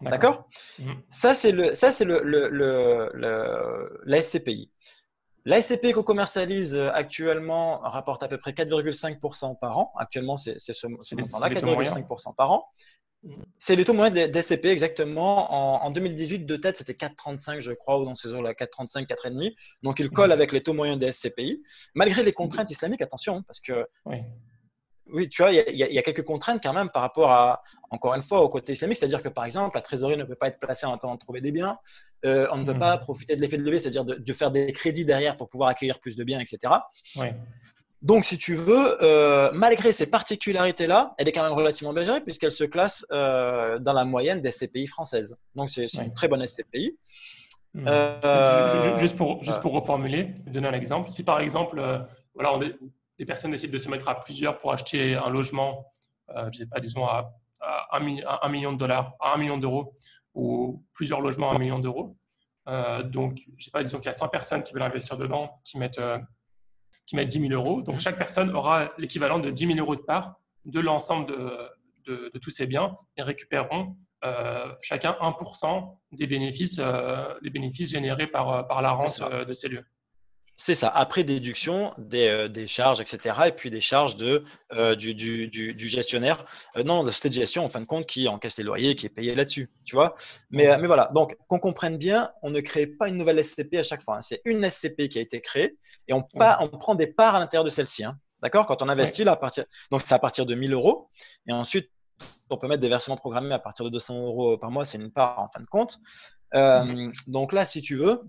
[0.02, 0.46] D'accord
[0.78, 0.92] mmh.
[1.08, 4.70] Ça, c'est le, ça, c'est le, le, le, la SCPI.
[5.46, 9.92] La SCPI qu'on commercialise actuellement rapporte à peu près 4,5% par an.
[9.96, 12.68] Actuellement, c'est ce, ce montant-là, 4,5% par an.
[13.58, 15.84] C'est le taux moyen des SCP exactement.
[15.84, 19.54] En, 2018, de tête, c'était 4,35, je crois, ou dans ces eaux-là, 4,35, 4,5.
[19.82, 21.62] Donc, il colle avec les taux moyens des SCPI,
[21.94, 23.86] malgré les contraintes islamiques, attention, parce que,
[25.08, 28.22] oui, tu vois, il y, a quelques contraintes quand même par rapport à, encore une
[28.22, 28.96] fois, au côté islamique.
[28.96, 31.40] C'est-à-dire que, par exemple, la trésorerie ne peut pas être placée en attendant de trouver
[31.40, 31.78] des biens.
[32.24, 32.78] Euh, on ne peut mmh.
[32.80, 36.00] pas profiter de l'effet de levée, c'est-à-dire de, faire des crédits derrière pour pouvoir accueillir
[36.00, 36.74] plus de biens, etc.
[38.02, 42.20] Donc, si tu veux, euh, malgré ces particularités-là, elle est quand même relativement bien gérée
[42.20, 45.36] puisqu'elle se classe euh, dans la moyenne des SCPI françaises.
[45.54, 46.96] Donc, c'est une très bonne SCPI.
[47.74, 47.88] Hmm.
[47.88, 51.10] Euh, juste, pour, juste pour reformuler, donner un exemple.
[51.10, 51.82] Si par exemple,
[52.34, 52.58] voilà,
[53.18, 55.86] des personnes décident de se mettre à plusieurs pour acheter un logement,
[56.52, 59.94] je sais pas, disons à, à, un, million de dollars, à un million d'euros,
[60.34, 62.16] ou plusieurs logements à un million d'euros.
[63.04, 65.78] donc, je sais pas, disons qu'il y a 100 personnes qui veulent investir dedans, qui
[65.78, 66.00] mettent
[67.06, 67.82] qui mettent 10 000 euros.
[67.82, 71.26] Donc, chaque personne aura l'équivalent de 10 000 euros de part de l'ensemble
[72.06, 77.90] de, de, tous ces biens et récupéreront euh, chacun 1% des bénéfices, euh, des bénéfices
[77.90, 79.84] générés par, par la rente euh, de ces lieux.
[80.56, 83.40] C'est ça, après déduction des, des, charges, etc.
[83.48, 84.42] Et puis des charges de,
[84.94, 86.44] du, du, du, gestionnaire,
[86.84, 89.34] non, de cette gestion, en fin de compte, qui encaisse les loyers, qui est payé
[89.34, 90.14] là-dessus, tu vois.
[90.50, 93.82] Mais, mais voilà, donc qu'on comprenne bien, on ne crée pas une nouvelle SCP à
[93.82, 94.16] chaque fois.
[94.16, 94.20] Hein.
[94.22, 95.76] C'est une SCP qui a été créée
[96.08, 98.04] et on, pas, on prend des parts à l'intérieur de celle-ci.
[98.04, 98.18] Hein.
[98.42, 98.66] D'accord?
[98.66, 101.10] Quand on investit, là, à partir, donc c'est à partir de 1000 euros.
[101.48, 101.90] Et ensuite,
[102.50, 105.10] on peut mettre des versements programmés à partir de 200 euros par mois, c'est une
[105.10, 105.98] part en fin de compte.
[106.54, 108.22] Euh, donc là, si tu veux,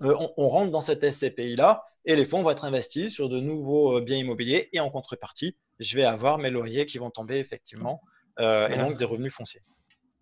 [0.00, 3.98] euh, on, rentre dans cette SCPI-là et les fonds vont être investis sur de nouveaux
[3.98, 8.00] euh, biens immobiliers et en contrepartie, je vais avoir mes loyers qui vont tomber effectivement
[8.38, 9.60] et donc des revenus fonciers.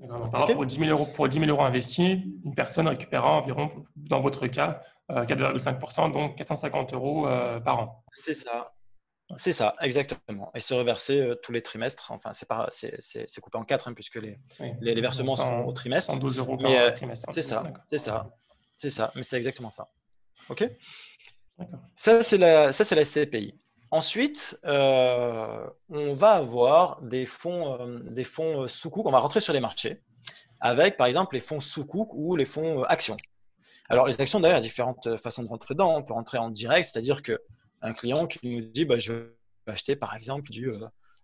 [0.03, 4.21] Alors, pour, 10 000 euros, pour 10 000 euros investis, une personne récupérera environ, dans
[4.21, 7.29] votre cas, 4,5%, donc 450 euros
[7.63, 8.05] par an.
[8.13, 8.73] C'est ça.
[9.37, 10.51] C'est ça, exactement.
[10.55, 12.11] Et se reverser euh, tous les trimestres.
[12.11, 14.39] Enfin, c'est pas, c'est coupé en quatre hein, puisque les,
[14.81, 16.13] les, versements sont au trimestre.
[16.13, 17.27] 112 euros par euh, trimestre.
[17.31, 18.31] C'est ça, c'est ça,
[18.81, 19.13] c'est ça.
[19.15, 19.89] Mais c'est exactement ça.
[20.49, 20.65] Ok.
[21.95, 23.61] Ça c'est la, ça la SCPI.
[23.91, 29.61] Ensuite, euh, on va avoir des fonds, des fonds sous On va rentrer sur les
[29.61, 30.03] marchés
[30.61, 33.17] avec, par exemple, les fonds sous ou les fonds actions.
[33.91, 35.97] Alors, les actions, d'ailleurs, il y a différentes façons de rentrer dedans.
[35.97, 37.39] On peut rentrer en direct, c'est-à-dire que
[37.83, 39.27] un client qui nous dit bah, je vais
[39.67, 40.79] acheter par exemple du euh,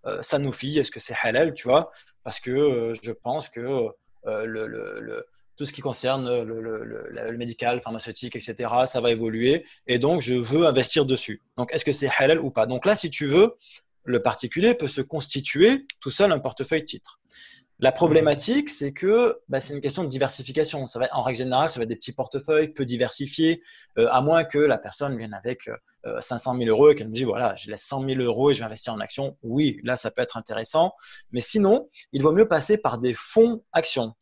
[0.06, 1.90] euh, Sanofi, est-ce que c'est halal, tu vois?
[2.22, 3.88] Parce que euh, je pense que
[4.24, 5.26] le,
[5.56, 10.66] tout ce qui concerne le, médical, pharmaceutique, etc., ça va évoluer et donc je veux
[10.66, 11.42] investir dessus.
[11.56, 12.66] Donc est-ce que c'est halal ou pas?
[12.66, 13.56] Donc là, si tu veux,
[14.04, 17.20] le particulier peut se constituer tout seul un portefeuille titre.
[17.78, 20.86] La problématique, c'est que bah, c'est une question de diversification.
[20.86, 23.62] Ça va, en règle générale, ça va être des petits portefeuilles peu diversifiés,
[23.98, 25.68] euh, à moins que la personne vienne avec
[26.06, 28.54] euh, 500 000 euros et qu'elle me dise voilà, je laisse 100 000 euros et
[28.54, 29.36] je vais investir en actions.
[29.42, 30.94] Oui, là, ça peut être intéressant.
[31.32, 34.14] Mais sinon, il vaut mieux passer par des fonds actions.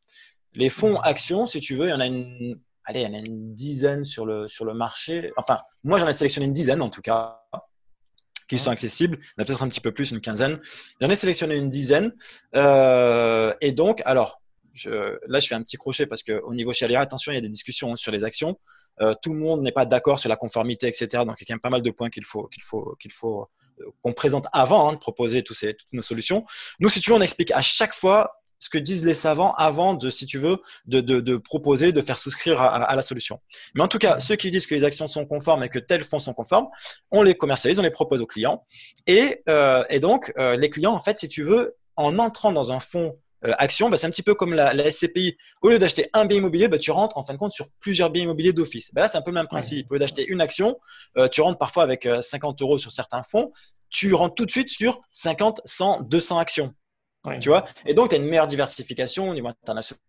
[0.54, 3.14] Les fonds actions, si tu veux, il y en a une, allez, il y en
[3.14, 5.32] a une dizaine sur le, sur le marché.
[5.36, 7.40] Enfin, moi, j'en ai sélectionné une dizaine en tout cas
[8.48, 9.18] qui sont accessibles.
[9.20, 10.60] Il y en a peut-être un petit peu plus, une quinzaine.
[11.00, 12.12] J'en ai sélectionné une dizaine.
[12.54, 14.40] Euh, et donc, alors,
[14.72, 17.40] je, là, je fais un petit crochet parce qu'au niveau Sharia, attention, il y a
[17.40, 18.58] des discussions sur les actions.
[19.00, 21.24] Euh, tout le monde n'est pas d'accord sur la conformité, etc.
[21.24, 23.12] Donc, il y a quand même pas mal de points qu'il faut, qu'il faut, qu'il
[23.12, 23.48] faut
[23.80, 26.44] euh, qu'on présente avant hein, de proposer tous ces, toutes nos solutions.
[26.80, 29.92] Nous, si tu veux, on explique à chaque fois ce que disent les savants avant
[29.92, 30.56] de, si tu veux,
[30.86, 33.38] de, de, de proposer, de faire souscrire à, à, la solution.
[33.74, 36.02] Mais en tout cas, ceux qui disent que les actions sont conformes et que tels
[36.02, 36.68] fonds sont conformes,
[37.10, 38.64] on les commercialise, on les propose aux clients.
[39.06, 42.72] Et, euh, et donc, euh, les clients, en fait, si tu veux, en entrant dans
[42.72, 45.36] un fonds euh, action, bah, c'est un petit peu comme la, la SCPI.
[45.60, 48.08] Au lieu d'acheter un bien immobilier, bah, tu rentres en fin de compte sur plusieurs
[48.08, 48.94] biens immobiliers d'office.
[48.94, 49.90] Bah, là, c'est un peu le même principe.
[49.90, 50.80] Au lieu d'acheter une action,
[51.18, 53.52] euh, tu rentres parfois avec 50 euros sur certains fonds.
[53.90, 56.74] Tu rentres tout de suite sur 50, 100, 200 actions.
[57.40, 57.64] Tu vois?
[57.86, 60.00] Et donc, tu as une meilleure diversification au niveau international,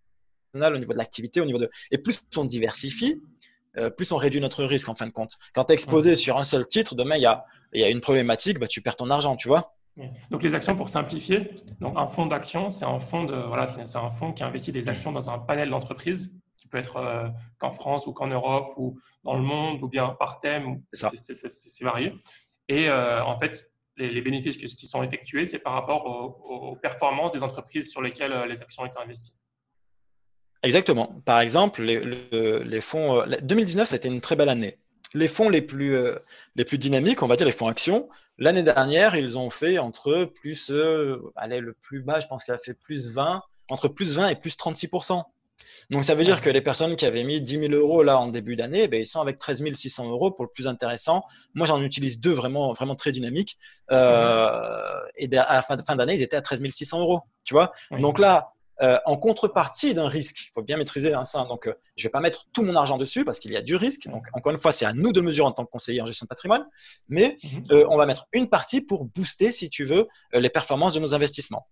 [0.76, 1.70] au niveau de l'activité, au niveau de.
[1.92, 3.22] Et plus on diversifie,
[3.78, 5.38] euh, plus on réduit notre risque en fin de compte.
[5.54, 8.02] Quand tu es exposé sur un seul titre, demain, il y a, y a une
[8.02, 9.76] problématique, bah, tu perds ton argent, tu vois?
[10.30, 13.98] Donc les actions, pour simplifier, donc un fonds d'action, c'est un fonds de voilà, c'est
[13.98, 17.72] un fonds qui investit des actions dans un panel d'entreprises qui peut être euh, qu'en
[17.72, 22.14] France ou qu'en Europe ou dans le monde ou bien par thème, c'est varié.
[22.68, 27.44] Et euh, en fait, les, bénéfices qui sont effectués, c'est par rapport aux, performances des
[27.44, 29.34] entreprises sur lesquelles euh, les actions ont été investies.
[30.64, 31.22] Exactement.
[31.26, 33.24] Par exemple, les, fonds.
[33.42, 34.80] 2019, euh, ça a été une très belle année.
[35.14, 36.18] Les fonds les plus, euh,
[36.56, 40.26] les plus dynamiques, on va dire les fonds actions, l'année dernière, ils ont fait entre
[40.26, 40.72] plus.
[41.36, 44.36] allez, le plus bas, je pense qu'il a fait plus 20, entre plus 20 et
[44.36, 44.90] plus 36
[45.90, 48.28] donc ça veut dire que les personnes qui avaient mis 10 000 euros là en
[48.28, 51.24] début d'année, ben, ils sont avec 13 600 euros pour le plus intéressant.
[51.54, 53.58] Moi j'en utilise deux vraiment vraiment très dynamiques.
[53.92, 57.22] Euh, et à la fin, d'année ils étaient à 13 600 euros.
[57.44, 57.72] Tu vois.
[57.92, 58.52] Donc là.
[58.82, 61.46] Euh, en contrepartie d'un risque, il faut bien maîtriser hein, ça.
[61.46, 63.62] Donc, euh, je ne vais pas mettre tout mon argent dessus parce qu'il y a
[63.62, 64.10] du risque.
[64.10, 66.26] Donc, encore une fois, c'est à nous de mesurer en tant que conseiller en gestion
[66.26, 66.66] de patrimoine.
[67.08, 67.86] Mais mhm.
[67.88, 71.70] on va mettre une partie pour booster, si tu veux, les performances de nos investissements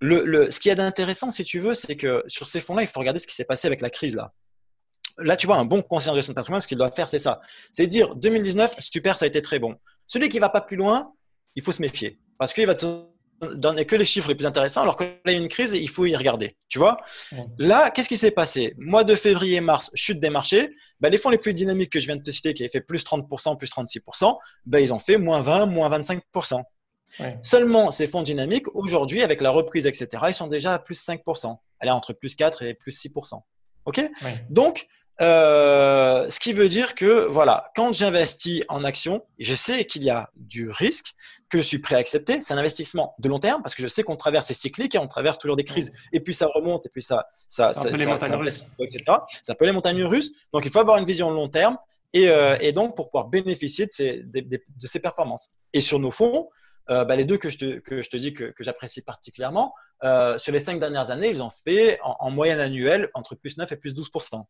[0.00, 2.88] le, ce qu'il y a d'intéressant, si tu veux, c'est que sur ces fonds-là, il
[2.88, 4.32] faut regarder ce qui s'est passé avec la crise là.
[5.18, 7.18] Là, tu vois, un bon conseiller en gestion de patrimoine, ce qu'il doit faire, c'est
[7.18, 7.40] ça.
[7.72, 9.76] C'est dire 2019, super, ça a été très bon.
[10.06, 11.12] Celui qui va pas plus loin,
[11.56, 12.86] il faut se méfier parce qu'il va te
[13.54, 15.74] donner que les chiffres les plus intéressants, alors que là, il y a une crise
[15.74, 16.56] et il faut y regarder.
[16.68, 16.96] Tu vois?
[17.58, 18.74] Là, qu'est-ce qui s'est passé?
[18.78, 20.68] Mois de février, mars, chute des marchés.
[21.00, 22.80] Ben, les fonds les plus dynamiques que je viens de te citer, qui avaient fait
[22.80, 24.36] plus 30%, plus 36%,
[24.66, 26.62] ben, ils ont fait moins 20, moins 25%.
[27.42, 31.56] Seulement, ces fonds dynamiques, aujourd'hui, avec la reprise, etc., ils sont déjà à plus 5%.
[31.80, 33.40] Allez, entre plus 4 et plus 6%.
[33.86, 34.00] OK?
[34.50, 34.86] Donc,
[35.20, 40.10] euh, ce qui veut dire que, voilà, quand j'investis en action, je sais qu'il y
[40.10, 41.12] a du risque
[41.50, 42.40] que je suis prêt à accepter.
[42.40, 44.98] C'est un investissement de long terme parce que je sais qu'on traverse ces cycliques et
[44.98, 45.92] on traverse toujours des crises.
[46.12, 48.64] Et puis ça remonte et puis ça, ça, ça, ça, les montagnes russes.
[48.78, 49.04] Etc.
[49.42, 50.32] Ça peut les montagnes russes.
[50.54, 51.76] Donc, il faut avoir une vision long terme
[52.14, 55.50] et, euh, et donc pour pouvoir bénéficier de ces, de, de ces performances.
[55.74, 56.48] Et sur nos fonds,
[56.88, 59.74] euh, bah, les deux que je te, que je te dis que, que j'apprécie particulièrement,
[60.02, 63.70] euh, sur les cinq dernières années, ils ont fait en, moyenne annuelle entre plus 9
[63.70, 64.42] et plus 12%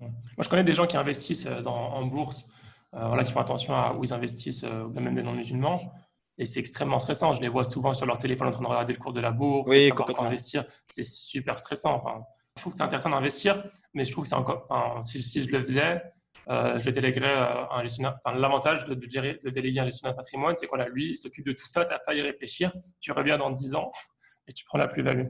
[0.00, 0.10] Moi,
[0.40, 2.44] je connais des gens qui investissent euh, dans, en bourse,
[2.92, 5.92] voilà, qui font attention à où ils investissent, même des non-musulmans.
[6.38, 7.34] Et c'est extrêmement stressant.
[7.34, 9.32] Je les vois souvent sur leur téléphone en train de regarder le cours de la
[9.32, 10.64] bourse, oui, savoir investir.
[10.86, 11.96] C'est super stressant.
[11.96, 12.24] Enfin,
[12.56, 14.66] je trouve que c'est intéressant d'investir, mais je trouve que c'est encore.
[14.70, 16.02] Enfin, si, si, je le faisais,
[16.48, 18.18] euh, je déléguerai euh, un gestionnaire.
[18.24, 21.46] Enfin, l'avantage de, de, déléguer un gestionnaire de patrimoine, c'est qu'on a lui, il s'occupe
[21.46, 22.72] de tout ça, tu n'as pas à y réfléchir.
[23.00, 23.92] Tu reviens dans 10 ans,
[24.46, 25.26] et tu prends la plus-value.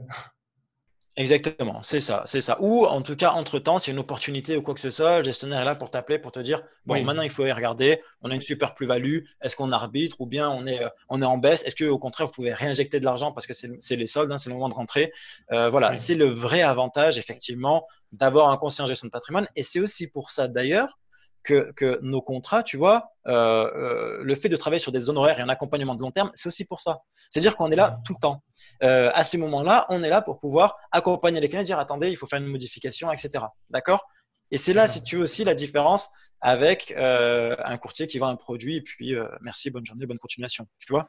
[1.17, 2.57] Exactement, c'est ça, c'est ça.
[2.59, 5.19] Ou en tout cas, entre-temps, s'il y a une opportunité ou quoi que ce soit,
[5.19, 8.01] le gestionnaire est là pour t'appeler, pour te dire, bon, maintenant il faut y regarder,
[8.21, 11.25] on a une super plus-value, est-ce qu'on arbitre ou bien on est, euh, on est
[11.25, 14.29] en baisse, est-ce qu'au contraire, vous pouvez réinjecter de l'argent parce que c'est les soldes,
[14.29, 15.13] hein, c'est le moment de rentrer?
[15.53, 19.47] Euh, voilà, c'est le vrai avantage, effectivement, d'avoir un conseiller en gestion de patrimoine.
[19.55, 20.99] Et c'est aussi pour ça, d'ailleurs,
[21.45, 23.31] que, nos contrats, tu vois, euh,
[23.75, 26.31] euh, le fait de travailler sur des zones horaires et un accompagnement de long terme,
[26.33, 26.99] c'est aussi pour ça.
[27.29, 28.43] C'est-à-dire qu'on est là tout le temps.
[28.83, 32.09] Euh, à ces moments-là, on est là pour pouvoir accompagner les clients et dire attendez,
[32.09, 33.45] il faut faire une modification, etc.
[33.69, 34.03] D'accord?
[34.51, 36.09] Et c'est là, si tu veux aussi, la différence
[36.41, 40.67] avec un courtier qui vend un produit et puis merci, bonne journée, bonne continuation.
[40.79, 41.07] Tu vois?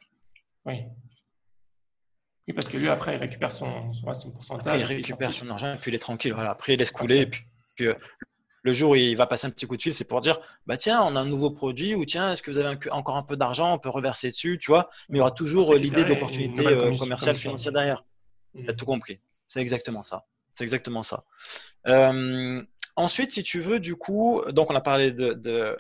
[0.65, 0.85] Oui.
[2.49, 4.81] Oui, parce que lui, après, il récupère son, son, pourcentage.
[4.81, 6.33] il récupère son argent et puis il est tranquille.
[6.33, 6.51] Voilà.
[6.51, 7.23] Après, il laisse couler.
[7.23, 7.89] Et puis, puis
[8.67, 10.77] le jour où il va passer un petit coup de fil, c'est pour dire bah
[10.77, 13.37] tiens, on a un nouveau produit ou tiens, est-ce que vous avez encore un peu
[13.37, 14.91] d'argent, on peut reverser dessus, tu vois.
[15.09, 18.05] Mais il y aura toujours l'idée d'opportunité euh, commerciale, financière derrière.
[18.57, 18.77] Tu as mm.
[18.77, 19.21] tout compris.
[19.47, 20.25] C'est exactement ça.
[20.51, 21.23] C'est exactement ça.
[21.87, 22.61] Euh,
[22.97, 25.77] ensuite, si tu veux, du coup, donc on a parlé de,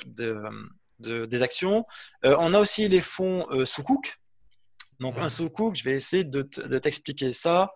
[1.01, 1.87] des actions.
[2.25, 4.21] Euh, on a aussi les fonds sous cook.
[5.01, 6.43] Donc un sous cook, je vais essayer de
[6.79, 7.73] t'expliquer ça.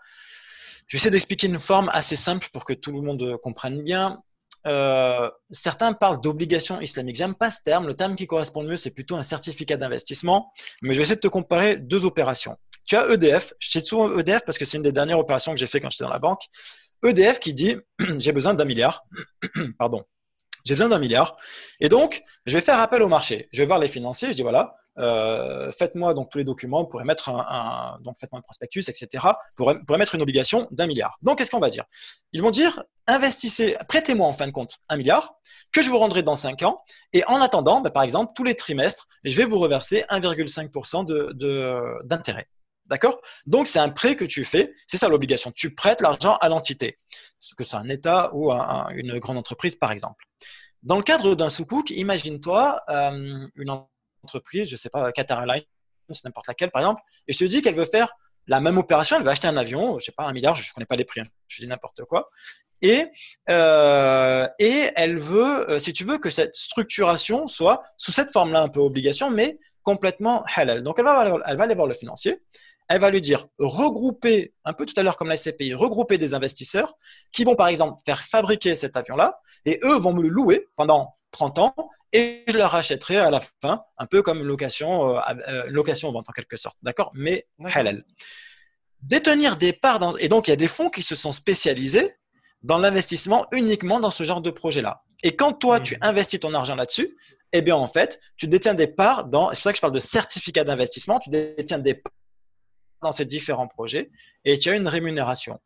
[0.86, 4.22] Je vais essayer d'expliquer une forme assez simple pour que tout le monde comprenne bien.
[4.66, 7.16] Euh, certains parlent d'obligation islamique.
[7.16, 7.86] J'aime pas ce terme.
[7.86, 10.52] Le terme qui correspond le mieux, c'est plutôt un certificat d'investissement.
[10.82, 12.56] Mais je vais essayer de te comparer deux opérations.
[12.84, 13.54] Tu as EDF.
[13.58, 15.90] Je cite souvent EDF parce que c'est une des dernières opérations que j'ai fait quand
[15.90, 16.42] j'étais dans la banque.
[17.04, 17.76] EDF qui dit
[18.18, 19.04] j'ai besoin d'un milliard.
[19.78, 20.04] Pardon.
[20.66, 21.36] J'ai besoin d'un milliard.
[21.80, 23.48] Et donc, je vais faire appel au marché.
[23.52, 24.28] Je vais voir les financiers.
[24.28, 28.42] Je dis voilà, euh, faites-moi donc tous les documents pour émettre un, donc faites-moi un
[28.42, 29.26] prospectus, etc.
[29.56, 31.16] Pour, pour émettre une obligation d'un milliard.
[31.22, 31.84] Donc qu'est-ce qu'on va dire?
[32.32, 35.34] Ils vont dire investissez, prêtez-moi en fin de compte un milliard
[35.72, 36.82] que je vous rendrai dans 5 ans.
[37.12, 42.06] Et en attendant, bah, par exemple, tous les trimestres, je vais vous reverser 1,5% de,
[42.06, 42.46] d'intérêt.
[42.86, 43.20] D'accord?
[43.46, 44.72] Donc, c'est un prêt que tu fais.
[44.86, 45.52] C'est ça l'obligation.
[45.52, 46.96] Tu prêtes l'argent à l'entité,
[47.56, 50.24] que ce soit un État ou une grande entreprise, par exemple.
[50.82, 53.99] Dans le cadre d'un sous-cook, imagine-toi euh, une entreprise,
[54.32, 55.64] je ne sais pas, Qatar Airlines,
[56.24, 58.10] n'importe laquelle par exemple, et je te dis qu'elle veut faire
[58.46, 60.74] la même opération, elle veut acheter un avion, je sais pas, un milliard, je ne
[60.74, 62.30] connais pas les prix, hein, je dis n'importe quoi,
[62.82, 63.06] et,
[63.48, 68.62] euh, et elle veut, euh, si tu veux, que cette structuration soit sous cette forme-là
[68.62, 70.82] un peu obligation, mais complètement halal.
[70.82, 72.42] Donc elle va, elle va aller voir le financier,
[72.90, 76.34] elle va lui dire regrouper, un peu tout à l'heure comme la SCPI, regrouper des
[76.34, 76.94] investisseurs
[77.32, 81.14] qui vont par exemple faire fabriquer cet avion-là, et eux vont me le louer pendant
[81.30, 81.74] 30 ans
[82.12, 86.10] et je leur rachèterai à la fin, un peu comme une location, euh, euh, location
[86.10, 87.12] vente en quelque sorte, d'accord?
[87.14, 88.02] Mais halal.
[89.02, 92.12] Détenir des parts dans, et donc il y a des fonds qui se sont spécialisés
[92.64, 95.04] dans l'investissement uniquement dans ce genre de projet-là.
[95.22, 95.82] Et quand toi hmm.
[95.82, 97.16] tu investis ton argent là-dessus,
[97.52, 99.92] eh bien en fait, tu détiens des parts dans, c'est pour ça que je parle
[99.92, 102.12] de certificat d'investissement, tu détiens des parts
[103.02, 104.10] dans ces différents projets
[104.44, 105.58] et tu as une rémunération.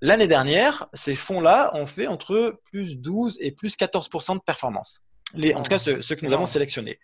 [0.00, 5.00] L'année dernière, ces fonds-là ont fait entre plus 12 et plus 14% de performance
[5.34, 6.98] les, en tout cas ceux, que nous avons sélectionnés.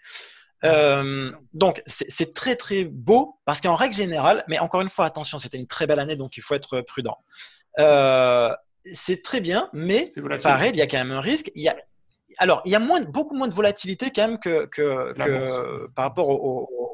[0.64, 5.36] Euh, donc c'est très très beau parce qu'en règle générale, mais encore une fois attention,
[5.36, 7.18] c'était une très belle année donc il faut être prudent.
[7.78, 11.50] Euh, c'est très bien, mais pareil, il y a quand même un risque.
[11.55, 11.76] Il y a,
[12.38, 16.07] alors il y a moins, beaucoup moins de volatilité quand même que, que, que par
[16.07, 16.30] rapport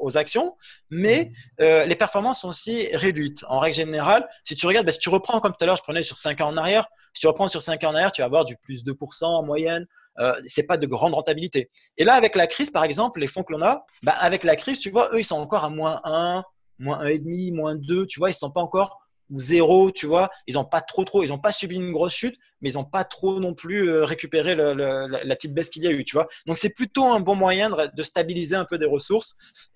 [0.01, 0.57] aux, actions,
[0.89, 1.65] mais mhm.
[1.65, 3.43] euh, les performances sont aussi réduites.
[3.47, 5.83] En règle générale, si tu regardes, ben, si tu reprends comme tout à l'heure, je
[5.83, 8.21] prenais sur 5 ans en arrière, si tu reprends sur 5 ans en arrière, tu
[8.21, 9.85] vas avoir du plus 2% en moyenne,
[10.19, 11.69] euh, c'est pas de grande rentabilité.
[11.97, 14.55] Et là, avec la crise, par exemple, les fonds que l'on a, bah, avec la
[14.55, 16.43] crise, tu vois, eux, ils sont encore à moins 1,
[16.79, 19.00] moins 1,5, moins 2, tu vois, ils sont pas encore
[19.31, 22.13] ou zéro, tu vois, ils n'ont pas trop trop, ils n'ont pas subi une grosse
[22.13, 25.87] chute, mais ils n'ont pas trop non plus euh, récupéré la, petite baisse qu'il y
[25.87, 26.27] a eu, tu vois.
[26.45, 29.35] Donc c'est plutôt un bon moyen de, stabiliser un peu des ressources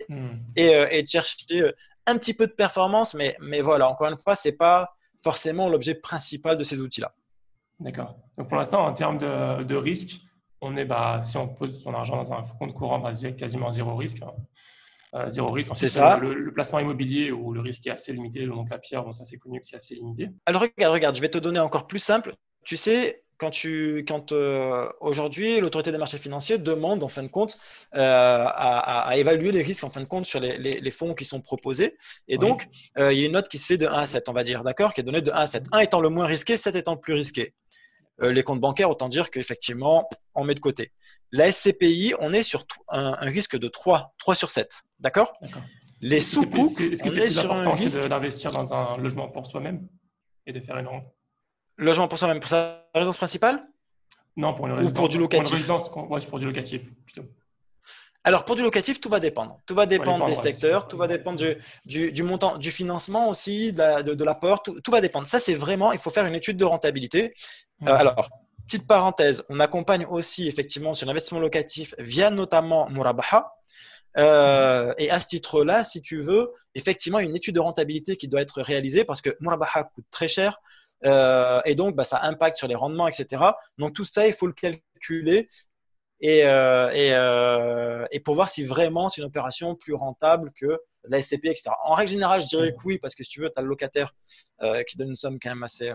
[0.10, 0.30] hmm.
[0.60, 1.72] euh, et, de chercher euh,
[2.06, 5.95] un petit peu de performance, mais, mais voilà, encore une fois, c'est pas forcément l'objet
[5.95, 7.14] principal de ces outils-là.
[7.80, 8.18] D'accord.
[8.38, 10.20] Donc pour l'instant, en termes de, de risque,
[10.62, 13.95] on est, bah, si on pose son argent dans un compte courant, bah, quasiment zéro
[13.95, 14.22] risque.
[14.22, 14.34] Hein.
[15.16, 15.72] Euh, zéro risque.
[15.76, 16.18] C'est ça.
[16.18, 19.24] Le, placement immobilier où le risque est assez limité, le monte la pierre, bon, ça
[19.24, 20.30] c'est connu que c'est assez limité.
[20.45, 22.34] Alors regarde, regarde, je vais te donner encore plus simple.
[22.63, 27.28] Tu sais, quand tu, quand euh, aujourd'hui l'autorité des marchés financiers demande en fin de
[27.28, 27.57] compte
[27.95, 31.41] euh, à, évaluer les risques en fin de compte sur les, les, fonds qui sont
[31.41, 31.95] proposés,
[32.28, 34.34] et donc il y a une note qui se fait de 1 à 7, on
[34.34, 35.66] va dire, d'accord, qui est donnée de 1 à 7.
[35.72, 37.53] 1 étant le moins risqué, 7 étant le plus risqué.
[38.22, 40.91] Euh, les comptes bancaires, autant dire qu'effectivement, on met de côté.
[41.32, 44.84] La SCPI, on est sur un, risque de 3, 3 sur 7.
[45.00, 45.34] D'accord
[46.02, 49.88] Les sous Est-ce que c'est plus important que d'investir dans un logement pour soi-même
[50.46, 51.06] et de faire une rente?
[51.78, 53.68] Logement pour soi-même, pour sa résidence principale?
[54.38, 54.91] Non, pour une résidence.
[54.91, 57.24] Ou pour du locatif Pour une résidence, pour du locatif, plutôt.
[58.24, 59.60] alors, pour du locatif, tout va dépendre.
[59.66, 61.39] Tout va dépendre des secteurs, tout va dépendre
[61.86, 65.28] du, du, montant, du financement aussi, de, l'apport, tout, va dépendre.
[65.28, 67.34] Ça, c'est vraiment, il faut faire une étude de rentabilité.
[67.84, 68.30] Euh, alors,
[68.66, 73.54] petite parenthèse, on accompagne aussi effectivement sur l'investissement locatif via notamment Murabaha.
[74.18, 78.41] Euh, et à ce titre-là, si tu veux, effectivement, une étude de rentabilité qui doit
[78.41, 80.57] être réalisée parce que Murabaha coûte très cher.
[81.05, 83.43] Euh, et donc, bah, ça impacte sur les rendements, etc.
[83.78, 85.47] Donc, tout ça, il faut le calculer
[86.22, 91.22] et, euh, euh, et, pour voir si vraiment c'est une opération plus rentable que la
[91.22, 91.72] SCP, etc.
[91.84, 93.68] En règle générale, je dirais que oui, parce que si tu veux, tu as le
[93.68, 94.13] locataire
[94.88, 95.91] qui donne une somme quand même assez,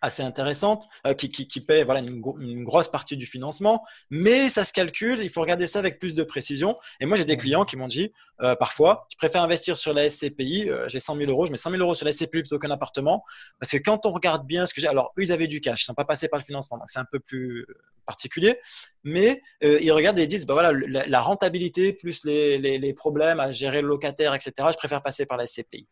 [0.00, 4.48] assez intéressante, euh, qui, qui, qui, paie voilà, une, une, grosse partie du financement, mais
[4.48, 6.78] ça se calcule, il faut regarder ça avec plus de précision.
[7.00, 10.08] Et moi, j'ai des clients qui m'ont dit, euh, parfois, je préfère investir sur la
[10.08, 12.58] SCPI, euh, j'ai 100 000 euros, je mets 100 000 euros sur la SCPI plutôt
[12.58, 13.24] qu'un appartement,
[13.58, 15.82] parce que quand on regarde bien ce que j'ai, alors eux, ils avaient du cash,
[15.82, 17.66] ils sont pas passés par le financement, donc c'est un peu plus
[18.06, 18.58] particulier,
[19.04, 23.38] mais ils regardent et ils disent, bah voilà, la, rentabilité plus les, les, les, problèmes
[23.38, 25.86] à gérer le locataire, etc., je préfère passer par la SCPI.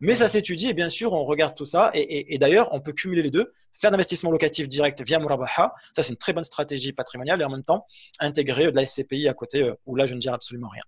[0.00, 1.90] Mais ça s'étudie et bien sûr, on regarde tout ça.
[1.94, 5.74] Et, d'ailleurs, on peut cumuler les deux, faire d'investissement locatif direct via Murabaha.
[5.94, 7.86] Ça, c'est une très bonne stratégie patrimoniale et en même temps,
[8.20, 10.82] intégrer de la SCPI à côté, euh, où là, je ne dirais absolument rien.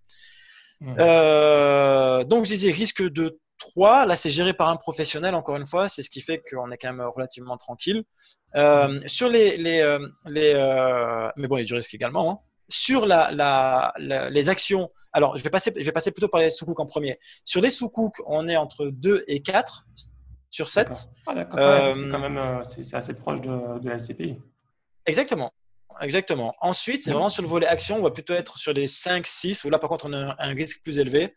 [0.99, 4.07] Euh, donc, je disais risque de 3.
[4.07, 5.89] Là, c'est géré par un professionnel, encore une fois.
[5.89, 8.05] C'est ce qui fait qu'on est quand même relativement tranquille.
[8.57, 9.57] Euh, sur les.
[9.57, 12.31] les, les mais bon, il y a du risque également.
[12.31, 12.39] Hein.
[12.75, 13.95] Sur la, la,
[14.31, 17.21] les actions alors, je vais passer, je vais passer plutôt par les sous en premier.
[17.45, 17.91] Sur les sous
[18.27, 19.87] on est entre 2 et 4
[20.51, 21.09] sur 7.
[21.27, 21.35] Ah.
[21.57, 24.37] Euh, c'est quand même euh, c'est assez proche de, de la SCPI.
[25.07, 25.53] Exactement.
[26.01, 26.53] Exactement.
[26.61, 29.63] Ensuite, c'est vraiment sur le volet action, on va plutôt être sur les 5, 6,
[29.63, 31.37] où là, par contre, on a un risque plus élevé.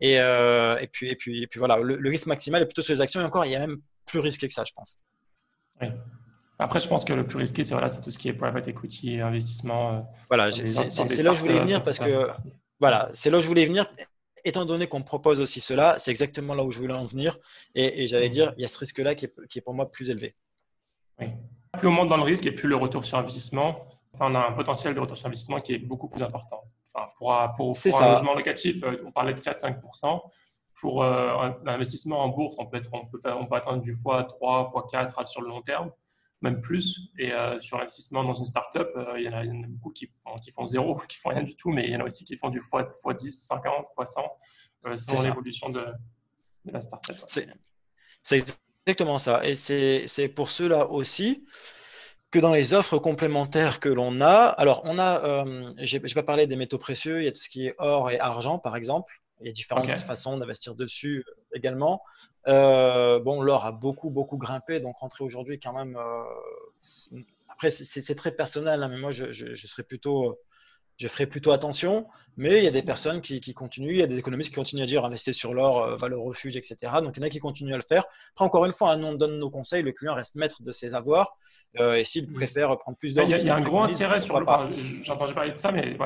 [0.00, 2.94] Et, euh, et, puis, et, puis, et puis voilà, le, risque maximal est plutôt sur
[2.94, 3.20] les actions.
[3.20, 4.96] Et encore, il y a même plus risqué que ça, je pense.
[5.82, 5.88] Oui.
[6.60, 9.18] Après, je pense que le plus risqué, c'est voilà, tout ce qui est private equity,
[9.18, 10.12] investissement.
[10.28, 12.28] Voilà, c'est là où je voulais venir parce que
[12.78, 13.90] voilà, c'est là où je voulais venir.
[14.44, 17.36] Étant donné qu'on propose aussi cela, c'est exactement là où je voulais en venir.
[17.74, 18.32] Et, j'allais mmh.
[18.32, 20.34] dire, il y a ce risque-là qui, est, pour moi plus élevé.
[21.18, 21.28] Oui.
[21.78, 23.86] Plus on monte dans le risque et plus le retour sur investissement,
[24.18, 26.62] on a un potentiel de retour sur investissement qui est beaucoup plus important.
[27.16, 30.20] pour, pour, un logement locatif, euh, on parlait de 4-5%.
[30.80, 33.94] Pour euh, un investissement en bourse, on peut, être, on, peut on peut atteindre du
[33.94, 35.90] x3, x4 sur le long terme
[36.42, 36.98] même plus.
[37.18, 40.34] Et euh, sur l'investissement dans une startup, euh, il, y en a, beaucoup qui font,
[40.36, 42.36] qui font zéro, qui font rien du tout, mais il y en a aussi qui
[42.36, 42.68] font du x,
[43.04, 44.22] x 10, 50, x 100,
[44.86, 45.84] euh, selon l'évolution de,
[46.64, 47.16] de, la startup.
[48.22, 49.46] C'est exactement ça.
[49.46, 51.44] Et c'est pour ceux-là aussi
[52.30, 56.22] que dans les offres complémentaires que l'on a, alors on a, euh, je n'ai pas
[56.22, 58.76] parlé des métaux précieux, il y a tout ce qui est or et argent par
[58.76, 59.12] exemple.
[59.40, 61.24] Il y a différentes façons d'investir dessus
[61.54, 62.02] également.
[62.48, 65.96] Euh, bon, l'or a beaucoup, beaucoup grimpé, donc rentrer aujourd'hui quand même.
[65.96, 70.38] Euh, après, c'est très personnel, hein, mais moi, je, serais plutôt
[71.00, 72.06] je ferai plutôt attention.
[72.36, 74.82] Mais il y a des personnes qui, continuent, il y a des économistes qui continuent
[74.82, 76.76] à dire investir sur l'or, euh, valeur refuge, etc.
[77.02, 78.04] Donc il y en a qui continuent à le faire.
[78.32, 80.94] Après, encore une fois, hein, on donne nos conseils, le client reste maître de ses
[80.94, 81.36] avoirs.
[81.78, 82.34] Euh, et s'il mm.
[82.34, 83.24] préfère prendre plus d'or.
[83.24, 84.68] Il y a, un gros intérêt sur l'or.
[85.02, 85.96] J'ai entendu parler de ça, mais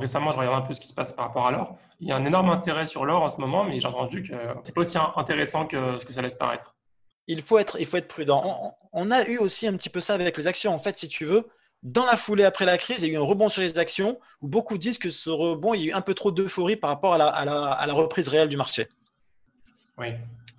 [0.00, 1.76] récemment, je regarde un peu ce qui se passe par rapport à l'or.
[2.00, 4.34] Il y a un énorme intérêt sur l'or en ce moment, mais j'ai entendu que
[4.62, 6.74] c'est pas aussi intéressant que ce que ça laisse paraître.
[7.26, 8.76] Il faut être, il faut être prudent.
[8.92, 10.74] on a eu aussi un petit peu ça avec les actions.
[10.74, 11.46] En fait, si tu veux,
[11.82, 14.18] dans la foulée après la crise, il y a eu un rebond sur les actions
[14.40, 16.90] où beaucoup disent que ce rebond, il y a eu un peu trop d'euphorie par
[16.90, 18.88] rapport à la, reprise réelle du marché.
[19.96, 20.08] Oui.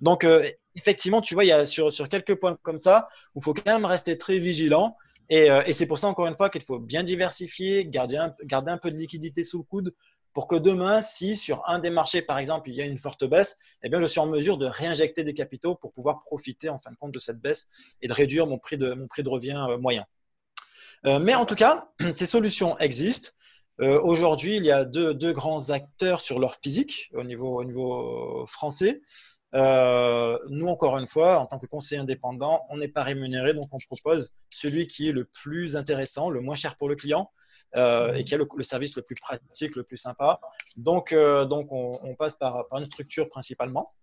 [0.00, 3.42] Donc, euh, effectivement, tu vois, il y a sur, quelques points comme ça où il
[3.42, 4.96] faut quand même rester très vigilant.
[5.32, 8.72] Euh, et, c'est pour ça, encore une fois, qu'il faut bien diversifier, garder un, garder
[8.72, 9.94] un peu de liquidité sous le coude
[10.32, 13.24] pour que demain, si sur un des marchés, par exemple, il y a une forte
[13.24, 16.78] baisse, eh bien, je suis en mesure de réinjecter des capitaux pour pouvoir profiter, en
[16.78, 17.68] fin de compte, de cette baisse
[18.00, 20.06] et de réduire mon prix de, mon prix de revient euh, moyen.
[21.06, 23.30] Euh, mais en tout cas, ces solutions existent.
[23.80, 28.44] Euh, aujourd'hui, il y a deux, grands acteurs sur leur physique au niveau, au niveau
[28.46, 29.00] français.
[29.54, 33.64] Euh, nous, encore une fois, en tant que conseiller indépendant, on n'est pas rémunéré, donc
[33.72, 37.30] on propose celui qui est le plus intéressant, le moins cher pour le client
[37.74, 40.40] et qui a le, service le plus pratique, le plus sympa.
[40.76, 43.94] Donc, donc on, passe par, par, une structure principalement.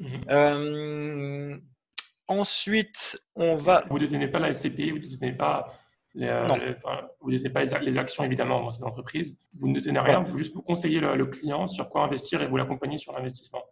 [0.00, 1.60] Mhm.
[2.28, 3.84] ensuite, on va.
[3.90, 5.74] Vous ne détenez pas la SCPI, vous ne détenez pas
[6.18, 6.74] euh,
[7.20, 9.38] vous ne pas les, actions évidemment dans cette entreprise.
[9.54, 12.56] Vous ne tenez rien, vous juste vous conseiller le, client sur quoi investir et vous
[12.56, 13.62] l'accompagner sur l'investissement.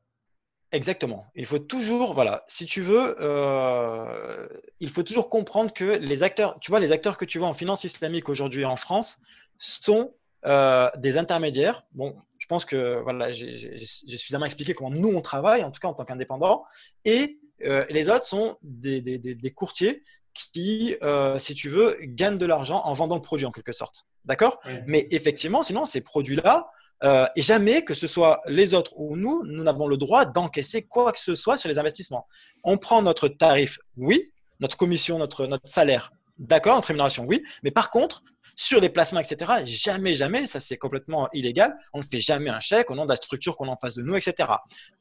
[0.73, 1.25] Exactement.
[1.37, 4.49] Il faut toujours, voilà, si tu veux, euh,
[4.81, 7.55] il faut toujours comprendre que les acteurs, tu vois, les acteurs que tu vois en
[7.55, 9.19] finance islamique aujourd'hui en France
[9.59, 10.13] sont
[10.47, 11.85] euh, des intermédiaires.
[11.93, 15.89] Bon, je pense que voilà, j'ai suffisamment expliqué comment nous on travaille, en tout cas
[15.89, 16.65] en tant qu'indépendant,
[17.05, 20.03] et les autres sont des, des, des, courtiers
[20.35, 24.05] qui, euh, si tu veux, gagnent de l'argent en vendant le produit en quelque sorte.
[24.25, 24.61] D'accord?
[24.87, 26.69] Mais effectivement, sinon, ces produits-là,
[27.03, 30.83] euh, et jamais, que ce soit les autres ou nous, nous n'avons le droit d'encaisser
[30.83, 32.27] quoi que ce soit sur les investissements.
[32.63, 37.71] On prend notre tarif, oui, notre commission, notre, notre salaire, d'accord, notre rémunération, oui, mais
[37.71, 38.23] par contre,
[38.57, 41.77] sur les placements, etc., jamais, jamais, ça c'est complètement illégal.
[41.93, 43.97] On ne fait jamais un chèque au nom de la structure qu'on a en face
[43.97, 44.49] de nous, etc.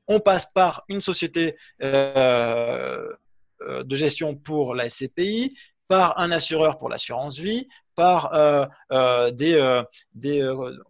[0.07, 3.07] On passe par une société euh,
[3.67, 5.55] de gestion pour la SCPI,
[5.87, 9.83] par un assureur pour l'assurance vie, par euh, euh, des, euh,
[10.13, 10.41] des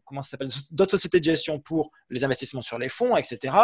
[0.05, 3.57] comment ça s'appelle d'autres sociétés de gestion pour les investissements sur les fonds, etc.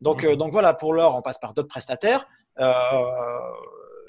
[0.00, 2.26] Donc, donc voilà, pour l'or, on passe par d'autres prestataires.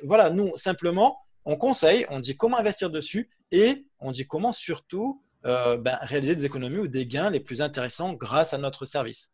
[0.04, 5.22] voilà, nous simplement, on conseille, on dit comment investir dessus et on dit comment surtout
[5.44, 9.30] ben, réaliser des économies ou des gains les plus intéressants grâce à notre service.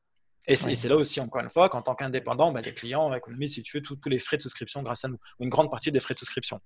[0.48, 3.64] Et c'est là aussi, encore une fois, qu'en tant qu'indépendant, bah, les clients économisent, si
[3.64, 6.00] tu veux, tous les frais de souscription grâce à nous, ou une grande partie des
[6.00, 6.60] frais de souscription.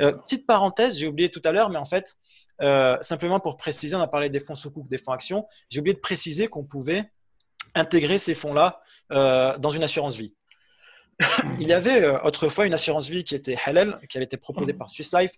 [0.00, 2.16] Euh, petite parenthèse, j'ai oublié tout à l'heure, mais en fait,
[2.62, 5.94] euh, simplement pour préciser, on a parlé des fonds sous des fonds actions, j'ai oublié
[5.94, 7.04] de préciser qu'on pouvait
[7.76, 8.80] intégrer ces fonds-là
[9.12, 10.34] euh, dans une assurance vie.
[11.60, 14.78] Il y avait autrefois une assurance vie qui était halal, qui avait été proposée mmh.
[14.78, 15.32] par Swiss Life.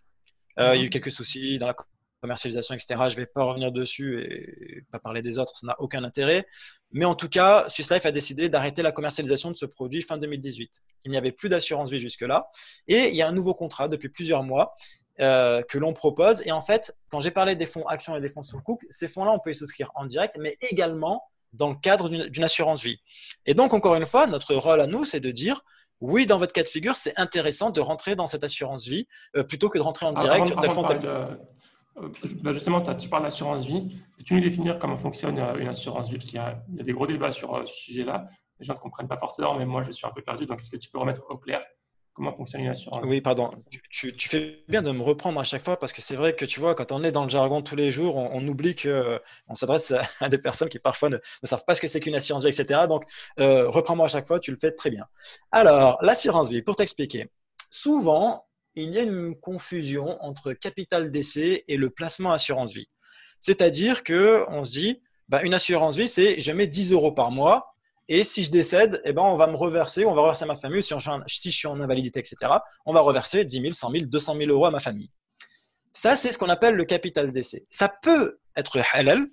[0.59, 1.75] il y a eu quelques soucis dans la
[2.21, 2.95] commercialisation, etc.
[3.09, 6.47] Je ne vais pas revenir dessus et pas parler des autres, ça n'a aucun intérêt.
[6.93, 10.19] Mais en tout cas, Swiss Life a décidé d'arrêter la commercialisation de ce produit fin
[10.19, 10.81] 2018.
[11.05, 12.49] Il n'y avait plus d'assurance vie jusque-là.
[12.89, 14.77] Et il y a un nouveau contrat depuis plusieurs mois
[15.21, 16.43] euh, que l'on propose.
[16.47, 18.61] Et en fait, quand j'ai parlé des fonds actions et des fonds sous
[18.91, 22.83] ces fonds-là, on peut les souscrire en direct, mais également dans le cadre d'une assurance
[22.83, 22.99] vie.
[23.47, 25.63] Et donc, encore une fois, notre rôle à nous, c'est de dire,
[26.01, 29.43] oui, dans votre cas de figure, c'est intéressant de rentrer dans cette assurance vie euh,
[29.43, 30.53] plutôt que de rentrer en direct.
[31.05, 31.29] Euh,
[32.43, 33.97] bah, justement, tu parles d'assurance vie.
[34.19, 36.17] Peux-tu nous définir comment fonctionne euh, une assurance vie?
[36.17, 38.27] Parce qu'il y, a des gros débats sur euh, ce sujet-là.
[38.59, 40.47] Les gens ne comprennent pas forcément, mais moi, je suis un peu perdu.
[40.47, 41.63] Donc, est-ce que tu peux remettre au clair
[42.13, 43.51] comment fonctionne une assurance Oui, pardon.
[43.91, 46.61] Tu, fais bien de me reprendre à chaque fois parce que c'est vrai que tu
[46.61, 50.31] vois, quand on est dans le jargon tous les jours, on, oublie qu'on s'adresse à,
[50.31, 52.81] des personnes qui parfois ne, savent pas ce que c'est qu'une assurance vie, etc.
[52.89, 53.05] Donc,
[53.37, 55.05] reprends-moi à chaque fois, tu le fais très bien.
[55.53, 57.29] Alors, l'assurance vie, pour t'expliquer.
[57.71, 62.89] Souvent, il y a une confusion entre capital d'essai et le placement assurance vie.
[63.41, 67.75] C'est-à-dire qu'on se dit, bah, une assurance vie, c'est je mets 10 euros par mois
[68.09, 70.55] et si je décède, eh ben, on va me reverser, on va reverser à ma
[70.55, 70.95] famille, si,
[71.27, 72.37] si je suis en invalidité, etc.,
[72.85, 75.11] on va reverser 10 000, 100 000, 200 000 euros à ma famille.
[75.93, 77.67] Ça, c'est ce qu'on appelle le capital d'essai.
[77.69, 79.27] Ça peut être halal,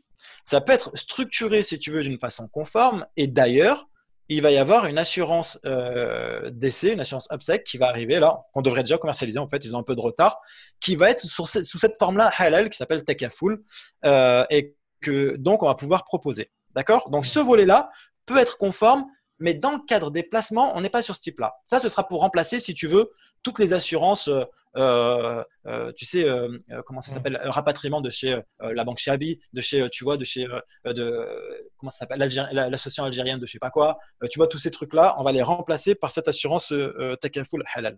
[0.44, 3.06] ça peut être structuré, si tu veux, d'une façon conforme.
[3.16, 3.86] Et d'ailleurs,
[4.30, 8.42] il va y avoir une assurance euh, d'essai, une assurance upsec qui va arriver là,
[8.54, 10.40] qu'on devrait déjà commercialiser en fait, ils ont un peu de retard,
[10.80, 13.64] qui va être sous, cette forme-là halal qui s'appelle Takaful
[14.06, 16.52] euh, et que donc on va pouvoir proposer.
[16.74, 17.10] D'accord?
[17.10, 17.90] Donc ce volet-là
[18.26, 19.06] peut être conforme,
[19.40, 21.54] mais dans le cadre des placements, on n'est pas sur ce type-là.
[21.66, 23.12] Ça, ce sera pour remplacer, si tu veux,
[23.44, 24.46] toutes les assurances euh,
[24.76, 30.04] tu sais, euh, comment ça s'appelle, rapatriement de chez la banque Chabi, de chez, tu
[30.04, 30.46] vois, de chez,
[30.86, 33.98] de, comment ça s'appelle, l'association algérienne de je sais pas quoi.
[34.30, 36.74] tu vois, tous ces trucs-là, on va les remplacer par cette assurance
[37.22, 37.98] Takaful Halal.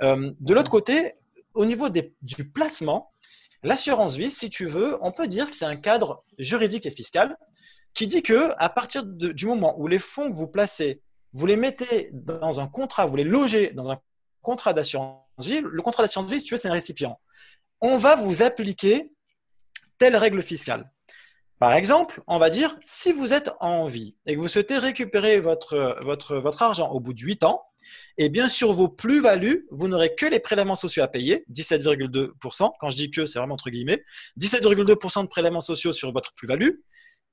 [0.00, 1.14] de l'autre côté,
[1.54, 3.12] au niveau des, du placement,
[3.62, 7.36] l'assurance vie, si tu veux, on peut dire que c'est un cadre juridique et fiscal
[7.94, 11.00] qui dit que à partir du moment où les fonds que vous placez,
[11.32, 13.98] vous les mettez dans un contrat, vous les logez dans un
[14.42, 17.20] contrat d'assurance le contrat d'assurance vie, si tu veux, c'est un récipient.
[17.80, 19.12] On va vous appliquer
[19.98, 20.90] telle règle fiscale.
[21.58, 25.38] Par exemple, on va dire, si vous êtes en vie et que vous souhaitez récupérer
[25.40, 27.62] votre, argent au bout de 8 ans,
[28.16, 32.72] et bien sur vos plus-values, vous n'aurez que les prélèvements sociaux à payer, 17,2%.
[32.78, 34.02] Quand je dis que, c'est vraiment entre guillemets,
[34.40, 36.70] 17,2% de prélèvements sociaux sur votre plus-value,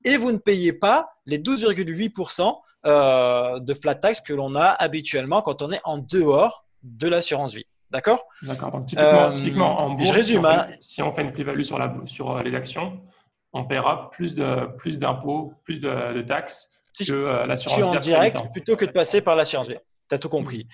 [0.04, 5.42] et vous ne payez pas les 12,8% euh, de flat tax que l'on a habituellement
[5.42, 7.66] quand on est en dehors de l'assurance vie.
[7.92, 8.70] D'accord D'accord.
[8.70, 10.66] Donc, typiquement, en bourse, je résume, hein.
[10.80, 13.00] si, on fait, une plus-value sur, la, sur euh, les actions,
[13.52, 16.70] on paiera plus d'impôts, plus, plus de, de, taxes
[17.06, 17.84] que euh, l'assurance vie.
[17.84, 19.76] en direct plutôt que de passer par l'assurance vie.
[20.08, 20.66] Tu as tout compris.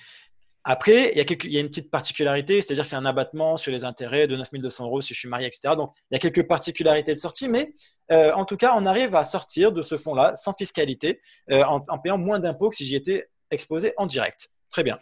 [0.63, 3.57] Après, il y, a il y, a une petite particularité, c'est-à-dire que c'est un abattement
[3.57, 5.75] sur les intérêts de 9200 euros si je suis marié, etc.
[5.75, 7.73] Donc, il y a quelques particularités de sortie, mais
[8.13, 11.99] euh, en tout cas, on arrive à sortir de ce fonds-là sans fiscalité, en, en,
[11.99, 14.51] payant moins d'impôts que si j'y étais exposé en direct.
[14.71, 14.99] Très bien.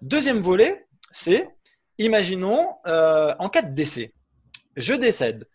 [0.00, 1.48] Deuxième volet, c'est,
[1.98, 4.12] imaginons, euh, en cas de décès,
[4.76, 5.46] je décède.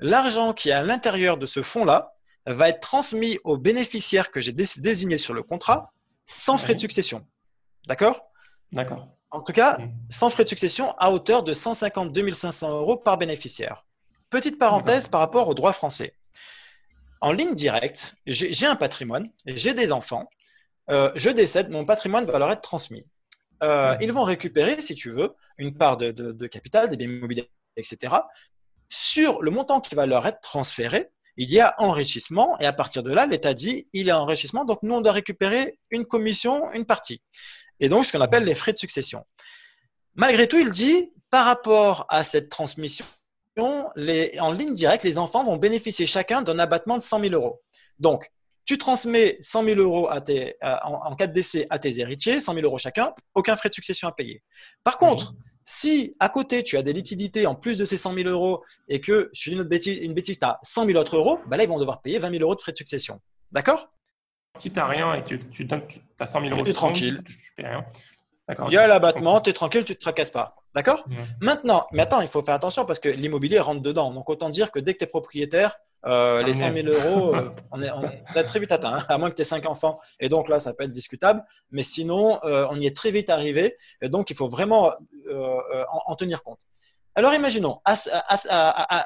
[0.00, 2.14] L'argent qui est à l'intérieur de ce fonds-là
[2.46, 5.92] va être transmis au bénéficiaire que j'ai désigné sur le contrat
[6.26, 7.26] sans frais de succession.
[7.86, 8.30] D'accord?
[8.72, 9.08] D'accord.
[9.30, 9.78] En tout cas,
[10.10, 13.84] sans frais de succession à hauteur de 152 500 euros par bénéficiaire.
[14.30, 16.14] Petite parenthèse par rapport au droit français.
[17.20, 20.28] En ligne directe, j'ai un patrimoine, j'ai des enfants,
[20.90, 23.06] euh, je décède, mon patrimoine va leur être transmis.
[23.62, 28.14] Euh, ils vont récupérer, si tu veux, une part de, capital, des biens immobiliers, etc.
[28.88, 33.02] Sur le montant qui va leur être transféré, il y a enrichissement et à partir
[33.02, 36.70] de là, l'État dit il y a enrichissement, donc nous on doit récupérer une commission,
[36.72, 37.20] une partie.
[37.80, 39.24] Et donc ce qu'on appelle les frais de succession.
[40.14, 43.04] Malgré tout, il dit par rapport à cette transmission,
[43.96, 47.60] les, en ligne directe, les enfants vont bénéficier chacun d'un abattement de 100 000 euros.
[47.98, 48.30] Donc,
[48.64, 52.54] tu transmets 100 000 euros à tes, en, cas de décès à tes héritiers, 100
[52.54, 54.42] 000 euros chacun, aucun frais de succession à payer.
[54.82, 55.34] Par contre,
[55.64, 59.00] si à côté tu as des liquidités en plus de ces 100 000 euros et
[59.00, 61.64] que, je dis une, bêtise, une bêtise, tu as 100 000 autres euros, bah là
[61.64, 63.20] ils vont devoir payer 20 000 euros de frais de succession.
[63.52, 63.90] D'accord?
[64.56, 65.66] Si tu n'as rien et que tu,
[66.18, 67.22] as 100 000 euros, tu es tranquille.
[67.24, 67.84] tu, tu payes rien.
[68.68, 70.56] Il y a l'abattement, tu es tranquille, tu ne te tracasses pas.
[70.74, 71.04] D'accord?
[71.40, 74.12] Maintenant, mais attends, il faut faire attention parce que l'immobilier rentre dedans.
[74.12, 75.76] Donc, autant dire que dès que tu es propriétaire,
[76.06, 78.02] euh, les 100 000 euros, euh, on, est, on,
[78.44, 79.98] très vite atteint, hein, à moins que tu aies 5 enfants.
[80.20, 81.42] Et donc là, ça peut être discutable.
[81.70, 83.76] Mais sinon, euh, on y est très vite arrivé.
[84.02, 84.92] Et donc, il faut vraiment
[86.06, 86.60] en, tenir compte.
[87.14, 87.80] Alors, imaginons,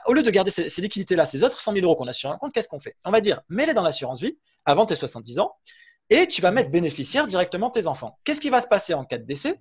[0.07, 2.39] au lieu de garder ces, liquidités-là, ces autres 100 000 euros qu'on a sur un
[2.39, 2.97] compte, qu'est-ce qu'on fait?
[3.05, 5.57] On va dire, mets-les dans l'assurance vie avant tes 70 ans
[6.11, 8.19] et tu vas mettre bénéficiaire directement tes enfants.
[8.25, 9.61] Qu'est-ce qui va se passer en cas de décès?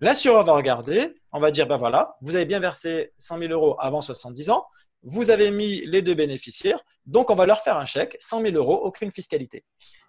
[0.00, 3.76] L'assureur va regarder, on va dire, ben voilà, vous avez bien versé 100 000 euros
[3.78, 4.66] avant 70 ans,
[5.06, 8.56] vous avez mis les deux bénéficiaires, donc on va leur faire un chèque, 100 000
[8.56, 9.64] euros, aucune fiscalité.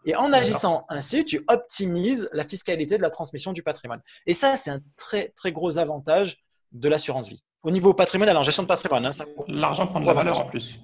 [0.05, 4.01] Et en agissant ainsi, tu optimises la fiscalité de la transmission du patrimoine.
[4.25, 6.37] Et ça, c'est un très, très gros avantage
[6.71, 7.43] de l'assurance vie.
[7.61, 9.05] Au niveau patrimoine, alors gestion de patrimoine.
[9.05, 9.11] Hein,
[9.47, 10.81] L'argent prend de la valeur en plus.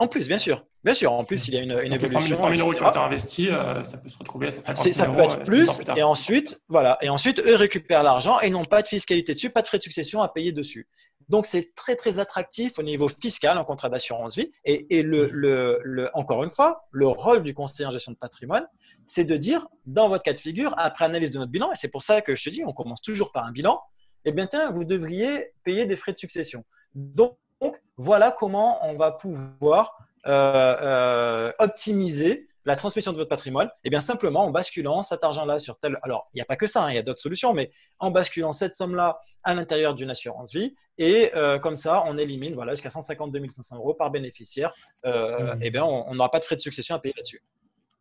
[0.00, 0.64] En plus, bien sûr.
[0.82, 2.20] Bien sûr, en plus, il y a une, une évolution.
[2.20, 4.92] 100 000, euros qui ont été investis, euh, ça peut se retrouver à 50 000
[4.92, 8.82] Ça peut être plus, et ensuite, voilà, et ensuite, eux récupèrent l'argent et n'ont pas
[8.82, 10.88] de fiscalité dessus, pas de frais de succession à payer dessus.
[11.32, 14.52] Donc, c'est très, très attractif au niveau fiscal en contrat d'assurance vie.
[14.66, 18.18] Et, et le, le, le, encore une fois, le rôle du conseiller en gestion de
[18.18, 18.66] patrimoine,
[19.06, 21.88] c'est de dire, dans votre cas de figure, après analyse de notre bilan, et c'est
[21.88, 23.80] pour ça que je te dis, on commence toujours par un bilan,
[24.26, 26.66] eh bien, tiens, vous devriez payer des frais de succession.
[26.94, 33.68] Donc, donc, voilà comment on va pouvoir euh, euh, optimiser la transmission de votre patrimoine
[33.84, 35.98] Eh bien, simplement en basculant cet argent-là sur tel.
[36.02, 38.10] Alors, il n'y a pas que ça, hein, il y a d'autres solutions, mais en
[38.10, 42.74] basculant cette somme-là à l'intérieur d'une assurance vie, et euh, comme ça, on élimine voilà,
[42.74, 44.72] jusqu'à 152 500 euros par bénéficiaire.
[45.04, 45.58] Euh, mmh.
[45.62, 47.42] Eh bien, on n'aura pas de frais de succession à payer là-dessus.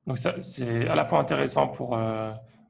[0.05, 1.97] Donc, ça, c'est à la fois intéressant pour,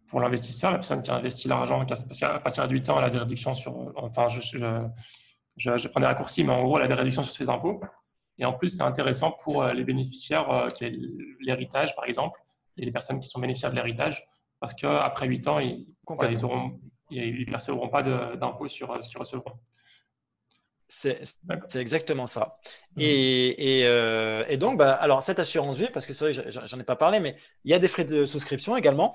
[0.09, 3.09] pour l'investisseur, la personne qui a investi l'argent, parce qu'à partir du temps, elle a
[3.09, 3.93] des réductions sur.
[3.95, 4.65] Enfin, je, je
[5.57, 7.81] je, je, prends des raccourcis, mais en gros, elle a des réductions sur ses impôts.
[8.41, 10.67] Et en plus, c'est intéressant pour euh, les bénéficiaires, euh,
[11.39, 12.41] l'héritage par exemple,
[12.75, 14.27] et les personnes qui sont bénéficiaires de l'héritage,
[14.59, 19.53] parce qu'après 8 ans, ils ne percevront pas d'impôts sur euh, ce qu'ils recevront.
[20.87, 21.21] C'est
[21.75, 22.57] exactement ça.
[22.95, 23.01] Mmh.
[23.01, 23.81] Et,
[24.49, 27.21] et, donc, bah, alors cette assurance vie, parce que c'est vrai, j'en ai pas parlé,
[27.21, 29.13] mais il y a des frais de souscription également.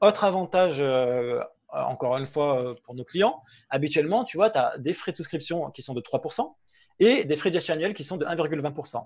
[0.00, 1.40] Autre avantage euh,
[1.72, 5.70] encore une fois, pour nos clients, habituellement, tu vois, tu as des frais de souscription
[5.72, 6.54] qui sont de 3%
[6.98, 9.04] et des frais de gestion annuels qui sont de 1,20%.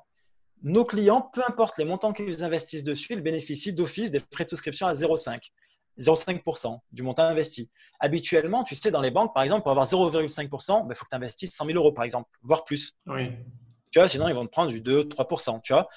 [0.62, 4.50] Nos clients, peu importe les montants qu'ils investissent dessus, ils bénéficient d'office des frais de
[4.50, 5.40] souscription à 0,5.
[5.98, 7.70] 0,5% du montant investi.
[7.98, 11.10] Habituellement, tu sais, dans les banques, par exemple, pour avoir 0,5%, il ben, faut que
[11.10, 12.96] tu investisses 100 000 euros, par exemple, voire plus.
[13.06, 13.32] Oui.
[13.90, 15.60] Tu vois, sinon, ils vont te prendre du 2-3%.
[15.62, 15.88] Tu vois,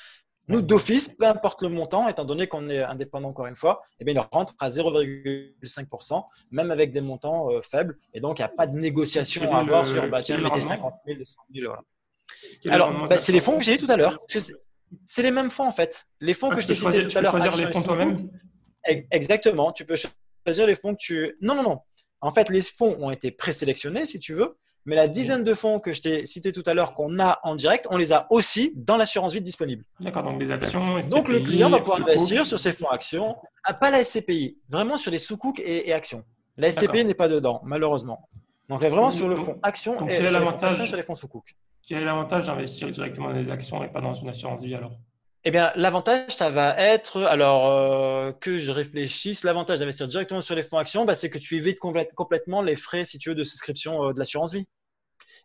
[0.49, 4.03] nous, d'office, peu importe le montant, étant donné qu'on est indépendant encore une fois, eh
[4.03, 7.97] bien, il rentre à 0,5%, même avec des montants euh, faibles.
[8.13, 10.93] Et donc, il n'y a pas de négociation à avoir sur bah, tiens, mettez 50
[11.05, 11.73] 000, 200 000.
[12.69, 14.19] Alors, bah, c'est les fonds que j'ai dit tout à l'heure.
[15.05, 16.05] C'est les mêmes fonds en fait.
[16.19, 17.31] Les fonds ah, que je t'ai cités tout à l'heure.
[17.33, 18.29] Tu peux choisir les fonds toi-même
[19.11, 19.71] Exactement.
[19.71, 21.35] Tu peux choisir les fonds que tu.
[21.41, 21.79] Non, non, non.
[22.21, 25.79] En fait, les fonds ont été présélectionnés, si tu veux, mais la dizaine de fonds
[25.79, 28.73] que je t'ai cité tout à l'heure qu'on a en direct, on les a aussi
[28.75, 29.85] dans l'assurance vie disponible.
[29.99, 31.01] D'accord, donc des actions.
[31.01, 34.57] SCPI, donc le client va pouvoir investir sur ses fonds actions, ah, pas la SCPI,
[34.69, 36.23] vraiment sur les sous-coups et, actions.
[36.57, 38.27] La SCPI n'est pas dedans, malheureusement.
[38.69, 41.51] Donc vraiment sur le fonds actions et sur, les fonds sous-coups.
[41.87, 44.97] Quel est l'avantage d'investir directement dans des actions et pas dans une assurance vie alors?
[45.45, 50.55] Eh bien, l'avantage, ça va être, alors euh, que je réfléchisse, l'avantage d'investir directement sur
[50.55, 53.43] les fonds actions, bah, c'est que tu évites complètement les frais, si tu veux, de
[53.43, 54.65] souscription euh, de l'assurance vie.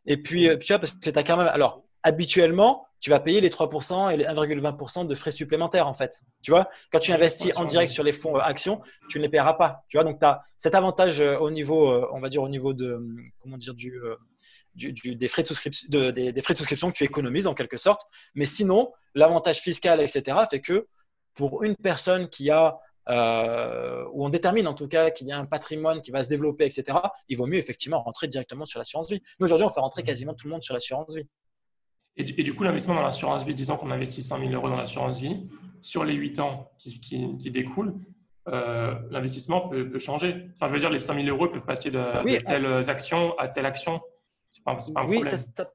[0.06, 3.18] Et puis, euh, tu vois, parce que tu as quand même, alors, habituellement, tu vas
[3.18, 6.22] payer les 3% et les 1,20% de frais supplémentaires, en fait.
[6.42, 9.54] Tu vois, quand tu investis en direct sur les fonds actions, tu ne les paieras
[9.54, 9.84] pas.
[9.88, 13.00] Tu vois, donc tu as cet avantage au niveau, on va dire, au niveau de,
[13.40, 14.00] comment dire, du,
[14.78, 18.02] des, frais de souscription, des, frais de souscription que tu économises en quelque sorte.
[18.34, 20.86] Mais sinon, l'avantage fiscal, etc., fait que
[21.34, 25.38] pour une personne qui a, euh, ou on détermine en tout cas qu'il y a
[25.38, 26.98] un patrimoine qui va se développer, etc.,
[27.28, 29.22] il vaut mieux effectivement rentrer directement sur l'assurance vie.
[29.40, 31.26] Nous, aujourd'hui, on fait rentrer quasiment tout le monde sur l'assurance vie.
[32.16, 35.20] Et du, coup, l'investissement dans l'assurance vie, disons qu'on investit 100 000 euros dans l'assurance
[35.20, 35.46] vie,
[35.80, 37.94] sur les 8 ans qui, qui, découlent,
[38.48, 40.48] euh, l'investissement peut, changer.
[40.54, 43.46] Enfin, je veux dire, les 100 000 euros peuvent passer de, de telles actions à
[43.46, 44.00] telle action.
[44.50, 45.38] C'est pas, pas un oui, problème.
[45.54, 45.70] Ça,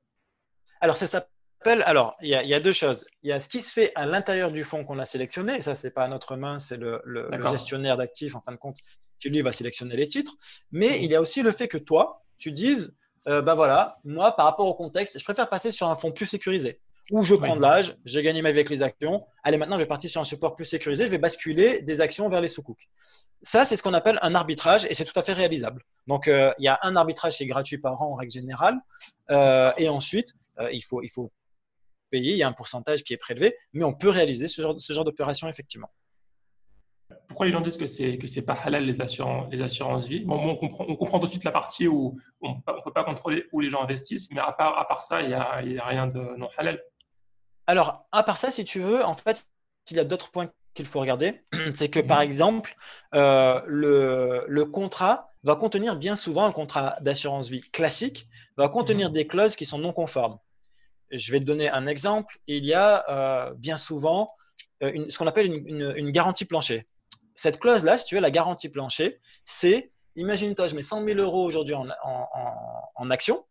[0.81, 1.27] alors ça
[1.65, 3.05] alors, il y, a, deux choses.
[3.21, 5.61] Il y a ce qui se fait à l'intérieur du fonds qu'on a sélectionné.
[5.61, 7.01] Ça, c'est pas à notre main, c'est le,
[7.49, 8.77] gestionnaire d'actifs, en fin de compte,
[9.19, 10.33] qui lui va sélectionner les titres.
[10.71, 12.95] Mais il y a aussi le fait que toi, tu dises,
[13.25, 16.79] ben voilà, moi, par rapport au contexte, je préfère passer sur un fonds plus sécurisé.
[17.11, 19.25] Ou je prends de l'âge, j'ai gagné ma vie avec les actions.
[19.43, 21.05] Allez, maintenant, je vais partir sur un support plus sécurisé.
[21.05, 22.63] Je vais basculer des actions vers les sous
[23.43, 25.83] Ça, c'est ce qu'on appelle un arbitrage et c'est tout à fait réalisable.
[26.07, 28.77] Donc, euh, il y a un arbitrage qui est gratuit par an en règle générale.
[29.29, 30.33] Euh, et ensuite,
[30.71, 31.31] il, faut, il faut
[32.09, 32.31] payer.
[32.31, 34.93] Il y a un pourcentage qui est prélevé, mais on peut réaliser ce genre, ce
[34.93, 35.91] genre d'opération effectivement
[37.27, 40.21] pourquoi les gens disent que c'est que c'est pas halal les assurances les assurances vie?
[40.21, 43.03] Bon, on comprend on comprend tout de suite la partie où on ne peut pas
[43.03, 45.77] contrôler où les gens investissent, mais à part à part ça, il y a, y
[45.77, 46.83] a rien de non halal.
[47.67, 49.47] Alors à part ça, si tu veux, en fait,
[49.91, 51.41] il y a d'autres points qu'il faut regarder.
[51.75, 52.25] C'est que par mhm.
[52.25, 52.75] exemple,
[53.15, 59.09] euh, le, le contrat va contenir bien souvent un contrat d'assurance vie classique va contenir
[59.09, 59.13] mhm.
[59.13, 60.37] des clauses qui sont non conformes.
[61.11, 62.39] Je vais te donner un exemple.
[62.47, 64.27] Il y a euh, bien souvent
[64.81, 66.87] euh, une, ce qu'on appelle une, une, garantie plancher
[67.35, 71.43] cette clause-là, si tu veux, la garantie plancher, c'est, imagine-toi, je mets 100 000 euros
[71.43, 72.27] aujourd'hui en, en,
[72.95, 73.45] en, action,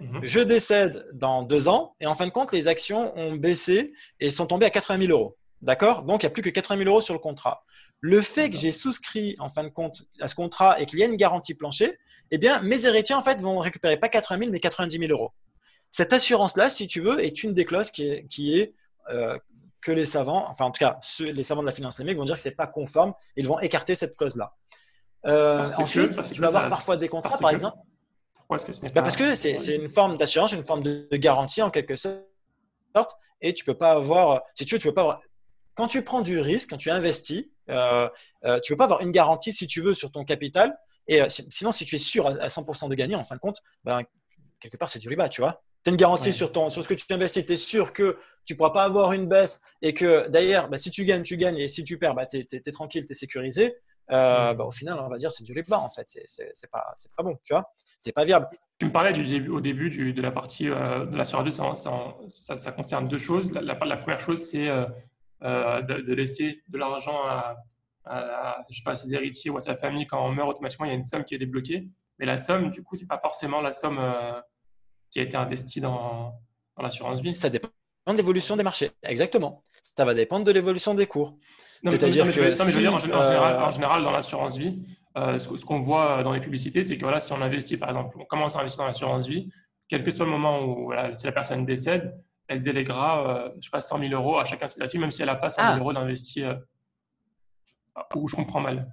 [0.00, 0.20] mhm.
[0.22, 4.30] je décède dans deux ans, et en fin de compte, les actions ont baissé et
[4.30, 5.36] sont tombées à 80 000 euros.
[5.62, 6.02] D'accord?
[6.02, 7.64] Donc, il n'y a plus que 80 000 euros sur le contrat.
[8.00, 11.02] Le fait que j'ai souscrit, en fin de compte, à ce contrat et qu'il y
[11.02, 11.98] a une garantie plancher,
[12.30, 15.32] eh bien, mes héritiers, en fait, vont récupérer pas 80 000, mais 90 000 euros.
[15.90, 18.74] Cette assurance-là, si tu veux, est une des clauses qui est, qui est
[19.10, 19.38] euh,
[19.86, 22.34] que les savants, enfin en tout cas les savants de la finance islamique vont dire
[22.34, 24.52] que c'est pas conforme, ils vont écarter cette clause-là.
[25.26, 27.78] Euh, ensuite, tu vas avoir parfois des contrats, par exemple.
[28.34, 31.70] Pourquoi est-ce que bah, Parce que c'est une forme d'assurance, une forme de, garantie en
[31.70, 35.20] quelque sorte, et tu peux pas avoir, si tu veux, tu peux pas avoir.
[35.76, 38.08] Quand tu prends du risque, quand tu investis, euh,
[38.44, 41.70] euh, tu peux pas avoir une garantie si tu veux sur ton capital, et sinon
[41.70, 44.02] si tu es sûr à, 100% de gagner, en fin de compte, ben,
[44.58, 46.94] quelque part c'est du riba, tu vois tu une garantie sur, ton, sur ce que
[46.94, 50.26] tu investis, tu es sûr que tu ne pourras pas avoir une baisse et que
[50.28, 53.06] d'ailleurs, bah, si tu gagnes, tu gagnes et si tu perds, bah, tu es, tranquille,
[53.06, 53.76] tu es sécurisé.
[54.10, 56.06] Euh, bah, au final, on va dire c'est du riba en fait.
[56.06, 57.72] C'est pas, pas bon, tu vois.
[58.00, 58.48] C'est pas viable.
[58.78, 61.72] Tu me parlais du au début du, de la partie euh, de la survie, ça,
[61.76, 63.52] ça, ça, concerne deux choses.
[63.52, 64.86] La, la, première chose, c'est euh,
[65.42, 70.24] de, laisser de l'argent à, je sais pas, ses héritiers ou à sa famille quand
[70.24, 71.88] on meurt automatiquement, il y a une somme qui est débloquée.
[72.18, 74.00] Mais la somme, du coup, c'est pas forcément la somme
[75.10, 76.34] qui a été investi dans,
[76.78, 77.68] l'assurance vie Ça dépend
[78.06, 78.90] de l'évolution des marchés.
[79.02, 79.64] Exactement.
[79.96, 81.36] Ça va dépendre de l'évolution des cours.
[81.84, 82.78] C'est-à-dire que.
[82.78, 84.82] dire, en, général, dans l'assurance vie,
[85.16, 88.16] euh, ce, qu'on voit dans les publicités, c'est que voilà, si on investit, par exemple,
[88.20, 89.50] on commence à investir dans l'assurance vie,
[89.88, 92.14] quel que soit le moment où si la personne décède,
[92.48, 95.36] elle je pas, 100 000 euros à chacun de ses actifs, même si elle n'a
[95.36, 95.78] pas 100 000 ah.
[95.78, 96.60] euros d'investir.
[97.96, 98.92] Euh, ou je comprends mal.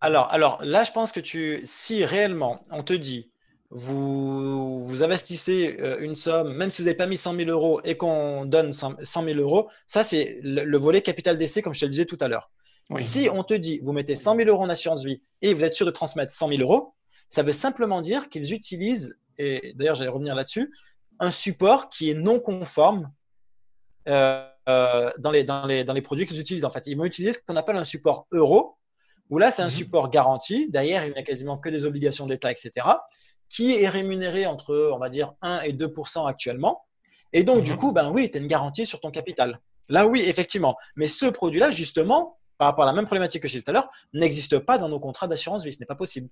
[0.00, 3.30] Alors, alors là, je pense que tu, si réellement on te dit
[3.74, 7.80] vous, vous investissez euh, une somme, même si vous n'avez pas mis 100 000 euros
[7.84, 11.84] et qu'on donne 100 000 euros, ça c'est le, volet capital d'essai, comme je te
[11.86, 12.50] le disais tout à l'heure.
[12.96, 15.72] Si on te dit, vous mettez 100 000 euros en assurance vie et vous êtes
[15.72, 16.94] sûr de transmettre 100 000 euros,
[17.30, 20.70] ça veut simplement dire qu'ils utilisent, et d'ailleurs j'allais revenir là-dessus,
[21.22, 23.10] un support qui est non conforme
[24.08, 26.64] euh, euh, dans, les, dans, les, dans les produits qu'ils utilisent.
[26.64, 28.76] En fait, ils vont utiliser ce qu'on appelle un support euro,
[29.30, 29.70] où là c'est un mhm.
[29.70, 30.68] support garanti.
[30.70, 32.82] Derrière, il n'y a quasiment que des obligations d'État, etc
[33.52, 36.86] qui est rémunéré entre, on va dire, 1 et 2% actuellement.
[37.34, 37.76] Et donc, du mhm.
[37.76, 39.60] coup, ben oui, tu as une garantie sur ton capital.
[39.88, 40.76] Là, oui, effectivement.
[40.96, 43.88] Mais ce produit-là, justement, par rapport à la même problématique que j'ai tout à l'heure,
[44.14, 45.72] n'existe pas dans nos contrats d'assurance vie.
[45.72, 46.30] Ce n'est pas possible.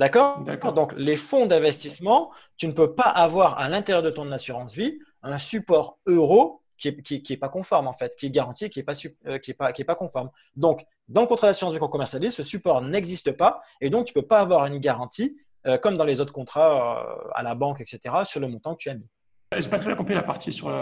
[0.00, 0.42] D'accord?
[0.72, 4.98] Donc, les fonds d'investissement, tu ne peux pas avoir à l'intérieur de ton assurance vie
[5.22, 8.78] un support euro qui n'est qui, est pas conforme, en fait, qui est garanti, qui
[8.78, 8.94] n'est pas,
[9.26, 10.30] euh, qui est pas, qui est pas conforme.
[10.56, 14.16] Donc, dans le contrat d'assurance vie qu'on commercialise, ce support n'existe pas et donc tu
[14.16, 15.36] ne peux pas avoir une garantie,
[15.66, 18.78] euh, comme dans les autres contrats euh, à la banque, etc., sur le montant que
[18.84, 19.06] tu as mis.
[19.52, 20.72] Je n'ai pas très bien compris la partie sur,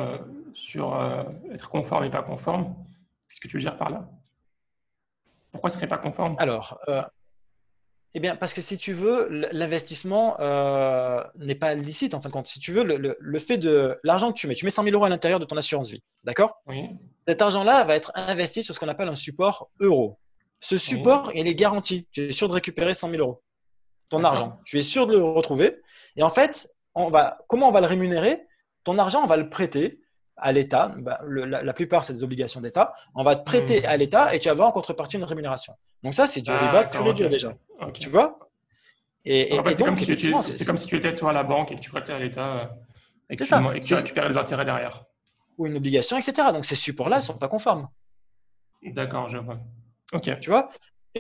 [0.54, 0.96] sur
[1.52, 2.72] être conforme et pas conforme.
[3.28, 4.08] Qu'est-ce que tu veux dire par là?
[5.50, 6.36] Pourquoi ce serait pas conforme?
[6.38, 6.78] Alors,
[8.14, 12.32] eh bien, parce que si tu veux, l'investissement euh, n'est pas licite en fin de
[12.32, 12.46] compte.
[12.46, 15.04] Si tu veux, le, fait de l'argent que tu mets, tu mets 100 000 euros
[15.04, 16.62] à l'intérieur de ton assurance vie, d'accord?
[16.66, 16.88] Oui.
[17.26, 20.18] Cet argent-là va être investi sur ce qu'on appelle un support euro.
[20.60, 22.08] Ce support, il est garanti.
[22.10, 23.42] Tu es sûr de récupérer 100 000 euros.
[24.10, 24.58] Ton argent.
[24.64, 25.76] Tu es sûr de le retrouver.
[26.16, 28.46] Et en fait, on va, comment on va le rémunérer?
[28.84, 30.00] Ton argent, on va le prêter
[30.40, 30.94] à l'État.
[30.98, 32.92] Bah, la, plupart, c'est des obligations d'État.
[33.14, 33.86] On va te prêter hmm.
[33.86, 35.74] à l'État et tu vas avoir en contrepartie une rémunération.
[36.02, 37.52] Donc ça, c'est du ah, riba pur et dur déjà.
[37.94, 38.38] Tu vois?
[39.24, 39.84] Et, c'est
[40.64, 42.66] comme, si tu étais toi à la banque et que tu prêtais à l'État euh,
[43.28, 45.04] et, que tu, récupérais les intérêts derrière.
[45.58, 46.48] Ou une obligation, etc.
[46.52, 47.88] Donc ces supports-là ne sont pas conformes.
[48.82, 49.58] D'accord, je vois.
[50.12, 50.38] Ok.
[50.40, 50.70] Tu vois?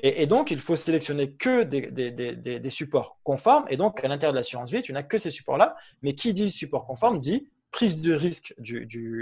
[0.02, 3.64] Et, donc, il faut sélectionner que des, des, des, des supports conformes.
[3.68, 5.76] Et donc, à l'intérieur de l'assurance vie, tu n'as que ces supports-là.
[6.02, 8.54] Mais qui dit support conforme dit prise de risque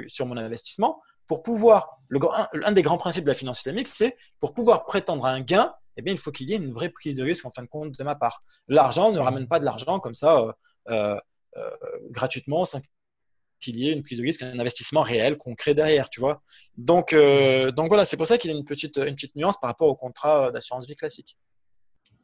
[0.08, 1.02] sur mon investissement.
[1.26, 2.20] Pour pouvoir, le,
[2.64, 5.74] un, des grands principes de la finance islamique, c'est pour pouvoir prétendre à un gain,
[5.96, 7.68] eh bien, il faut qu'il y ait une vraie prise de risque en fin de
[7.68, 8.40] compte de ma part.
[8.68, 10.52] L'argent ne ramène pas de l'argent comme ça euh,
[10.90, 11.18] euh,
[11.56, 11.70] euh,
[12.10, 12.80] gratuitement sans
[13.60, 16.42] qu'il y ait une prise de risque, un investissement réel, concret derrière, tu vois.
[16.76, 19.70] Donc, donc voilà, c'est pour ça qu'il y a une petite, une petite nuance par
[19.70, 21.38] rapport au contrat d'assurance vie classique.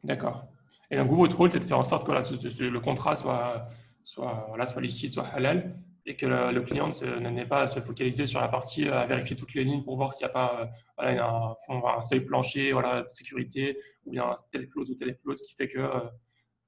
[0.03, 0.45] D'accord.
[0.91, 3.67] Et donc, vous, votre rôle, c'est de faire en sorte que le contrat soit,
[4.03, 5.75] soit, voilà, soit licite, soit halal,
[6.05, 6.89] et que le, client
[7.21, 10.13] n'ait pas à se focaliser sur la partie, à vérifier toutes les lignes pour voir
[10.13, 14.95] s'il n'y a pas voilà, un, seuil plancher voilà, sécurité, ou il telle clause ou
[14.95, 15.79] telle clause qui fait que,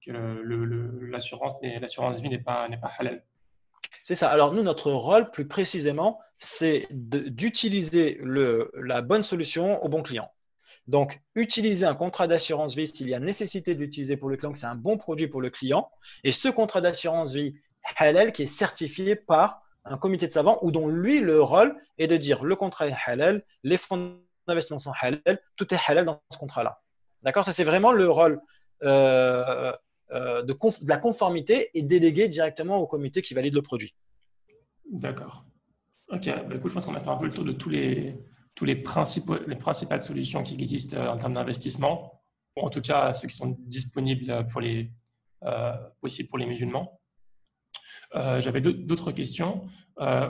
[0.05, 0.11] que
[1.11, 3.23] l'assurance vie n'est pas, pas halal.
[4.03, 4.29] C'est ça.
[4.29, 10.29] Alors nous, notre rôle, plus précisément, c'est d'utiliser la bonne solution au bon client.
[10.87, 14.51] Donc, utiliser un contrat d'assurance vie s'il y a nécessité de l'utiliser pour le client,
[14.51, 15.89] que c'est un bon produit pour le client.
[16.23, 17.55] Et ce contrat d'assurance vie
[17.97, 22.07] halal qui est certifié par un comité de savants ou dont lui, le rôle est
[22.07, 26.21] de dire le contrat est halal, les fonds d'investissement sont halal, tout est halal dans
[26.31, 26.81] ce contrat-là.
[27.21, 27.43] D'accord?
[27.43, 28.41] Ça, c'est vraiment le rôle
[28.83, 29.73] euh,
[30.11, 30.55] euh, de,
[30.87, 33.95] la conformité et délégué directement au comité qui valide le produit.
[34.91, 35.45] D'accord.
[36.09, 38.15] Ok, bah, écoute, je pense qu'on a fait un peu le tour de tous les,
[38.53, 42.21] tous les, principaux, les principales solutions qui existent euh, en termes d'investissement,
[42.55, 44.91] ou en tout cas ceux qui sont disponibles pour les,
[45.43, 46.99] euh, aussi pour les musulmans.
[48.13, 49.65] Euh, j'avais d'autres questions.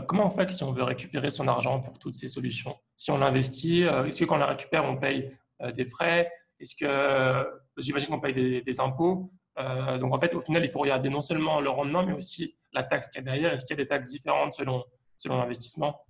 [0.08, 2.76] comment on fait si on veut récupérer son argent pour toutes ces solutions?
[2.96, 5.30] Si on l'investit, est-ce que quand on la récupère, on paye
[5.74, 6.32] des frais?
[6.60, 7.48] Est-ce que
[7.78, 11.60] j'imagine qu'on paye des, impôts Donc en fait, au final, il faut regarder non seulement
[11.62, 13.54] le rendement, mais aussi la taxe qu'il y a derrière.
[13.54, 14.84] Est-ce qu'il y a des taxes différentes selon,
[15.18, 16.06] selon l'investissement?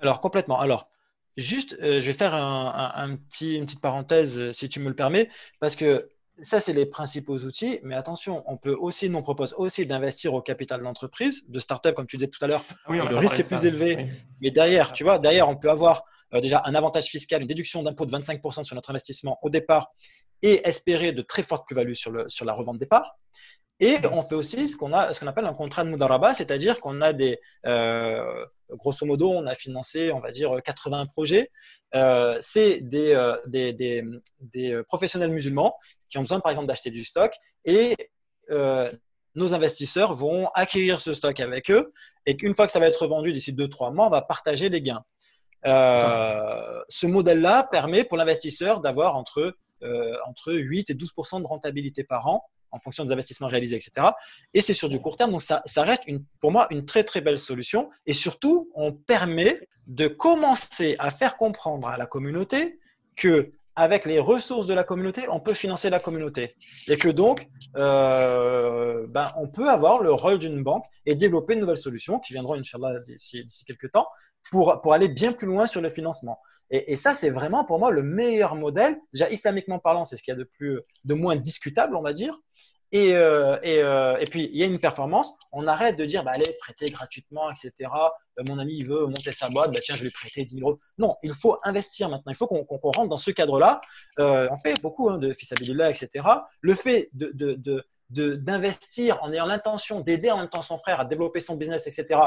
[0.00, 0.58] Alors, complètement.
[0.58, 0.88] Alors,
[1.36, 4.94] juste, euh, je vais faire un, petit, une petite parenthèse, euh, si tu me le
[4.94, 5.28] permets,
[5.60, 6.08] parce que
[6.42, 7.80] ça, c'est les principaux outils.
[7.82, 11.94] Mais attention, on peut aussi, nous, on propose aussi d'investir au capital d'entreprise, de start-up,
[11.94, 12.64] comme tu disais tout à l'heure.
[12.88, 14.08] le risque est plus élevé.
[14.40, 17.82] Mais derrière, tu vois, derrière, on peut avoir euh, déjà un avantage fiscal, une déduction
[17.82, 19.92] d'impôt de 25% sur notre investissement au départ
[20.42, 23.16] et espérer de très fortes plus-values sur, sur la revente départ.
[23.80, 26.80] Et on fait aussi ce qu'on a, ce qu'on appelle un contrat de Mudaraba, c'est-à-dire
[26.80, 31.50] qu'on a des, euh, grosso modo, on a financé, on va dire, 80 projets.
[31.94, 34.04] Euh, c'est des, euh, des, des,
[34.40, 35.76] des, professionnels musulmans
[36.08, 37.32] qui ont besoin, par exemple, d'acheter du stock
[37.64, 37.96] et
[39.36, 41.92] nos investisseurs vont acquérir ce stock avec eux
[42.26, 44.82] et qu'une fois que ça va être vendu d'ici 2-3 mois, on va partager les
[44.82, 45.04] gains.
[45.64, 49.54] ce modèle-là permet pour l'investisseur d'avoir entre,
[50.26, 54.08] entre 8 et 12% de rentabilité par an en fonction des investissements réalisés, etc.
[54.54, 55.30] Et c'est sur du court terme.
[55.30, 56.04] Donc, ça, reste
[56.40, 57.90] pour moi une très, très belle solution.
[58.06, 62.78] Et surtout, on permet de commencer à faire comprendre à la communauté
[63.16, 66.54] que avec les ressources de la communauté, on peut financer la communauté.
[66.86, 71.60] Et que donc, euh, ben, on peut avoir le rôle d'une banque et développer de
[71.60, 74.06] nouvelles solutions qui viendront, Inch'Allah, d'ici quelques temps,
[74.50, 76.38] pour, pour aller bien plus loin sur le financement.
[76.70, 78.98] Et, et ça, c'est vraiment pour moi le meilleur modèle.
[79.14, 82.12] Déjà, islamiquement parlant, c'est ce qu'il y a de, plus, de moins discutable, on va
[82.12, 82.34] dire.
[82.92, 85.32] Et, euh, et, euh, et, puis, il y a une performance.
[85.52, 87.72] On arrête de dire, bah, allez, prêter gratuitement, etc.
[88.38, 90.56] Euh, mon ami, il veut monter sa boîte, bah, tiens, je vais lui prêter 10
[90.56, 90.80] 000 euros.
[90.98, 92.32] Non, il faut investir maintenant.
[92.32, 93.80] Il faut qu'on rentre dans ce cadre-là.
[94.18, 96.28] Euh, on fait beaucoup hein, de fils etc.
[96.60, 101.00] Le fait de, de, de d'investir en ayant l'intention d'aider en même temps son frère
[101.00, 102.18] à développer son business, etc.,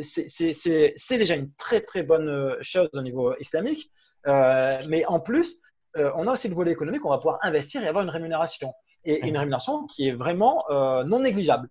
[0.00, 3.90] c'est déjà une très très bonne euh, chose au niveau islamique.
[4.28, 5.56] Euh, mais en plus,
[5.96, 8.72] on a aussi le volet économique, on va pouvoir investir et avoir une rémunération.
[9.10, 10.62] Et une rémunération qui est vraiment
[11.06, 11.68] non négligeable.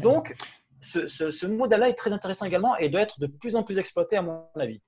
[0.00, 0.34] Donc,
[0.80, 4.16] ce, ce, modèle-là est très intéressant également et doit être de plus en plus exploité
[4.16, 4.80] à mon avis.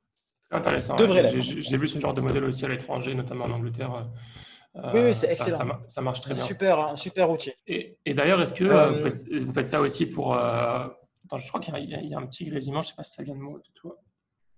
[0.51, 0.97] Intéressant.
[0.99, 4.09] J'ai vu ce genre de modèle aussi à l'étranger, notamment en Angleterre.
[4.95, 5.81] oui, c'est excellent.
[5.87, 6.45] Ça, marche très bien.
[6.45, 7.53] Super, un super outil.
[7.67, 10.35] Et, et d'ailleurs, est-ce que vous faites, vous, faites, ça aussi pour,
[11.39, 13.35] je crois qu'il y, a un petit grésillement, je ne sais pas si ça vient
[13.35, 13.97] de moi de toi.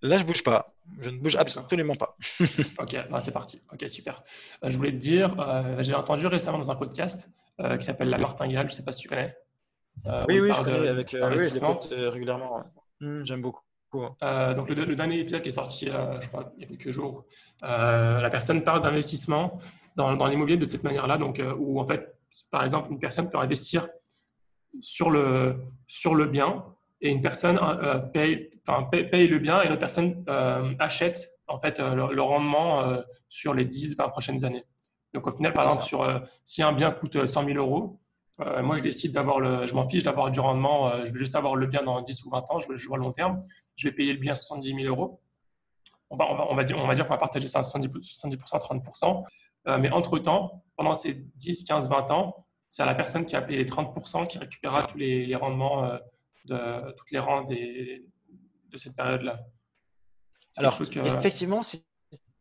[0.05, 0.75] Là, je bouge pas.
[1.01, 2.15] Je ne bouge absolument pas.
[2.79, 3.63] ok, bah, c'est parti.
[3.73, 4.23] Ok, super.
[4.63, 8.11] Euh, je voulais te dire, euh, j'ai entendu récemment dans un podcast euh, qui s'appelle
[8.11, 9.35] La Martingale, je ne sais pas si tu connais.
[10.29, 12.65] oui, oui, je connais avec oui, régulièrement.
[13.01, 13.63] Hmm, j'aime beaucoup.
[13.95, 17.25] donc le, dernier épisode qui est sorti, je crois, il y a quelques jours,
[17.63, 19.59] la personne parle d'investissement
[19.97, 22.15] dans, dans l'immobilier de cette manière-là, donc où en fait,
[22.51, 23.89] par exemple, une personne peut investir
[24.83, 25.57] sur le,
[25.87, 26.63] sur le bien
[27.01, 31.29] et une personne euh, paye, enfin, paye, le bien et une autre personne euh, achète
[31.49, 32.83] en fait euh, le, rendement
[33.29, 34.65] sur les 10-20 prochaines années.
[35.13, 38.01] Donc au final, par exemple, sur, si un bien coûte 100 000 euros,
[38.39, 41.55] moi je décide d'avoir le, je m'en fiche d'avoir du rendement, je veux juste avoir
[41.55, 43.45] le bien dans 10 ou 20 ans, je, je vois le long terme,
[43.77, 45.21] je vais payer le bien 70 000 euros.
[46.11, 47.63] On va, on va, on va dire, on va dire qu'on va partager ça à
[47.63, 49.23] 70%, 70%
[49.67, 49.79] 30%.
[49.79, 52.45] mais entre-temps, pendant ces 10, 15, 20 ans,
[52.75, 55.97] c'est à la personne qui a payé les 30% qui récupérera tous les, rendements euh,
[56.45, 59.41] de toutes les rentes de cette période-là.
[60.57, 61.85] Alors, effectivement, si,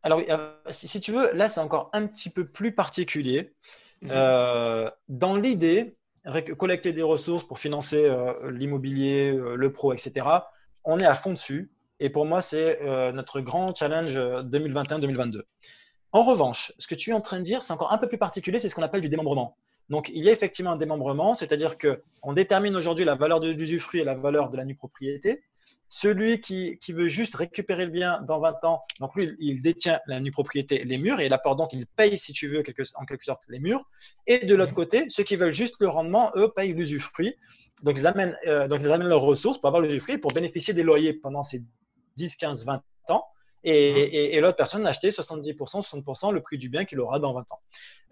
[0.04, 0.20] alors,
[0.68, 3.54] si, tu veux, là, c'est encore un petit peu plus particulier.
[4.02, 4.10] Mhm.
[4.12, 5.96] Euh, dans l'idée,
[6.58, 10.26] collecter des ressources pour financer euh, l'immobilier, euh, le pro, etc.,
[10.84, 11.72] on est à fond dessus.
[12.00, 12.80] Et pour moi, c'est
[13.12, 15.42] notre grand challenge 2021-2022.
[16.12, 18.18] En revanche, ce que tu es en train de dire, c'est encore un peu plus
[18.18, 19.56] particulier, c'est ce qu'on appelle du démembrement.
[19.90, 24.00] Donc, il y a effectivement un démembrement, c'est-à-dire qu'on détermine aujourd'hui la valeur de l'usufruit
[24.00, 25.42] et la valeur de la nue propriété.
[25.88, 30.20] Celui qui, veut juste récupérer le bien dans 20 ans, donc lui, il détient la
[30.20, 33.24] nue propriété, les murs, et il apporte donc, il paye, si tu veux, en quelque
[33.24, 33.84] sorte, les murs.
[34.26, 37.36] Et de l'autre côté, ceux qui veulent juste le rendement, eux, payent l'usufruit.
[37.82, 40.82] Donc, ils amènent, euh, donc, ils amènent leurs ressources pour avoir l'usufruit, pour bénéficier des
[40.82, 41.62] loyers pendant ces
[42.16, 43.24] 10, 15, 20 ans.
[43.64, 43.68] Mmh.
[43.68, 47.40] Et, l'autre personne a acheté 70%, 60% le prix du bien qu'il aura dans 20
[47.40, 47.60] ans.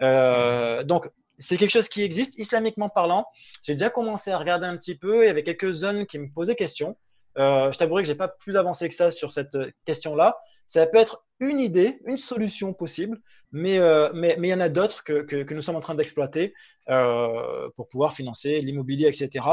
[0.03, 3.27] Euh, donc, c'est quelque chose qui existe, islamiquement parlant.
[3.63, 5.25] J'ai déjà commencé à regarder un petit peu.
[5.25, 6.97] Il y avait quelques zones qui me posaient question.
[7.39, 10.37] Euh, je t'avouerai que je n'ai pas plus avancé que ça sur cette question-là.
[10.69, 14.61] Ça peut être une idée, une solution possible, mais euh, mais, mais il y en
[14.61, 16.55] a d'autres que, que, nous sommes en train d'exploiter
[16.89, 19.47] euh, pour pouvoir financer l'immobilier, etc.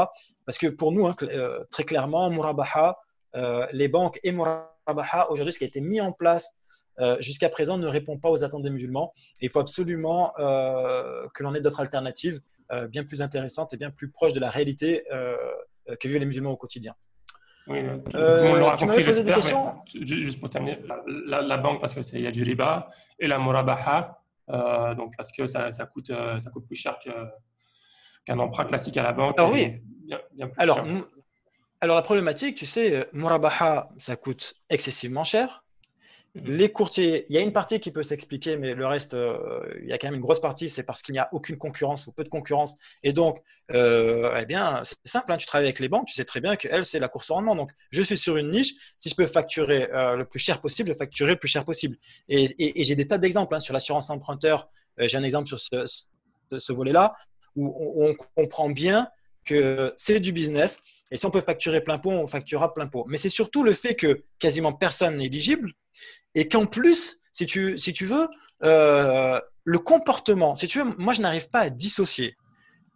[0.46, 1.16] Parce que pour nous, hein,
[1.70, 2.98] très clairement, Murabaha,
[3.72, 6.59] les banques et Murabaha, aujourd'hui, ce qui a été mis en place
[7.20, 9.12] jusqu'à présent ne répond pas aux attentes des musulmans.
[9.40, 12.40] il faut absolument que l'on ait d'autres alternatives
[12.88, 15.04] bien plus intéressantes et bien plus proches de la réalité
[15.86, 16.94] que vivent les musulmans au quotidien.
[17.70, 17.78] Oui,
[18.14, 19.38] euh, on l'aura compris, j'espère.
[19.86, 20.80] Juste pour terminer,
[21.26, 25.46] la, banque, parce qu'il y a du riba, et la murabaha, euh, donc parce que
[25.46, 29.38] ça, ça, coûte, euh, ça coûte plus cher qu'un emprunt classique à la banque.
[29.38, 29.82] Alors oui.
[30.56, 30.84] alors,
[31.80, 35.64] alors la problématique, tu sais, murabaha, ça coûte excessivement cher.
[36.36, 36.44] Mhm.
[36.44, 39.88] Les courtiers, il y a une partie qui peut s'expliquer, mais le reste, euh, il
[39.88, 42.12] y a quand même une grosse partie, c'est parce qu'il n'y a aucune concurrence ou
[42.12, 42.76] peu de concurrence.
[43.02, 43.42] Et donc,
[43.72, 46.54] euh, eh bien, c'est simple, hein, tu travailles avec les banques, tu sais très bien
[46.54, 47.56] qu'elles, c'est la course au rendement.
[47.56, 50.90] Donc, je suis sur une niche, si je peux facturer euh, le plus cher possible,
[50.90, 51.96] je facturerai le plus cher possible.
[52.28, 54.68] Et, j'ai des tas d'exemples hein, sur l'assurance emprunteur.
[54.98, 57.14] j'ai un exemple sur ce, volet-là,
[57.56, 59.08] où on, comprend bien
[59.44, 60.80] que c'est du business.
[61.10, 63.04] Et si on peut facturer plein pot, on facturera plein pot.
[63.08, 65.72] Mais c'est surtout le fait que quasiment personne n'est éligible
[66.34, 68.28] et qu'en plus, si tu, si tu veux,
[68.62, 72.36] euh, le comportement, si tu veux, moi je n'arrive pas à dissocier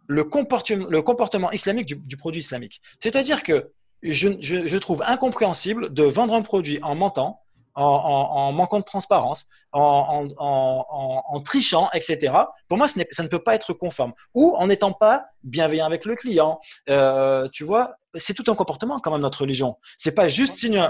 [0.07, 2.81] le comportement, islamique du, produit islamique.
[2.99, 3.71] C'est-à-dire que
[4.03, 7.41] je, je, trouve incompréhensible de vendre un produit en mentant,
[7.73, 12.33] en, manquant de transparence, en, trichant, etc.
[12.67, 14.13] Pour moi, ça ne peut pas être conforme.
[14.33, 16.59] Ou en n'étant pas bienveillant avec le client.
[16.89, 19.77] Euh, tu vois, c'est tout un comportement quand même notre religion.
[19.97, 20.87] C'est pas juste signer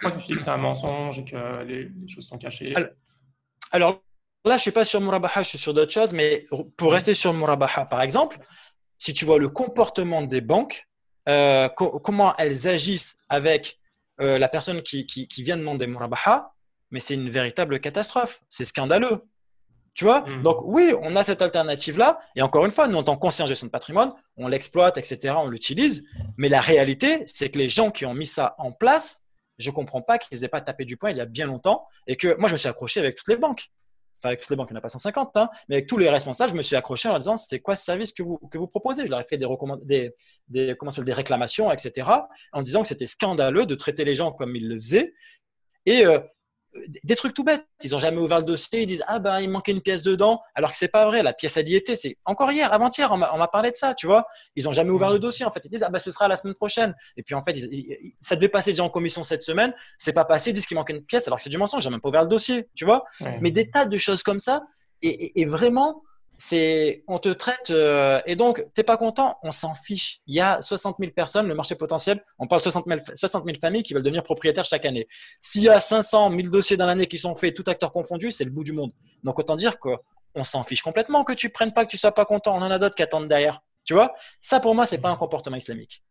[0.00, 2.74] pourquoi tu dis que c'est un mensonge et que les, choses sont cachées
[3.70, 4.02] alors,
[4.44, 6.46] là, je suis pas sur Murabaha, je suis sur d'autres choses, mais
[6.76, 8.38] pour rester sur Murabaha, par exemple,
[8.96, 10.88] si tu vois le comportement des banques,
[11.28, 13.78] euh, comment elles agissent avec
[14.20, 16.54] euh, la personne qui, qui, vient demander Murabaha,
[16.90, 18.40] mais c'est une véritable catastrophe.
[18.48, 19.22] C'est scandaleux.
[19.94, 20.20] Tu vois?
[20.22, 20.42] Mmh.
[20.42, 22.18] Donc oui, on a cette alternative-là.
[22.34, 25.48] Et encore une fois, nous, en tant que gestion de patrimoine, on l'exploite, etc., on
[25.48, 26.04] l'utilise.
[26.38, 29.24] Mais la réalité, c'est que les gens qui ont mis ça en place,
[29.58, 32.16] je comprends pas qu'ils aient pas tapé du poing il y a bien longtemps et
[32.16, 33.70] que moi je me suis accroché avec toutes les banques.
[34.20, 35.96] Enfin, avec toutes les banques, il n'y en a pas 150, hein, mais avec tous
[35.96, 38.38] les responsables, je me suis accroché en leur disant c'est quoi ce service que vous,
[38.50, 39.06] que vous proposez?
[39.06, 39.46] Je leur ai fait des,
[39.84, 40.12] des,
[40.48, 42.10] des, comment des réclamations, etc.,
[42.52, 45.14] en disant que c'était scandaleux de traiter les gens comme ils le faisaient.
[45.86, 46.18] Et euh,
[47.04, 47.66] des trucs tout bêtes.
[47.82, 50.40] Ils n'ont jamais ouvert le dossier, ils disent ah ben il manquait une pièce dedans,
[50.54, 51.22] alors que c'est pas vrai.
[51.22, 51.96] La pièce elle y était.
[51.96, 54.26] C'est encore hier, avant-hier, on m'a parlé de ça, tu vois.
[54.56, 55.44] Ils n'ont jamais ouvert le dossier.
[55.44, 56.94] En fait, ils disent ah ben ce sera la semaine prochaine.
[57.16, 57.56] Et puis en fait,
[58.20, 60.50] ça devait passer déjà en commission cette semaine, c'est pas passé.
[60.50, 61.82] Ils disent qu'il manquait une pièce, alors que c'est du mensonge.
[61.82, 63.04] J'ai même pas ouvert le dossier, tu vois.
[63.40, 64.62] Mais des tas de choses comme ça.
[65.02, 66.02] et vraiment,
[66.40, 70.20] c'est on te traite euh, et donc t'es pas content, on s'en fiche.
[70.28, 73.44] Il y a 60 000 personnes, le marché potentiel, on parle de 60 000, 60
[73.44, 75.08] 000 familles qui veulent devenir propriétaires chaque année.
[75.40, 78.44] S'il y a 500 000 dossiers dans l'année qui sont faits, tout acteur confondu, c'est
[78.44, 78.92] le bout du monde.
[79.24, 82.24] Donc autant dire qu'on s'en fiche complètement que tu prennes pas, que tu sois pas
[82.24, 82.56] content.
[82.56, 83.60] On en a d'autres qui attendent derrière.
[83.84, 84.14] Tu vois?
[84.40, 86.04] Ça pour moi c'est pas un comportement islamique.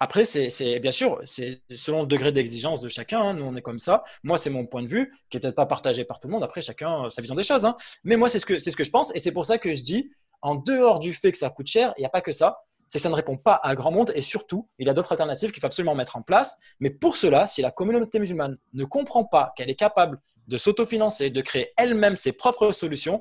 [0.00, 3.20] Après, c'est bien sûr, c'est selon le degré d'exigence de chacun.
[3.20, 3.34] Hein.
[3.34, 4.04] nous, on est comme ça.
[4.22, 6.44] Moi, c'est mon point de vue, qui n'est peut-être pas partagé par tout le monde.
[6.44, 7.64] Après, chacun sa vision des choses.
[7.64, 7.76] Hein.
[8.04, 9.10] Mais moi, c'est ce, que, ce que je pense.
[9.14, 10.10] Et c'est pour ça que je dis,
[10.40, 12.60] en dehors du fait que ça coûte cher, il n'y a pas que ça.
[12.86, 14.12] C'est que ça ne répond pas à grand monde.
[14.14, 16.56] Et surtout, il y a d'autres alternatives qu'il faut absolument mettre en place.
[16.78, 21.30] Mais pour cela, si la communauté musulmane ne comprend pas qu'elle est capable de s'autofinancer,
[21.30, 23.20] de créer elle-même ses propres solutions,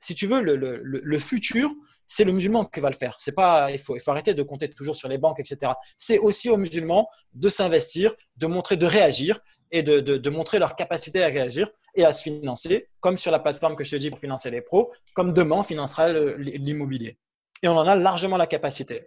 [0.00, 1.70] si tu veux, le, le, le futur
[2.06, 3.16] c'est le musulman qui va le faire.
[3.18, 5.72] C'est pas, il faut, arrêter de compter toujours sur les banques, etc.
[5.96, 9.40] C'est aussi aux musulmans de s'investir, de montrer, de réagir
[9.70, 13.38] et de, de, montrer leur capacité à réagir et à se financer, comme sur la
[13.38, 17.18] plateforme que je te dis pour financer les pros, comme demain on financera l'immobilier.
[17.62, 19.02] Et on en a largement la capacité.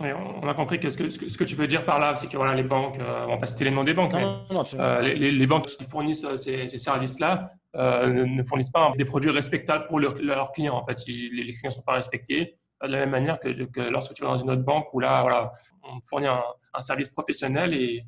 [0.00, 2.36] On a compris que ce, que ce, que tu veux dire par là, c'est que
[2.36, 4.24] voilà, les banques, euh, on va pas citer les noms des banques, mais
[4.74, 10.00] euh, les, banques qui fournissent euh, ces, services-là ne, fournissent pas des produits respectables pour
[10.00, 10.76] leurs clients.
[10.76, 13.48] En fait, les, clients ne sont pas respectés de la même manière que,
[13.90, 15.52] lorsque tu vas dans une autre banque où là, voilà,
[15.82, 16.42] on fournit un,
[16.80, 18.04] service professionnel et,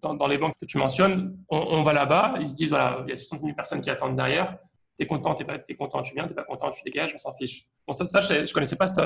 [0.00, 3.12] dans, les banques que tu mentionnes, on, va là-bas, ils se disent voilà, il y
[3.12, 4.56] a 60 000 personnes qui attendent derrière.
[4.96, 7.32] T'es content, t'es pas, es content, tu viens, t'es pas content, tu dégages, on s'en
[7.32, 7.66] fiche.
[7.86, 9.00] Bon, ça, ça je, je connaissais pas cette,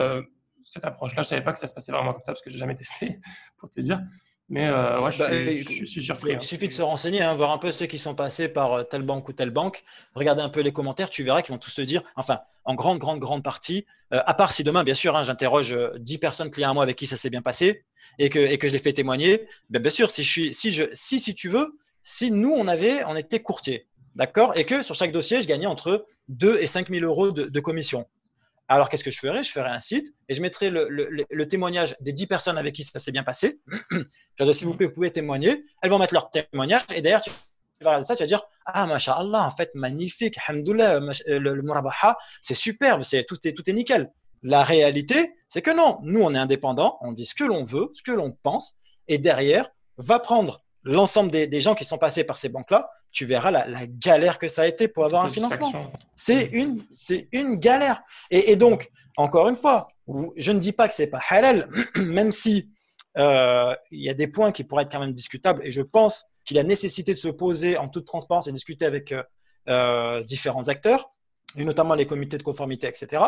[0.61, 1.23] cette approche-là.
[1.23, 3.21] Je savais pas que ça se passait vraiment comme ça parce que j'ai jamais testé,
[3.57, 4.01] pour te dire.
[4.49, 5.29] Mais euh, ouais, je, bah,
[5.85, 6.33] suis, surpris.
[6.33, 6.41] Il hein.
[6.41, 9.03] suffit de se renseigner, hein, voir un peu ceux qui sont passés par euh, telle
[9.03, 9.83] banque ou telle banque.
[10.15, 12.99] Regarder un peu les commentaires, tu verras qu'ils vont tous te dire, enfin, en grande,
[12.99, 16.71] grande, grande partie, euh, à part si demain, bien sûr, hein, j'interroge 10 personnes clients
[16.71, 17.85] à moi avec qui ça s'est bien passé
[18.21, 20.71] et que, et que je les fais témoigner, ben, bien sûr, si, je suis, si,
[20.71, 24.85] je, si, si tu veux, si nous, on avait, on était courtier, d'accord, et que
[24.85, 28.07] sur chaque dossier, je gagnais entre 2 et 5 000 euros de, de commission.
[28.69, 29.43] Alors, qu'est-ce que je ferais?
[29.43, 32.99] Je ferais un site et je mettrais le, témoignage des 10 personnes avec qui ça
[32.99, 33.61] s'est bien passé.
[34.39, 35.65] je vais s'il vous plaît, vous pouvez témoigner.
[35.83, 37.31] Elles vont mettre leur témoignage et derrière, tu
[37.81, 42.17] vas regarder ça, tu vas dire Ah, Allah, en fait, magnifique, hamdoullah, le, le murabaha,
[42.43, 44.11] c'est superbe, c'est, tout, est, tout est nickel.
[44.43, 47.91] La réalité, c'est que non, nous, on est indépendants, on dit ce que l'on veut,
[47.95, 48.77] ce que l'on pense,
[49.07, 53.51] et derrière, va prendre l'ensemble des, gens qui sont passés par ces banques-là, tu verras
[53.51, 55.91] la, galère que ça a été pour avoir un financement.
[56.15, 58.01] C'est une, c'est une galère.
[58.31, 59.89] Et, donc, encore une fois,
[60.37, 62.71] je ne dis pas que c'est pas halal, même si
[63.19, 65.61] euh, il y a des points qui pourraient être quand même discutables.
[65.67, 68.87] Et je pense qu'il y a nécessité de se poser en toute transparence et discuter
[68.87, 69.25] avec euh,
[69.69, 71.11] euh, différents acteurs,
[71.57, 73.25] et notamment les comités de conformité, etc.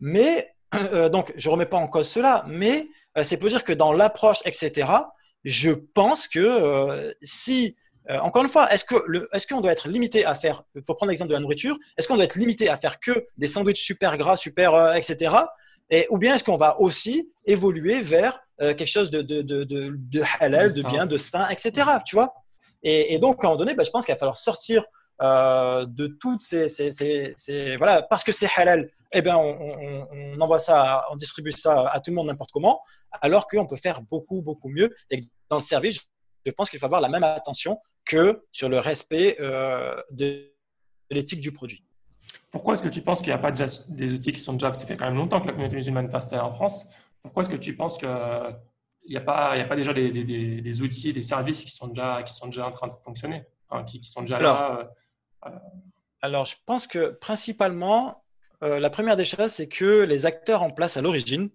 [0.00, 0.54] Mais
[1.12, 2.88] donc, je remets pas en cause cela, mais
[3.22, 4.86] c'est pour dire que dans l'approche, etc
[5.44, 7.76] je pense que euh, si,
[8.10, 8.94] euh, encore une fois, est-ce que
[9.32, 12.16] est-ce qu'on doit être limité à faire, pour prendre l'exemple de la nourriture, est-ce qu'on
[12.16, 15.36] doit être limité à faire que des sandwichs super gras, super, euh, etc.
[15.90, 20.22] Et, ou bien est-ce qu'on va aussi évoluer vers quelque chose de, de, de, de,
[20.40, 21.88] halal, de bien, de sain, etc.
[22.04, 22.34] Tu vois?
[22.82, 24.84] Et, et, donc, à un moment donné, bah, je pense qu'il va falloir sortir
[25.20, 26.90] de toutes ces, ces,
[27.36, 32.00] ces, voilà, parce que c'est halal, eh bien, on, envoie ça, on distribue ça à
[32.00, 32.80] tout le monde n'importe comment,
[33.10, 34.94] alors qu'on peut faire beaucoup, beaucoup mieux.
[35.10, 36.00] Et dans le service,
[36.44, 40.52] je pense qu'il faut avoir la même attention que sur le respect euh, de,
[41.10, 41.84] l'éthique du produit.
[42.50, 44.72] Pourquoi est-ce que tu penses qu'il n'y a pas déjà des outils qui sont déjà,
[44.74, 46.86] ça fait quand même longtemps que la communauté musulmane passe en France,
[47.22, 48.08] pourquoi est-ce que tu penses qu'il
[49.08, 52.46] n'y a, pas, a pas déjà des, outils, des services qui sont déjà, qui sont
[52.46, 53.44] déjà en train de fonctionner,
[53.86, 54.78] qui, sont déjà là
[55.44, 55.58] euh, euh?
[56.20, 58.24] Alors, je pense que principalement,
[58.62, 61.50] euh, la première des choses, c'est que les acteurs en place à l'origine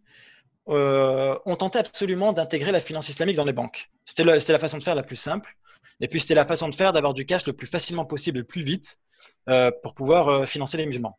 [0.69, 3.89] euh, ont tenté absolument d'intégrer la finance islamique dans les banques.
[4.05, 5.57] C'était la, façon de faire la plus simple.
[5.99, 8.45] Et puis, c'était la façon de faire d'avoir du cash le plus facilement possible le
[8.45, 8.97] plus vite
[9.49, 11.17] euh, pour pouvoir financer les musulmans.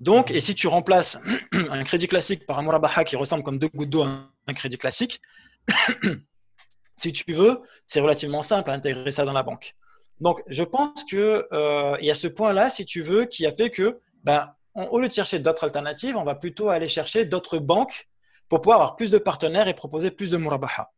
[0.00, 1.18] Donc, et si tu remplaces
[1.52, 4.78] un crédit classique par un murabaha qui ressemble comme deux gouttes d'eau à un crédit
[4.78, 5.20] classique,
[6.96, 9.74] si tu veux, c'est relativement simple à intégrer ça dans la banque.
[10.20, 14.00] Donc, je pense qu'il y a ce point-là, si tu veux, qui a fait que
[14.24, 14.52] ben,
[14.90, 18.08] au lieu de chercher d'autres alternatives, on va plutôt aller chercher d'autres banques
[18.48, 20.90] pour pouvoir avoir plus de partenaires et proposer plus de murabaha.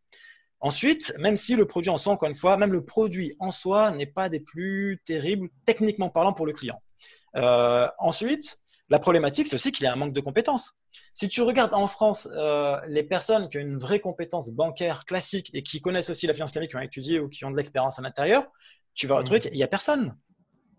[0.60, 3.90] Ensuite, même si le produit en soi, encore une fois, même le produit en soi
[3.90, 6.80] n'est pas des plus terribles techniquement parlant pour le client.
[7.36, 10.74] Euh, ensuite, la problématique, c'est aussi qu'il y a un manque de compétences.
[11.14, 15.50] Si tu regardes en France euh, les personnes qui ont une vraie compétence bancaire classique
[15.52, 17.98] et qui connaissent aussi la finance islamique, qui ont étudié ou qui ont de l'expérience
[17.98, 18.46] à l'intérieur,
[18.94, 19.42] tu vas retrouver mmh.
[19.42, 20.16] qu'il n'y a personne.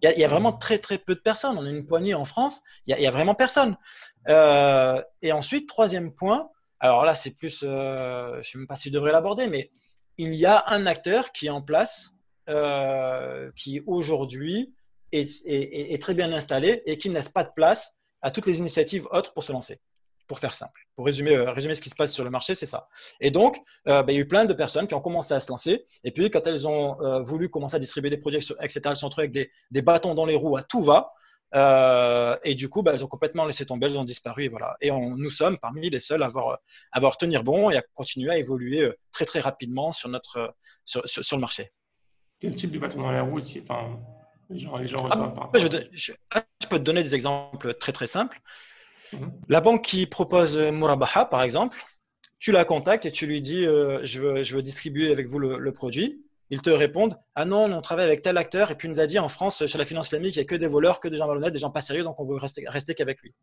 [0.04, 1.58] Il y, a vraiment très très peu de personnes.
[1.58, 2.62] On a une poignée en France.
[2.88, 3.78] Il y a, vraiment personne.
[4.28, 6.50] Euh, et ensuite, troisième point.
[6.82, 9.72] Alors là, c'est plus, euh, je ne sais même pas si je devrais l'aborder, mais
[10.18, 12.10] il y a un acteur qui est en place,
[12.50, 14.76] euh, qui aujourd'hui
[15.14, 19.08] est, très bien installé et qui ne laisse pas de place à toutes les initiatives
[19.12, 19.80] autres pour se lancer
[20.28, 20.82] pour faire simple.
[20.96, 22.88] Pour résumer, euh, résumer ce qui se passe sur le marché, c'est ça.
[23.20, 25.40] Et donc, euh, bah, il y a eu plein de personnes qui ont commencé à
[25.40, 25.86] se lancer.
[26.04, 29.08] Et puis, quand elles ont euh, voulu commencer à distribuer des produits, etc., elles sont
[29.08, 31.12] retrouvées avec des, des, bâtons dans les roues à tout va.
[32.44, 34.46] et du coup, bah, elles ont complètement laissé tomber, elles ont disparu.
[34.46, 34.76] Et, voilà.
[34.82, 36.60] et on, nous sommes parmi les seuls à avoir, à
[36.92, 40.56] avoir tenir bon et à continuer à évoluer très, très rapidement sur, notre,
[40.86, 41.72] sur, sur, le marché.
[42.40, 44.00] Quel type de bâton dans les roues aussi enfin,
[44.50, 48.40] les gens, les gens ah, je, je peux te donner des exemples très, très simples.
[49.50, 51.78] La banque qui propose Murabaha, par exemple,
[52.40, 56.26] tu la contactes et tu lui dis euh, je, veux, distribuer avec vous le, produit.
[56.50, 59.06] Ils te répondent Ah non, on travaille avec tel acteur et puis il nous a
[59.06, 61.16] dit en France, sur la finance islamique, il n'y a que des voleurs, que des
[61.16, 63.34] gens malhonnêtes, des gens pas sérieux, donc on veut rester, rester qu'avec lui.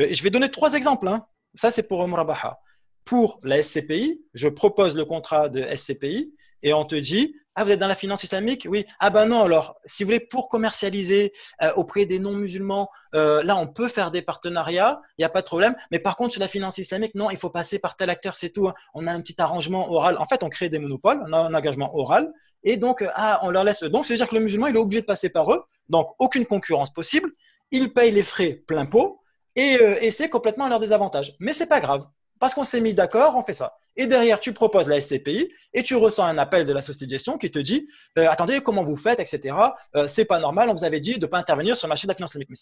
[0.00, 1.08] Euh, je vais donner trois exemples.
[1.08, 1.26] Hein.
[1.54, 2.58] Ça, c'est pour Murabaha.
[3.04, 7.70] Pour la SCPI, je propose le contrat de SCPI et on te dit Ah, vous
[7.70, 8.66] êtes dans la finance islamique?
[8.70, 8.86] Oui.
[8.98, 13.56] Ah ben non, alors, si vous voulez, pour commercialiser euh, auprès des non-musulmans, euh, là,
[13.56, 15.74] on peut faire des partenariats, il n'y a pas de problème.
[15.90, 18.48] Mais par contre, sur la finance islamique, non, il faut passer par tel acteur, c'est
[18.48, 18.68] tout.
[18.68, 18.74] Hein.
[18.94, 20.16] On a un petit arrangement oral.
[20.18, 22.32] En fait, on crée des monopoles, on a un engagement oral.
[22.64, 23.82] Et donc, ah, on leur laisse.
[23.82, 25.62] Donc, ça veut dire que le musulman, il est obligé de passer par eux.
[25.90, 27.30] Donc, aucune concurrence possible.
[27.70, 29.20] Il paye les frais plein pot.
[29.56, 31.34] Et, et c'est complètement à leur désavantage.
[31.38, 32.06] Mais c'est pas grave.
[32.42, 33.76] Parce qu'on s'est mis d'accord, on fait ça.
[33.94, 37.10] Et derrière, tu proposes la SCPI et tu ressens un appel de la société de
[37.12, 37.88] gestion qui te dit
[38.18, 39.54] euh, Attendez, comment vous faites, etc.
[39.94, 42.08] Euh, c'est pas normal, on vous avait dit de ne pas intervenir sur le marché
[42.08, 42.50] de la finance publique.
[42.50, 42.56] Mais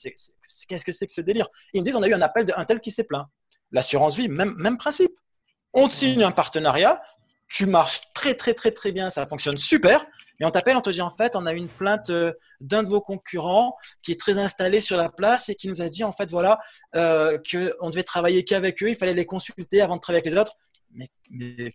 [0.68, 1.46] qu'est-ce que c'est que ce délire?
[1.72, 3.24] Ils me disent On a eu un appel d'un tel qui s'est plaint.
[3.72, 5.12] L'assurance vie, même, même principe.
[5.72, 7.00] On te signe un partenariat,
[7.48, 10.04] tu marches très, très, très, très bien, ça fonctionne super.
[10.40, 12.88] Et on t'appelle, on te dit en fait, on a une plainte euh, d'un de
[12.88, 16.12] vos concurrents qui est très installé sur la place et qui nous a dit en
[16.12, 16.58] fait, voilà,
[16.96, 20.40] euh, qu'on devait travailler qu'avec eux, il fallait les consulter avant de travailler avec les
[20.40, 20.56] autres.
[20.92, 21.08] Mais,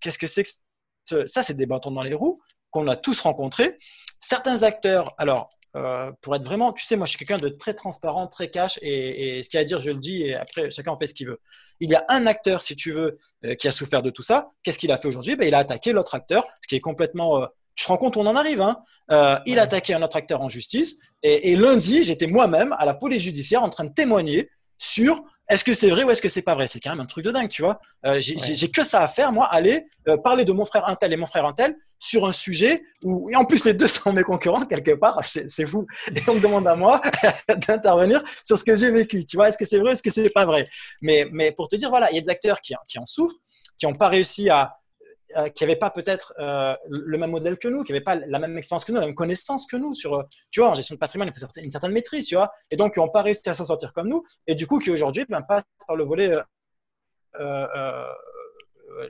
[0.01, 3.77] qu'est-ce que c'est que ça C'est des bâtons dans les roues qu'on a tous rencontrés.
[4.19, 5.47] Certains acteurs, alors,
[5.77, 8.79] euh, pour être vraiment, tu sais, moi je suis quelqu'un de très transparent, très cash,
[8.81, 11.07] et, ce qu'il y a à dire, je le dis, et après chacun en fait
[11.07, 11.39] ce qu'il veut.
[11.79, 13.17] Il y a un acteur, si tu veux,
[13.59, 14.51] qui a souffert de tout ça.
[14.63, 15.35] Qu'est-ce qu'il a fait aujourd'hui?
[15.35, 17.45] Ben, Il a attaqué l'autre acteur, ce qui est complètement
[17.75, 18.61] tu te rends compte on en arrive.
[18.61, 18.77] Hein
[19.11, 20.97] euh, il a attaqué un autre acteur en justice.
[21.23, 25.73] Et, lundi, j'étais moi-même à la police judiciaire en train de témoigner sur est-ce que
[25.73, 26.67] c'est vrai ou est-ce que c'est pas vrai.
[26.67, 27.79] C'est quand même un truc de dingue, tu vois.
[28.05, 31.17] Euh, j'ai que ça à faire, moi, aller euh, parler de mon frère Intel et
[31.17, 34.61] mon frère Intel sur un sujet où, et en plus, les deux sont mes concurrents
[34.61, 35.23] quelque part.
[35.23, 35.85] C'est fou.
[36.15, 37.01] Et on me demande à moi
[37.67, 39.25] d'intervenir sur ce que j'ai vécu.
[39.25, 40.63] Tu vois, est-ce que c'est vrai, est-ce que c'est pas vrai?
[41.03, 43.37] Mais, mais pour te dire, voilà, il y a des acteurs qui, qui en souffrent,
[43.77, 44.73] qui n'ont pas réussi à,
[45.35, 48.39] euh, qui n'avaient pas peut-être euh, le même modèle que nous, qui n'avaient pas la
[48.39, 50.95] même expérience que nous, la même connaissance que nous sur, euh, tu vois, en gestion
[50.95, 53.49] de patrimoine, il faut une certaine maîtrise, tu vois, et donc qui n'ont pas réussi
[53.49, 56.31] à s'en sortir comme nous, et du coup qui aujourd'hui ben, passent par le volet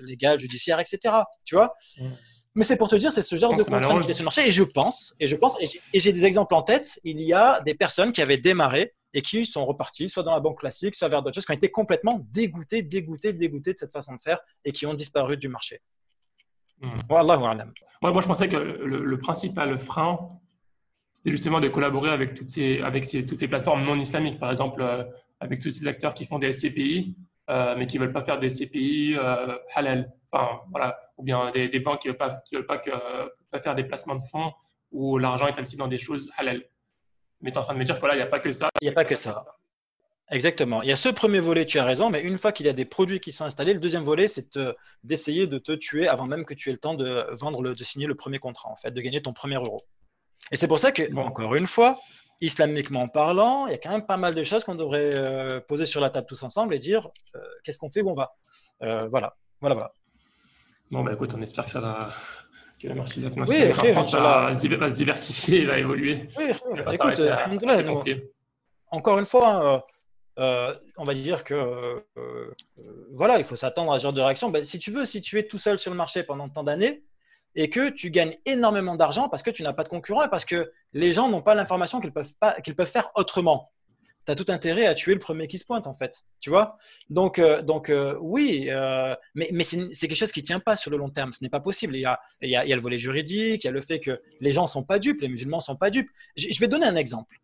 [0.02, 1.14] légal, judiciaire, etc.
[1.43, 1.76] Tu vois.
[1.97, 2.07] Mm.
[2.56, 4.47] Mais c'est pour te dire, c'est ce genre de contrainte qui est sur le marché,
[4.47, 6.99] et je pense, et je pense, et j'ai des exemples en tête.
[7.03, 10.39] Il y a des personnes qui avaient démarré et qui sont repartis, soit dans la
[10.39, 13.93] banque classique, soit vers d'autres choses, qui ont été complètement dégoûtés, dégoûtés, dégoûtés de cette
[13.93, 15.81] façon de faire et qui ont disparu du marché.
[16.81, 16.99] Hmm.
[18.02, 20.27] Moi, moi, je pensais que le, principal frein,
[21.14, 24.52] c'était justement de collaborer avec toutes ces, avec ces, toutes ces plateformes non islamiques, par
[24.52, 25.03] exemple, euh,
[25.39, 27.15] avec tous ces acteurs qui font des SCPI,
[27.49, 30.11] euh, mais qui ne veulent pas faire des CPI euh, halal.
[30.31, 30.99] Enfin, voilà.
[31.18, 32.91] Ou bien des, banques qui ne veulent pas, veulent pas, que,
[33.52, 34.52] pas faire des placements de fonds
[34.91, 36.64] où l'argent est investi dans des choses halal.
[37.41, 38.69] Mais tu es en train de me dire qu'il n'y a pas que ça.
[38.81, 39.43] Il n'y a pas que ça.
[40.31, 40.81] Exactement.
[40.81, 42.73] Il y a ce premier volet, tu as raison, mais une fois qu'il y a
[42.73, 44.57] des produits qui sont installés, le deuxième volet, c'est
[45.03, 47.84] d'essayer de te tuer avant même que tu aies le temps de vendre, le, de
[47.84, 49.77] signer le premier contrat, en fait, de gagner ton premier euro.
[50.52, 51.99] Et c'est pour ça que, encore une fois,
[52.41, 55.85] islamiquement parlant, il y a quand même pas mal de choses qu'on devrait euh, poser
[55.85, 58.35] sur la table tous ensemble et dire euh, qu'est-ce qu'on fait, où on va.
[58.81, 59.91] Euh, voilà, voilà, voilà.
[60.89, 62.14] Bon, bah écoute, on espère que ça va,
[62.80, 66.30] que la marché de la finance oui, France va, se diversifier, va évoluer.
[66.38, 66.45] Oui,
[66.91, 67.22] écoute,
[68.91, 69.85] encore une fois,
[70.38, 72.53] euh, on va dire que euh, euh,
[73.12, 74.49] voilà, il faut s'attendre à ce genre de réaction.
[74.49, 77.03] Ben, si tu veux, si tu es tout seul sur le marché pendant tant d'années
[77.56, 80.44] et que tu gagnes énormément d'argent parce que tu n'as pas de concurrent et parce
[80.44, 82.34] que les gens n'ont pas l'information qu'ils peuvent,
[82.76, 83.72] peuvent faire autrement,
[84.26, 86.24] tu as tout intérêt à tuer le premier qui se pointe en fait.
[86.41, 86.78] Tu vois?
[87.10, 87.90] Donc, donc
[88.20, 88.70] oui,
[89.36, 91.32] mais, mais c'est, quelque chose qui ne tient pas sur le long terme.
[91.32, 91.95] Ce n'est pas possible.
[91.95, 93.72] Il y, a, il, y a, il y a le volet juridique, il y a
[93.72, 96.10] le fait que les gens ne sont pas dupes, les musulmans ne sont pas dupes.
[96.36, 97.38] je vais donner un exemple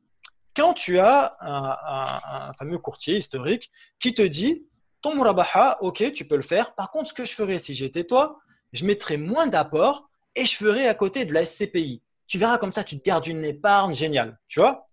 [0.55, 4.65] quand tu as un, fameux courtier historique qui te dit
[5.01, 6.75] ton murabaha, ok, tu peux le faire.
[6.75, 8.39] Par contre, ce que je ferais si j'étais toi,
[8.71, 12.03] je mettrais moins d'apport et je ferais à côté de la SCPI.
[12.27, 14.85] Tu verras comme ça, tu te gardes une épargne géniale, tu vois.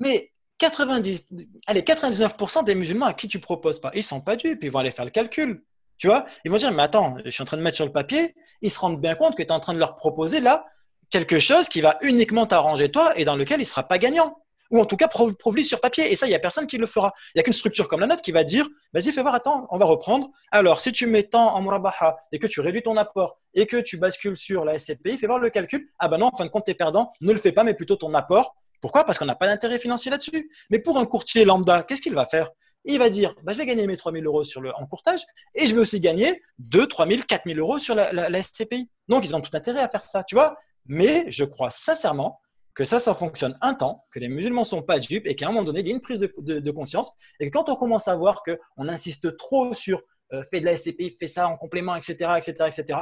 [0.00, 1.28] Mais 90,
[1.66, 4.80] allez, 99% des musulmans à qui tu proposes pas, ils sont pas dupes, ils vont
[4.80, 5.64] aller faire le calcul.
[5.98, 7.92] Tu vois, ils vont dire, mais attends, je suis en train de mettre sur le
[7.92, 10.66] papier, ils se rendent bien compte que tu es en train de leur proposer là
[11.10, 14.38] quelque chose qui va uniquement t'arranger toi et dans lequel il sera pas gagnant
[14.72, 16.10] ou en tout cas prouve sur papier.
[16.10, 17.12] Et ça, il n'y a personne qui le fera.
[17.34, 19.68] Il n'y a qu'une structure comme la nôtre qui va dire, vas-y, fais voir, attends,
[19.70, 20.28] on va reprendre.
[20.50, 23.76] Alors, si tu mets tant en murabaha et que tu réduis ton apport et que
[23.76, 25.88] tu bascules sur la SCPI, fais voir le calcul.
[25.98, 27.08] Ah ben non, en fin de compte, tu es perdant.
[27.20, 28.56] Ne le fais pas, mais plutôt ton apport.
[28.80, 29.04] Pourquoi?
[29.04, 30.50] Parce qu'on n'a pas d'intérêt financier là-dessus.
[30.70, 32.48] Mais pour un courtier lambda, qu'est-ce qu'il va faire?
[32.84, 35.20] Il va dire, bah, je vais gagner mes 3 000 euros sur le, en courtage
[35.54, 38.90] et je vais aussi gagner 2, 3 000, 4 000 euros sur la, la SCPI.
[39.06, 40.56] Donc, ils ont tout intérêt à faire ça, tu vois?
[40.86, 42.40] Mais je crois sincèrement
[42.74, 45.50] que ça, ça fonctionne un temps, que les musulmans sont pas dupes et qu'à un
[45.50, 48.16] moment donné, il y a une prise de, conscience et que quand on commence à
[48.16, 52.14] voir qu'on insiste trop sur euh, fait de la SCPI, fait ça en complément, etc.,
[52.38, 52.98] etc., etc.,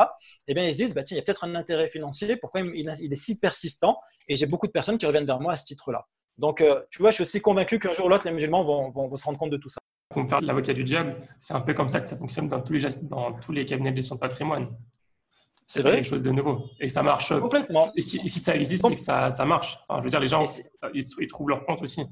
[0.49, 2.65] eh bien, ils se disent, bah, tiens, il y a peut-être un intérêt financier, pourquoi
[2.75, 4.01] il, est si persistant?
[4.27, 6.09] Et j'ai beaucoup de personnes qui reviennent vers moi à ce titre-là.
[6.39, 8.91] Donc, euh, tu vois, je suis aussi convaincu qu'un jour ou l'autre, les musulmans vont,
[8.91, 9.79] vont, se rendre compte de tout ça.
[10.09, 12.73] Pour faire l'avocat du diable, c'est un peu comme ça que ça fonctionne dans tous
[12.73, 14.69] les, dans tous les cabinets de gestion de patrimoine.
[15.71, 15.97] C'est vrai.
[15.97, 16.69] quelque chose de nouveau.
[16.81, 17.33] Et ça marche.
[17.39, 17.87] Complètement.
[17.95, 19.79] Et si, ça existe, c'est que ça, ça, marche.
[19.89, 20.45] Enfin, je veux dire, les gens,
[20.93, 22.03] ils, ils, trouvent leur compte aussi.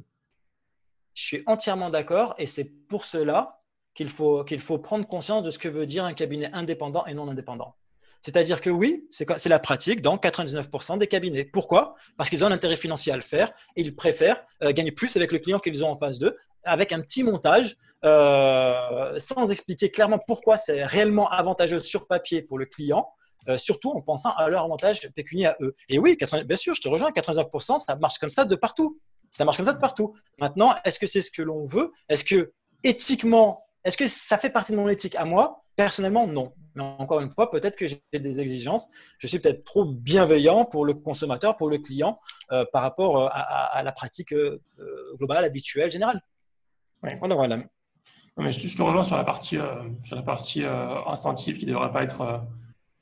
[1.14, 2.36] Je suis entièrement d'accord.
[2.38, 3.60] Et c'est pour cela
[3.94, 7.14] qu'il faut, qu'il faut prendre conscience de ce que veut dire un cabinet indépendant et
[7.14, 7.74] non indépendant.
[8.20, 11.44] C'est-à-dire que oui, c'est la pratique dans 99% des cabinets.
[11.44, 11.96] Pourquoi?
[12.16, 15.16] Parce qu'ils ont un intérêt financier à le faire et ils préfèrent euh, gagner plus
[15.16, 19.90] avec le client qu'ils ont en face d'eux, avec un petit montage, euh, sans expliquer
[19.90, 23.08] clairement pourquoi c'est réellement avantageux sur papier pour le client.
[23.48, 25.74] Euh, surtout en pensant à leur avantage pécunier à eux.
[25.88, 28.98] Et oui, bien sûr, je te rejoins, 99%, ça marche comme ça de partout.
[29.30, 30.14] Ça marche comme ça de partout.
[30.38, 31.92] Maintenant, est-ce que c'est ce que l'on veut?
[32.08, 32.52] Est-ce que
[32.82, 35.64] éthiquement, est-ce que ça fait partie de mon éthique à moi?
[35.76, 36.52] Personnellement, non.
[36.74, 38.88] Mais encore une fois, peut-être que j'ai des exigences.
[39.18, 42.18] Je suis peut-être trop bienveillant pour le consommateur, pour le client,
[42.52, 44.60] euh, par rapport euh, à, la pratique euh,
[45.16, 46.20] globale, habituelle, générale.
[47.02, 47.58] Voilà, voilà.
[48.36, 49.58] mais je, te rejoins sur la partie,
[50.02, 52.42] sur la partie incentive qui ne devrait pas être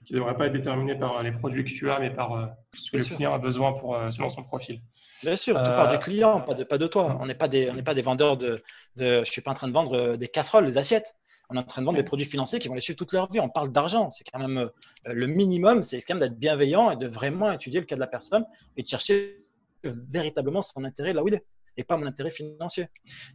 [0.06, 2.96] qui devrait pas être déterminée par les produits que tu as, mais par ce que
[2.96, 4.80] le client a besoin pour, selon son profil.
[5.22, 7.18] Bien sûr, tout part du client, pas de, pas de toi.
[7.20, 8.62] On n'est pas, des, pas des vendeurs de,
[8.96, 11.14] de Je ne suis pas en train de vendre des casseroles, des assiettes
[11.48, 13.30] on est en train de vendre des produits financiers qui vont les suivre toute leur
[13.30, 13.40] vie.
[13.40, 14.10] On parle d'argent.
[14.10, 14.68] C'est quand même euh,
[15.12, 18.06] le minimum, c'est quand même d'être bienveillant et de vraiment étudier le cas de la
[18.06, 18.44] personne
[18.76, 19.44] et de chercher
[19.84, 21.44] véritablement son intérêt là où il est
[21.76, 22.88] et pas mon intérêt financier.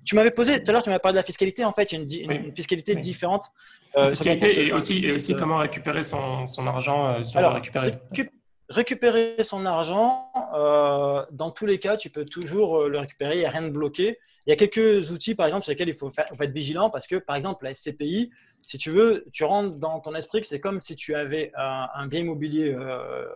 [0.05, 1.63] Tu m'avais posé, tout à l'heure, tu m'avais parlé de la fiscalité.
[1.65, 3.45] En fait, il y a une, fiscalité différente.
[3.97, 7.99] Euh, fiscalité et aussi, et aussi comment récupérer son, argent euh, Alors, récupérer.
[8.69, 13.35] récupérer son argent, euh, dans tous les cas, tu peux toujours le récupérer.
[13.35, 14.18] Il n'y a rien de bloqué.
[14.47, 17.05] Il y a quelques outils, par exemple, sur lesquels il faut, faire, être vigilant parce
[17.05, 18.31] que, par exemple, la SCPI,
[18.61, 22.07] si tu veux, tu rentres dans ton esprit que c'est comme si tu avais un,
[22.07, 23.27] bien immobilier euh,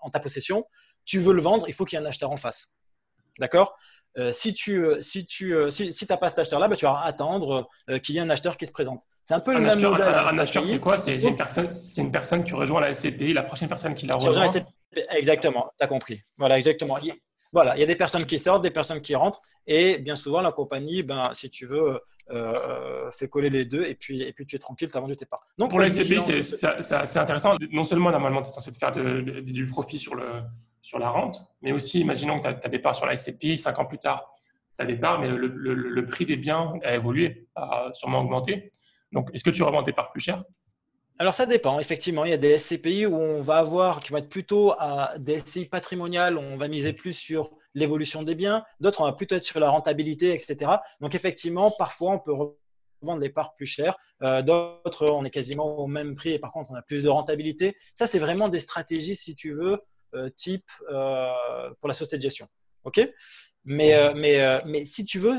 [0.00, 0.66] en ta possession.
[1.04, 2.72] Tu veux le vendre, il faut qu'il y ait un acheteur en face.
[3.38, 3.76] D'accord?
[4.18, 7.00] Euh, si tu euh, si tu si, si pas cet acheteur là bah, tu vas
[7.04, 7.56] attendre
[8.02, 9.02] qu'il y ait un acheteur qui se présente.
[9.24, 10.96] C'est un peu le même modèle un, acheteur c'est quoi?
[10.96, 14.16] C'est une personne c'est une personne qui rejoint la SCPI la prochaine personne qui la
[14.16, 14.46] rejoint
[15.10, 16.20] exactement tu as compris.
[16.38, 16.98] Voilà exactement.
[17.52, 20.40] Voilà, il y a des personnes qui sortent, des personnes qui rentrent, et bien souvent
[20.40, 21.98] la compagnie, ben, si tu veux, euh,
[22.30, 25.16] euh, fait coller les deux, et puis, et puis tu es tranquille, tu as vendu
[25.16, 25.44] tes parts.
[25.58, 27.56] Donc, pour la SCPI, c'est intéressant.
[27.72, 30.42] Non seulement, normalement, tu es censé te faire du profit sur, le,
[30.82, 33.78] sur la rente, mais aussi, imaginons que tu as, des parts sur la SCPI, cinq
[33.78, 34.32] ans plus tard,
[34.76, 38.70] tu as des parts, mais le, prix des biens a évolué, a sûrement augmenté.
[39.12, 40.42] Donc, est-ce que tu revends tes parts plus cher
[41.18, 42.24] alors ça dépend, effectivement.
[42.24, 45.38] Il y a des SCPI où on va avoir, qui vont être plutôt à des
[45.38, 48.64] SCI patrimoniales, on va miser plus sur l'évolution des biens.
[48.80, 50.70] D'autres, on va plutôt être sur la rentabilité, etc.
[51.02, 52.32] Donc effectivement, parfois, on peut
[53.02, 53.98] vendre les parts plus chères.
[54.22, 57.08] Euh, d'autres, on est quasiment au même prix et par contre, on a plus de
[57.10, 57.76] rentabilité.
[57.94, 59.78] Ça, c'est vraiment des stratégies, si tu veux,
[60.36, 62.48] type euh, pour la société de gestion.
[62.84, 63.00] OK?
[63.64, 65.36] Mais, mais, mais si tu veux,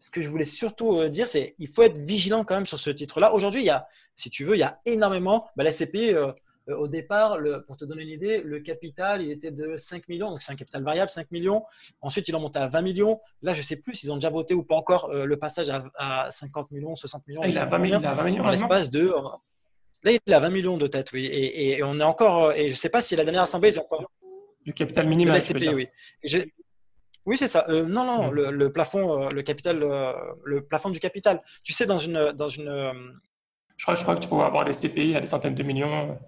[0.00, 2.78] ce que je voulais surtout euh, dire, c'est qu'il faut être vigilant quand même sur
[2.78, 3.32] ce titre-là.
[3.34, 3.86] Aujourd'hui, il y a,
[4.16, 5.46] si tu veux, il y a énormément.
[5.56, 6.32] Bah, la CPI, euh,
[6.68, 10.08] euh, au départ, le, pour te donner une idée, le capital, il était de 5
[10.08, 10.30] millions.
[10.30, 11.64] Donc, c'est un capital variable, 5 millions.
[12.00, 13.20] Ensuite, ils ont monté à 20 millions.
[13.42, 16.30] Là, je ne sais plus s'ils ont déjà voté ou pas encore le passage à,
[16.30, 17.42] 50 millions, 60 millions.
[17.44, 18.42] il, a 20 millions, il a 20 millions.
[18.44, 19.12] Dans l'espace de.
[20.04, 21.26] Là, il a 20 millions de têtes, oui.
[21.26, 22.52] Et, on est encore.
[22.52, 24.10] Et je ne sais pas si la dernière assemblée, ils ont encore.
[24.64, 25.34] Le capital minimal.
[25.34, 25.88] La CPI, oui.
[27.26, 27.66] Oui, c'est ça.
[27.68, 30.12] Euh, non, non, le, plafond, euh, le capital, euh,
[30.44, 31.42] le plafond du capital.
[31.64, 32.70] Tu sais, dans une, dans une.
[33.76, 36.18] Je crois, je crois que tu peux avoir des CPI à des centaines de millions.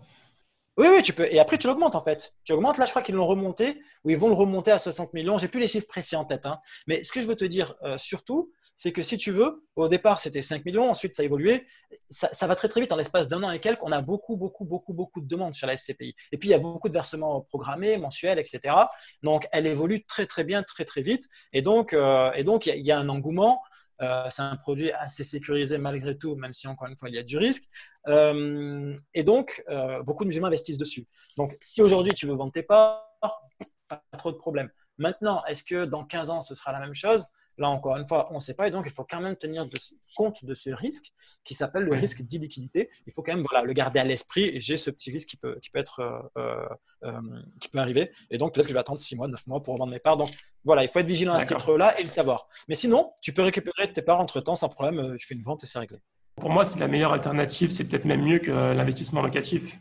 [0.77, 1.27] Oui, oui, tu peux.
[1.31, 2.33] Et après, tu l'augmentes en fait.
[2.45, 2.79] Tu augmentes.
[2.79, 5.37] Là, je crois qu'ils l'ont remonté ou ils vont le remonter à 60 millions.
[5.37, 6.47] J'ai plus les chiffres précis en tête.
[6.47, 6.59] Hein.
[6.87, 9.89] Mais ce que je veux te dire euh, surtout, c'est que si tu veux, au
[9.89, 10.89] départ, c'était 5 millions.
[10.89, 11.67] Ensuite, ça a évolué.
[12.09, 12.93] Ça, va très, très vite.
[12.93, 15.67] En l'espace d'un an et quelques, on a beaucoup, beaucoup, beaucoup, beaucoup de demandes sur
[15.67, 16.15] la SCPI.
[16.33, 18.75] Et puis, il y a beaucoup de versements programmés, mensuels, etc.
[19.23, 21.25] Donc, elle évolue très, très bien, très, très vite.
[21.53, 23.63] Et donc, euh, et donc il y, a un engouement.
[24.03, 27.19] Euh, c'est un produit assez sécurisé malgré tout, même si encore une fois il y
[27.19, 27.65] a du risque.
[28.09, 31.07] Euh, et donc, euh, beaucoup de musulmans investissent dessus.
[31.37, 33.07] Donc, si aujourd'hui tu veux vendre tes parts,
[33.89, 34.71] pas trop de problème.
[34.99, 37.27] Maintenant, est-ce que dans 15 ans ce sera la même chose?
[37.59, 38.69] Là, encore une fois, on ne sait pas.
[38.69, 39.67] Et donc, il faut quand même tenir
[40.17, 41.13] compte de ce risque
[41.45, 42.89] qui s'appelle le risque d'illiquidité.
[43.07, 44.59] Il faut quand même voilà, le garder à l'esprit.
[44.59, 46.31] J'ai ce petit risque qui peut, qui peut, être,
[47.61, 48.13] qui peut arriver.
[48.31, 50.17] Et donc, peut-être que je vais attendre 6 mois, 9 mois pour vendre mes parts.
[50.17, 50.31] Donc,
[50.65, 52.49] voilà, il faut être vigilant à ce titre-là et le savoir.
[52.67, 55.17] Mais sinon, tu peux récupérer tes parts entre temps sans problème.
[55.19, 55.99] Tu fais une vente et c'est réglé.
[56.41, 57.71] Pour moi, c'est la meilleure alternative.
[57.71, 59.79] C'est peut-être même mieux que l'investissement locatif.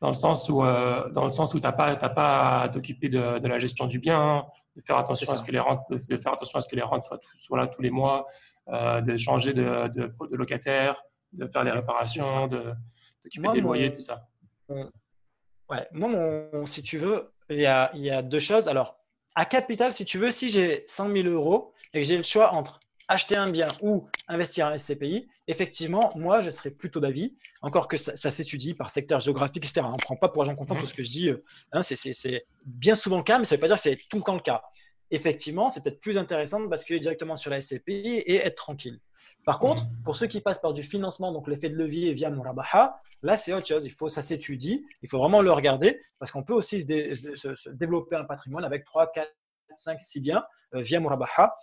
[0.00, 3.58] Dans le sens où, euh, dans le sens où pas, pas à t'occuper de, la
[3.58, 4.44] gestion du bien,
[4.76, 6.82] de faire attention à ce que les rentes, de faire attention à ce que les
[6.82, 7.04] rentes
[7.36, 8.26] soient, là tous les mois,
[8.68, 11.02] euh, de changer de, de, locataire,
[11.32, 12.74] de faire les réparations, de
[13.22, 14.26] t'occuper des loyers, tout ça.
[14.68, 18.68] Ouais, moi, mon, si tu veux, il y, a, il y a deux choses.
[18.68, 18.98] Alors,
[19.34, 22.52] à capital, si tu veux, si j'ai 100 000 euros et que j'ai le choix
[22.52, 27.88] entre acheter un bien ou investir en SCPI, effectivement, moi, je serais plutôt d'avis, encore
[27.88, 29.82] que ça, s'étudie par secteur géographique, etc.
[29.84, 31.28] On ne prend pas pour argent comptant tout ce que je dis.
[31.28, 33.98] Euh, hein, c'est bien souvent le cas, mais ça ne veut pas dire que c'est
[34.08, 34.62] tout le temps le cas.
[35.10, 39.00] Effectivement, c'est peut-être plus intéressant de basculer directement sur la SCPI et être tranquille.
[39.44, 42.98] Par contre, pour ceux qui passent par du financement, donc l'effet de levier via Murabaha,
[43.22, 43.84] là c'est autre chose.
[43.84, 48.16] Il faut, ça s'étudie, il faut vraiment le regarder parce qu'on peut aussi se, développer
[48.16, 49.28] un patrimoine avec 3, 4,
[49.76, 50.44] 5, 6 biens
[50.74, 51.54] euh, via Murabaha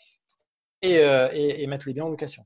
[0.83, 2.45] euh, et, et, mettre les biens en location.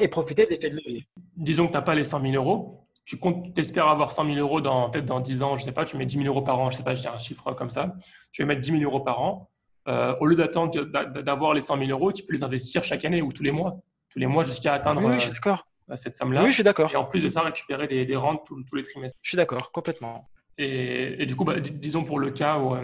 [0.00, 1.06] et profiter des effets de levier.
[1.36, 2.84] Disons que tu n'as pas les 100 000 euros.
[3.04, 5.72] Tu comptes, espères avoir 100 000 euros dans, peut-être dans 10 ans, je ne sais
[5.72, 7.18] pas, tu mets 10 000 euros par an, je ne sais pas, je dis un
[7.18, 7.94] chiffre comme ça.
[8.32, 9.50] Tu vas mettre 10 000 euros par an.
[9.88, 10.84] Euh, au lieu d'attendre
[11.22, 13.78] d'avoir les 100 000 euros, tu peux les investir chaque année ou tous les mois.
[14.10, 15.66] Tous les mois jusqu'à atteindre oui, je suis d'accord.
[15.90, 16.42] Euh, cette somme-là.
[16.42, 16.90] Oui, je suis d'accord.
[16.92, 19.18] Et en plus de ça, récupérer des, rentes tous, les trimestres.
[19.22, 20.24] Je suis d'accord, complètement.
[20.58, 22.74] Et, du coup, bah, disons pour le cas où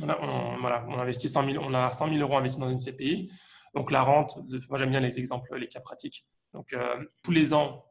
[0.00, 3.30] on, on, investit 100 000, on a 100 000 euros investis dans une CPI.
[3.76, 4.38] Donc la rente,
[4.70, 6.24] moi j'aime bien les exemples, les cas pratiques.
[6.54, 7.84] Donc euh, tous les ans,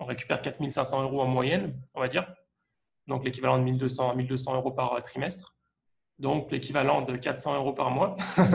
[0.00, 2.34] on récupère 4 500 euros en moyenne, on va dire.
[3.06, 5.54] Donc l'équivalent de 1200 à 1200 euros par euh, trimestre.
[6.18, 8.16] Donc l'équivalent de 400 euros par mois.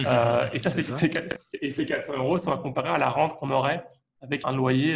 [0.00, 3.82] Euh, et ça, c'est, ces 400 euros sont à comparer à la rente qu'on aurait
[4.20, 4.94] avec un loyer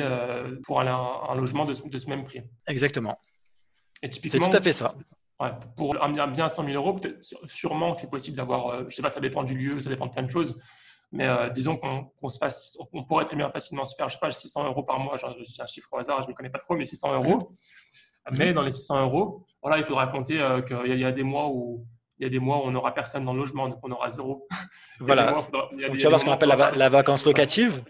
[0.65, 2.43] pour un, logement de ce, même prix.
[2.67, 3.19] Exactement.
[4.03, 4.95] Et typiquement, c'est tout à fait ça
[5.77, 6.99] pour un bien à 100 000 euros,
[7.47, 9.89] sûrement que c'est possible d'avoir, euh, je ne sais pas, ça dépend du lieu, ça
[9.89, 10.61] dépend de plein de choses.
[11.13, 14.21] Mais euh, disons qu'on se fasse, on pourrait très bien facilement se faire, je sais
[14.21, 16.77] pas, 600 euros par mois, j'ai un chiffre au hasard, je ne connais pas trop,
[16.77, 17.53] mais 600 euros.
[18.33, 21.49] Mais dans les 600 euros, voilà, il faudra compter euh, qu'il y, a des mois
[21.49, 21.87] où
[22.19, 24.11] il y a des mois où on n'aura personne dans le logement, donc on aura
[24.11, 24.47] zéro.
[25.01, 25.43] Voilà.
[25.73, 27.83] tu vas voir ce qu'on appelle la, vacance locative.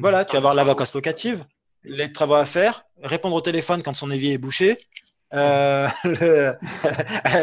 [0.00, 1.44] Voilà, tu vas avoir la vacance locative,
[1.84, 4.78] les travaux à faire, répondre au téléphone quand son évier est bouché,
[5.34, 5.88] euh,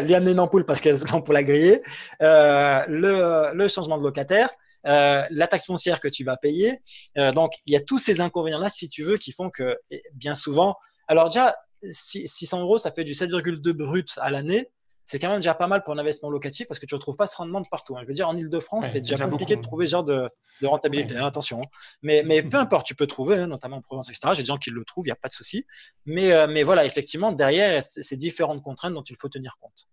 [0.02, 1.82] lui amener une ampoule parce qu'elle l'ampoule a grillé,
[2.22, 4.48] euh, le, le, changement de locataire,
[4.86, 6.80] euh, la taxe foncière que tu vas payer.
[7.18, 9.78] Euh, donc, il y a tous ces inconvénients-là, si tu veux, qui font que
[10.14, 10.76] bien souvent,
[11.08, 11.54] alors déjà,
[11.90, 14.70] 600 euros, ça fait du 7,2 brut à l'année
[15.06, 17.16] c'est quand même déjà pas mal pour un investissement locatif parce que tu ne retrouves
[17.16, 17.96] pas ce rendement de partout.
[17.96, 18.00] Hein.
[18.02, 20.30] Je veux dire, en Ile-de-France, c'est déjà, compliqué de trouver ce genre de,
[20.62, 21.60] rentabilité, hein, attention.
[21.60, 21.68] Hein.
[22.02, 24.30] Mais, mais peu importe, tu peux trouver, notamment en province, etc.
[24.34, 25.66] J'ai des gens qui le trouvent, il n'y a pas de souci.
[26.06, 29.88] Mais, euh, mais voilà, effectivement, derrière, c'est différentes contraintes dont il faut tenir compte.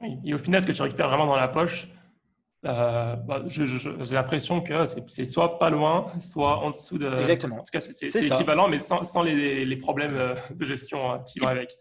[0.00, 1.88] Oui, et au final, ce que tu récupères vraiment dans la poche,
[2.66, 7.10] euh, bah, j'ai l'impression que c'est soit pas loin, soit en dessous de.
[7.20, 7.56] Exactement.
[7.56, 11.38] En tout cas, c'est équivalent, mais sans, sans les, les, problèmes euh, de gestion qui
[11.38, 11.78] vont avec.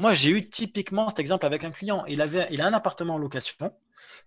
[0.00, 2.06] Moi, j'ai eu typiquement cet exemple avec un client.
[2.08, 3.70] Il, avait, il a un appartement en location.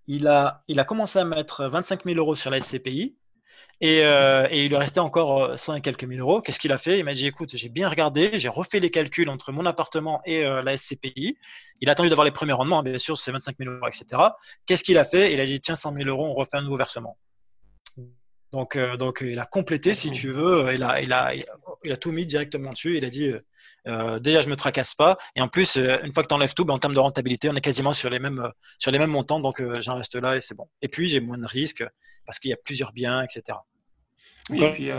[0.05, 3.17] Il a, il a commencé à mettre 25 000 euros sur la SCPI.
[3.81, 6.41] Et, euh, et, il lui restait encore 100 et quelques mille euros.
[6.41, 6.99] Qu'est-ce qu'il a fait?
[6.99, 10.45] Il m'a dit écoute, j'ai bien regardé, j'ai refait les calculs entre mon appartement et
[10.45, 11.39] euh, la SCPI.
[11.81, 14.21] Il a attendu d'avoir les premiers rendements, hein, bien sûr, c'est 25 000 euros, etc.
[14.67, 15.33] Qu'est-ce qu'il a fait?
[15.33, 17.17] Il a dit tiens, 100 000 euros, on refait un nouveau versement.
[18.53, 21.33] Donc, euh, donc il a complété, si tu veux, il a, il a,
[21.83, 22.95] il a tout mis directement dessus.
[22.95, 23.33] Il a dit
[23.87, 25.17] euh, déjà, je me tracasse pas.
[25.35, 27.49] Et en plus, euh, une fois que tu enlèves tout, ben, en termes de rentabilité,
[27.49, 28.49] on est quasiment sur les mêmes, euh,
[28.79, 29.39] sur les mêmes montants.
[29.39, 30.67] Donc, j'en reste là et c'est bon.
[30.81, 31.85] Et puis, j'ai moins de risques
[32.25, 33.57] parce qu'il y a plusieurs biens, etc.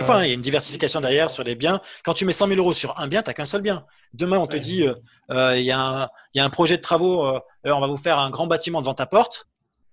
[0.00, 1.80] Enfin, il y a une diversification derrière sur les biens.
[2.02, 3.84] Quand tu mets 100 000 euros sur un bien, tu n'as qu'un seul bien.
[4.14, 4.86] Demain, on te dit,
[5.30, 7.26] il y, a un projet de travaux,
[7.64, 9.46] on va vous faire un grand bâtiment devant ta porte.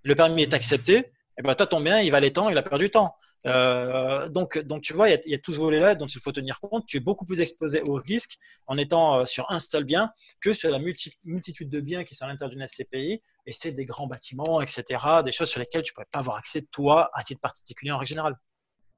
[0.04, 1.12] Le permis est accepté.
[1.42, 3.16] Et ben, toi, ton bien, il va les temps, il a perdu du temps.
[3.48, 6.60] Euh, donc, donc, tu vois, il y, a, tout ce volet-là dont il faut tenir
[6.60, 6.86] compte.
[6.86, 8.38] Tu es beaucoup plus exposé au risque
[8.68, 12.26] en étant euh, sur un seul bien que sur la multitude de biens qui sont
[12.26, 13.24] à l'intérieur d'une SCPI.
[13.48, 16.38] Et c'est des grands bâtiments, etc., des choses sur lesquelles tu ne pourrais pas avoir
[16.38, 18.36] accès, toi, à titre particulier en règle générale.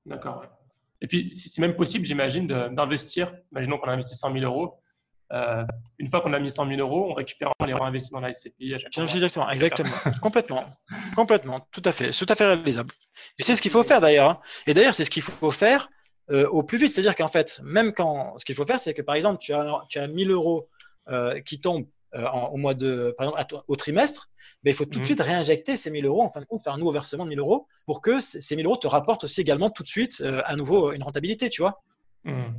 [0.06, 0.44] D'accord.
[1.00, 3.34] Et puis, c'est même possible, j'imagine, d'investir.
[3.54, 4.83] Imaginons qu'on a investi 100 000 euros
[5.32, 5.64] euh,
[5.98, 8.76] une fois qu'on a mis 100 000 euros, on récupère les réinvestis dans la SCPI
[8.76, 9.04] à chaque fois.
[9.04, 9.92] Exactement, exactement.
[10.22, 10.66] complètement,
[11.16, 12.92] complètement, tout à fait, tout à fait réalisable.
[13.40, 14.30] Et c'est ce qu'il faut faire d'ailleurs.
[14.30, 14.42] Hein.
[14.68, 15.90] Et d'ailleurs, c'est ce qu'il faut faire
[16.32, 16.92] euh, au plus vite.
[16.92, 19.82] C'est-à-dire qu'en fait, même quand, ce qu'il faut faire, c'est que par exemple, tu as,
[19.90, 20.70] tu as 1000 euros
[21.10, 24.30] euh, qui tombent au mois de, par exemple, au trimestre,
[24.64, 25.04] mais il faut tout de mhm.
[25.04, 27.40] suite réinjecter ces 1000 euros, en fin de compte, faire un nouveau versement de 1000
[27.40, 30.92] euros pour que ces 1000 euros te rapportent aussi également tout de suite à nouveau
[30.92, 31.82] une rentabilité, tu vois.
[32.24, 32.54] Mhm.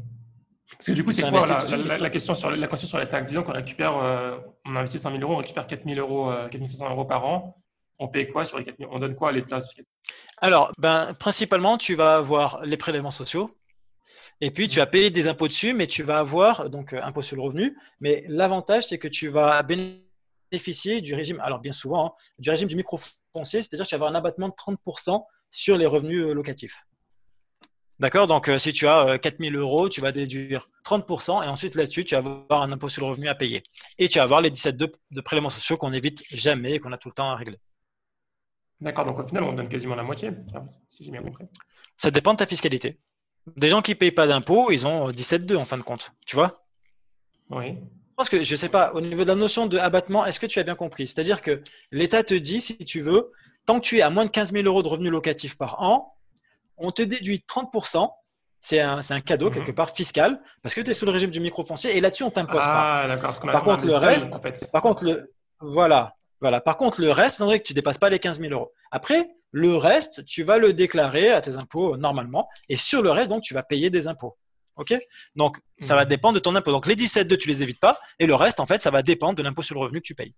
[0.70, 3.42] Parce que du coup, c'est quoi la, question sur, la question sur les taxes Disons
[3.42, 6.66] qu'on récupère, euh, on investit 100 000 euros, on récupère 4 000 euros, 4 euh,
[6.66, 7.56] 500 euros par an.
[7.98, 9.58] On paye quoi sur les 4 000 On donne quoi à l'État
[10.38, 13.50] Alors, ben, principalement, tu vas avoir les prélèvements sociaux.
[14.40, 17.22] Et puis, tu vas payer des impôts dessus, mais tu vas avoir, donc, euh, impôt
[17.22, 17.76] sur le revenu.
[18.00, 22.68] Mais l'avantage, c'est que tu vas bénéficier du régime, alors bien souvent, hein, du régime
[22.68, 26.84] du microfoncier, c'est-à-dire que tu vas avoir un abattement de 30% sur les revenus locatifs.
[28.00, 31.76] D'accord Donc, euh, si tu as 4000 euh, euros, tu vas déduire 30% et ensuite
[31.76, 33.62] là-dessus, tu vas avoir un impôt sur le revenu à payer.
[33.98, 36.92] Et tu vas avoir les 17 de, de prélèvements sociaux qu'on évite jamais et qu'on
[36.92, 37.58] a tout le temps à régler.
[38.80, 40.30] D'accord, donc au final, on donne quasiment la moitié,
[40.88, 41.44] si j'ai bien compris.
[41.96, 42.98] Ça dépend de ta fiscalité.
[43.56, 46.12] Des gens qui ne payent pas d'impôts, ils ont 17,2 en fin de compte.
[46.26, 46.66] Tu vois?
[47.50, 47.76] Oui.
[47.76, 50.40] Je pense que, je ne sais pas, au niveau de la notion de abattement, est-ce
[50.40, 51.06] que tu as bien compris?
[51.06, 51.62] C'est-à-dire que
[51.92, 53.30] l'État te dit, si tu veux,
[53.66, 56.13] tant que tu es à moins de 15 000 euros de revenus locatifs par an,
[56.76, 58.08] on te déduit 30%.
[58.60, 59.56] C'est un, un, cadeau mhm.
[59.56, 62.30] quelque part fiscal parce que tu es sous le régime du microfoncier et là-dessus on
[62.30, 63.02] t'impose pas.
[63.02, 63.38] Ah, d'accord.
[63.40, 64.28] Par contre le reste,
[64.72, 66.62] par contre le, voilà, voilà.
[66.62, 68.72] Par contre le reste, c'est vrai que tu dépasses pas les 15 000 euros.
[68.90, 73.28] Après le reste, tu vas le déclarer à tes impôts normalement et sur le reste
[73.28, 74.38] donc tu vas payer des impôts.
[74.76, 74.94] Ok?
[75.36, 76.08] Donc ça va mhm.
[76.08, 76.72] dépendre de ton impôt.
[76.72, 79.34] Donc les 17,2 tu les évites pas et le reste en fait ça va dépendre
[79.34, 80.34] de l'impôt sur le revenu que tu payes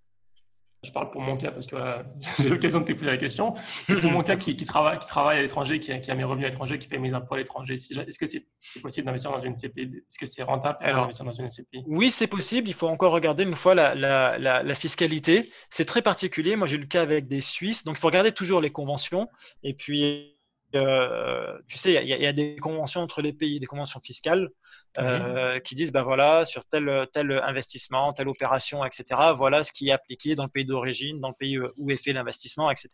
[0.87, 1.77] je parle pour mon cas parce que
[2.43, 3.55] j'ai l'occasion de te poser la question.
[3.87, 6.79] Pour mon cas, qui, travaille, qui travaille à l'étranger, qui, a mes revenus à l'étranger,
[6.79, 8.45] qui paye mes impôts à l'étranger, est-ce que c'est
[8.81, 12.27] possible d'investir dans une CPI Est-ce que c'est rentable d'investir dans une CPI Oui, c'est
[12.27, 12.69] possible.
[12.69, 13.95] Il faut encore regarder une fois la,
[14.39, 15.51] la fiscalité.
[15.71, 16.57] C'est très particulier.
[16.57, 17.85] Moi, j'ai eu le cas avec des Suisses.
[17.85, 19.29] Donc, il faut regarder toujours les conventions.
[19.63, 20.36] Et puis,
[20.77, 24.51] euh, tu sais, il y, a des conventions entre les pays, des conventions fiscales
[24.99, 29.05] euh, qui disent, ben voilà, sur tel, tel investissement, telle opération, etc.,
[29.37, 31.97] voilà ce qui est appliqué dans le pays d'origine, dans le pays euh, où est
[31.97, 32.89] fait l'investissement, etc.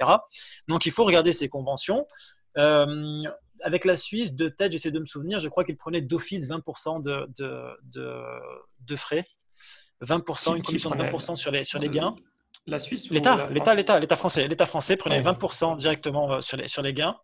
[0.69, 2.07] Donc, il faut regarder ces conventions.
[2.55, 7.03] avec la Suisse, de tête, j'essaie de me souvenir, je crois qu'ils prenaient d'office 20%
[7.03, 8.23] de, de, de,
[8.81, 9.25] de, frais.
[10.03, 12.17] 20%, une commission de 20% sur les, sur les gains.
[12.67, 14.47] La Suisse L'État, l'État, l'État, l'État français.
[14.47, 17.17] L'État français prenait 20% directement sur les, sur les gains.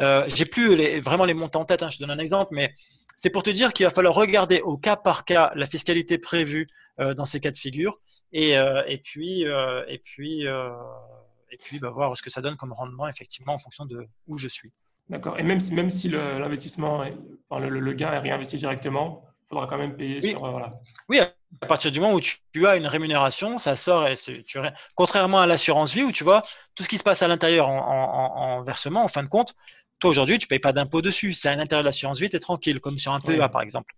[0.00, 2.54] Euh, j'ai plus les, vraiment les montants en tête, hein, je te donne un exemple,
[2.54, 2.74] mais
[3.16, 6.66] c'est pour te dire qu'il va falloir regarder au cas par cas la fiscalité prévue
[7.00, 7.96] euh, dans ces cas de figure
[8.32, 12.72] et, euh, et puis, et puis, et puis bah, voir ce que ça donne comme
[12.72, 14.72] rendement effectivement en fonction de où je suis.
[15.08, 15.38] D'accord.
[15.38, 17.04] Et même si, même si l'investissement,
[17.50, 20.40] le, gain est réinvesti directement, il faudra quand même payer sur.
[20.40, 20.80] Voilà.
[21.08, 21.20] Oui,
[21.60, 24.06] à partir du moment où tu, as une rémunération, ça sort.
[24.08, 24.58] Et tu,
[24.94, 26.42] contrairement à l'assurance vie où tu vois
[26.74, 29.54] tout ce qui se passe à l'intérieur en, versement, en fin de compte,
[30.00, 31.32] toi, aujourd'hui, tu ne payes pas d'impôt dessus.
[31.32, 33.94] C'est à l'intérieur de l'assurance vie, tu es tranquille, comme sur un PEA, par exemple.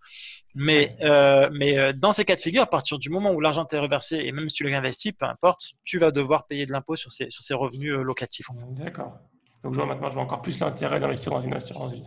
[0.55, 3.65] Mais, euh, mais euh, dans ces cas de figure, à partir du moment où l'argent
[3.65, 6.73] t'est reversé, et même si tu l'as investi, peu importe, tu vas devoir payer de
[6.73, 8.47] l'impôt sur ces, sur ces revenus euh, locatifs.
[8.71, 9.19] D'accord.
[9.65, 12.05] Donc, je vois maintenant, je vois encore plus l'intérêt d'investir dans une assurance vie.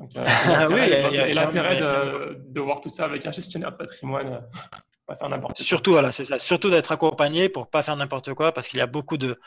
[0.00, 4.40] Et l'intérêt de, de, voir tout ça avec un gestionnaire de patrimoine
[5.16, 6.38] faire n'importe Surtout, voilà, c'est ça.
[6.38, 9.38] Surtout d'être accompagné pour pas faire n'importe quoi parce qu'il y a beaucoup de,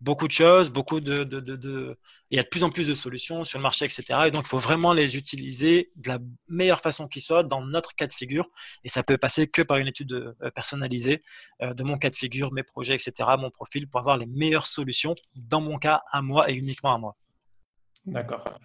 [0.00, 1.98] beaucoup de choses, beaucoup de, de, de,
[2.30, 4.02] il y a de plus en plus de solutions sur le marché, etc.
[4.26, 6.18] Et donc, il faut vraiment les utiliser de la
[6.48, 8.46] meilleure façon qui soit dans notre cas de figure.
[8.84, 11.20] Et ça peut passer que par une étude euh, personnalisée
[11.62, 14.66] euh, de mon cas de figure, mes projets, etc., mon profil pour avoir les meilleures
[14.66, 17.16] solutions dans mon cas à moi et uniquement à moi.
[18.06, 18.58] D'accord.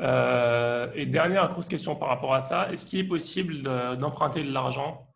[0.00, 3.62] Euh, et dernière grosse question par rapport à ça, est-ce qu'il est possible
[3.96, 5.08] d'emprunter de l'argent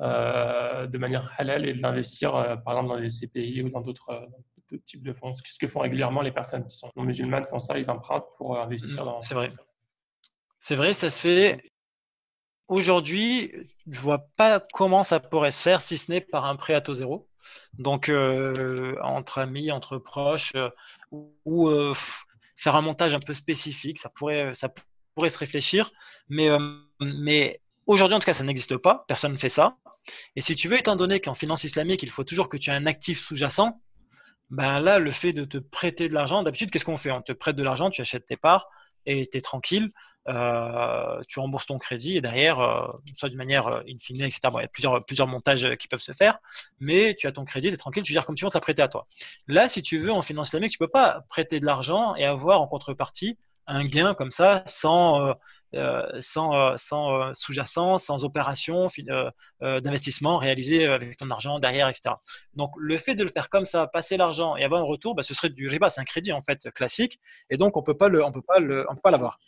[0.00, 3.82] euh, de manière halal et de l'investir, euh, par exemple, dans des CPI ou dans
[3.82, 4.28] d'autres
[4.84, 5.34] types de fonds?
[5.34, 8.58] Ce que font régulièrement les personnes qui sont non musulmanes font ça, ils empruntent pour
[8.58, 9.20] investir dans.
[9.20, 9.50] C'est vrai.
[10.58, 11.60] C'est vrai, ça se fait.
[12.68, 13.52] Aujourd'hui,
[13.88, 16.80] je vois pas comment ça pourrait se faire si ce n'est par un prêt à
[16.80, 17.28] taux zéro.
[17.78, 18.10] Donc,
[19.02, 20.52] entre amis, entre proches,
[21.10, 21.68] ou,
[22.60, 24.68] faire un montage un peu spécifique, ça pourrait, ça
[25.14, 25.90] pourrait se réfléchir.
[26.28, 26.48] Mais,
[27.00, 27.54] mais
[27.86, 29.04] aujourd'hui, en tout cas, ça n'existe pas.
[29.08, 29.76] Personne ne fait ça.
[30.36, 32.74] Et si tu veux, étant donné qu'en finance islamique, il faut toujours que tu aies
[32.74, 33.80] un actif sous-jacent,
[34.50, 37.12] ben là, le fait de te prêter de l'argent, d'habitude, qu'est-ce qu'on fait?
[37.12, 38.68] On te prête de l'argent, tu achètes tes parts
[39.06, 43.66] et tu es tranquille, euh, tu rembourses ton crédit et derrière, euh, soit d'une manière
[43.66, 44.40] euh, in fine, etc.
[44.54, 46.38] il y a plusieurs, montages qui peuvent se faire,
[46.78, 48.82] mais tu as ton crédit, tu es tranquille, tu gères comme tu veux, on prêté
[48.82, 49.06] à toi.
[49.48, 52.62] Là, si tu veux, en finance islamique, tu peux pas prêter de l'argent et avoir
[52.62, 53.38] en contrepartie
[53.70, 55.32] un gain comme ça sans, euh,
[55.74, 56.74] euh, sans,
[57.12, 58.88] euh, sous-jacent, sans opération
[59.60, 62.14] d'investissement réalisée avec ton argent derrière, etc.
[62.54, 65.22] Donc le fait de le faire comme ça, passer l'argent et avoir un retour, bah,
[65.22, 68.42] ce serait du riba, c'est un crédit en fait classique, et donc on peut peut
[68.42, 69.38] pas l'avoir.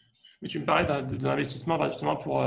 [0.42, 2.44] Mais tu me parlais de, l'investissement bah, justement pour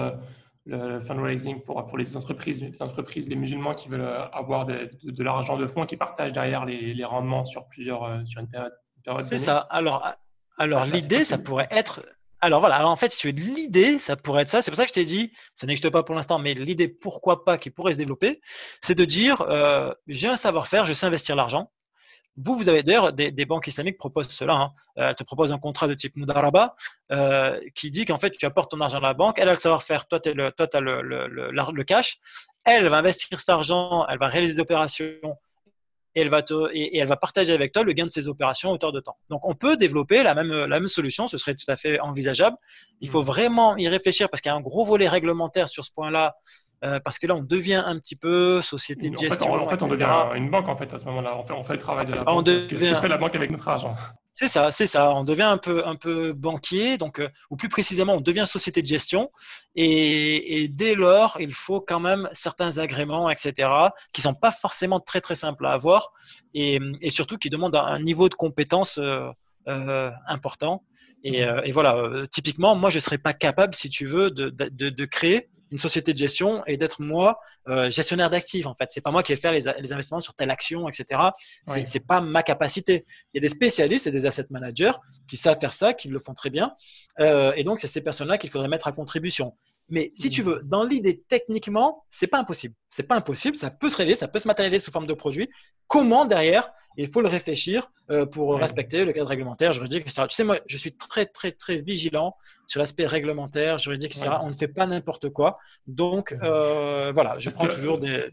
[0.66, 5.24] le fundraising pour, pour les entreprises, les entreprises, les musulmans qui veulent avoir de, de,
[5.24, 8.74] l'argent de fonds qui partagent derrière les, les rendements sur plusieurs sur une période.
[9.04, 9.60] période c'est ça.
[9.70, 10.04] Alors
[10.58, 12.06] alors, ah, l'idée, ça pourrait être.
[12.42, 14.62] Alors voilà, en fait, si tu veux l'idée, ça pourrait être ça.
[14.62, 17.44] C'est pour ça que je t'ai dit, ça n'existe pas pour l'instant, mais l'idée, pourquoi
[17.44, 18.42] pas, qui pourrait se développer,
[18.82, 21.72] c'est de dire, euh, j'ai un savoir-faire, je sais investir l'argent.
[22.38, 24.54] Vous, vous avez d'ailleurs des, banques islamiques proposent cela.
[24.54, 24.74] Hein.
[24.98, 26.76] Euh, elles te proposent un contrat de type Mudaraba
[27.12, 29.60] euh, qui dit qu'en fait, tu apportes ton argent à la banque, elle a le
[29.60, 32.18] savoir-faire, toi, tu as, le, le, le, cash.
[32.66, 35.38] Elle va investir cet argent, elle va réaliser des opérations
[36.16, 39.18] et elle va, partager avec toi le gain de ses opérations à hauteur de temps.
[39.30, 42.56] Donc, on peut développer la même, solution, ce serait tout à fait envisageable.
[43.02, 45.92] Il faut vraiment y réfléchir parce qu'il y a un gros volet réglementaire sur ce
[45.92, 46.36] point-là
[46.84, 49.48] euh, parce que là, on devient un petit peu société de gestion.
[49.52, 51.38] En fait, on, devient une banque en fait à ce moment-là.
[51.38, 52.48] On fait, on fait le travail de la banque.
[52.48, 53.96] ce que fait la banque avec notre argent.
[54.38, 55.14] C'est ça, c'est ça.
[55.14, 58.82] On devient un peu, un peu banquier, donc, euh, ou plus précisément, on devient société
[58.82, 59.32] de gestion.
[59.76, 63.70] Et, dès lors, il faut quand même certains agréments, etc.,
[64.12, 66.12] qui sont pas forcément très très simples à avoir,
[66.54, 66.80] et,
[67.10, 69.30] surtout qui demandent un, niveau de compétence euh,
[69.70, 70.84] euh, important.
[71.24, 75.06] Et, et voilà, typiquement, moi, je serais pas capable, si tu veux, de, de, de
[75.06, 78.90] créer une société de gestion et d'être moi euh, gestionnaire d'actifs en fait.
[78.92, 81.22] C'est pas moi qui vais faire les, investissements sur telle action, etc.
[81.66, 83.06] C'est n'est pas ma capacité.
[83.34, 84.92] Il y a des spécialistes et des asset managers
[85.28, 86.74] qui savent faire ça, qui le font très bien.
[87.20, 89.56] Euh, et donc c'est ces personnes-là qu'il faudrait mettre à contribution.
[89.90, 90.46] Mais si tu mmh.
[90.46, 92.74] veux, dans l'idée techniquement, c'est pas impossible.
[92.90, 93.56] C'est pas impossible.
[93.56, 95.48] Ça peut se réaliser, ça peut se matérialiser sous forme de produit.
[95.88, 100.24] Comment derrière Il faut le réfléchir euh, pour respecter le cadre réglementaire, juridique, etc.
[100.28, 102.36] Tu sais, moi, je suis très, très, très vigilant
[102.66, 104.38] sur l'aspect réglementaire, juridique, etc.
[104.42, 105.52] On ne fait pas n'importe quoi.
[105.86, 108.10] Donc, euh, voilà, je prends toujours des.
[108.10, 108.30] Euh,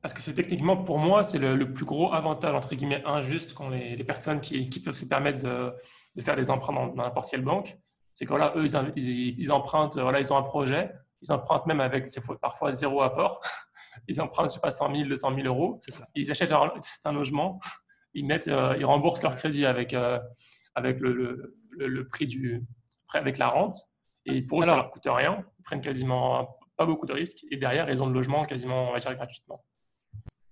[0.00, 3.70] parce que c'est techniquement, pour moi, c'est le, plus gros avantage, entre guillemets, injuste qu'ont
[3.70, 5.72] les, les, personnes qui, qui, peuvent se permettre de,
[6.14, 7.76] de faire des emprunts dans n'importe quelle banque
[8.14, 8.66] c'est que voilà, eux,
[8.96, 12.08] ils, empruntent, voilà, ils ont un projet, ils empruntent même avec
[12.40, 13.40] parfois zéro apport.
[14.08, 15.78] Ils empruntent, je sais pas, 100 000, 200 000 euros.
[15.80, 16.04] Ça.
[16.16, 17.60] Ils achètent un, logement,
[18.12, 20.18] ils, mettent, euh, ils remboursent leur crédit avec, euh,
[20.74, 22.66] avec le, le, prix du,
[23.12, 23.76] avec la rente.
[24.26, 25.44] Et pour eux, ça leur coûte rien.
[25.60, 27.46] Ils prennent quasiment pas beaucoup de risques.
[27.52, 29.64] Et derrière, ils ont le logement quasiment, on va dire, gratuitement.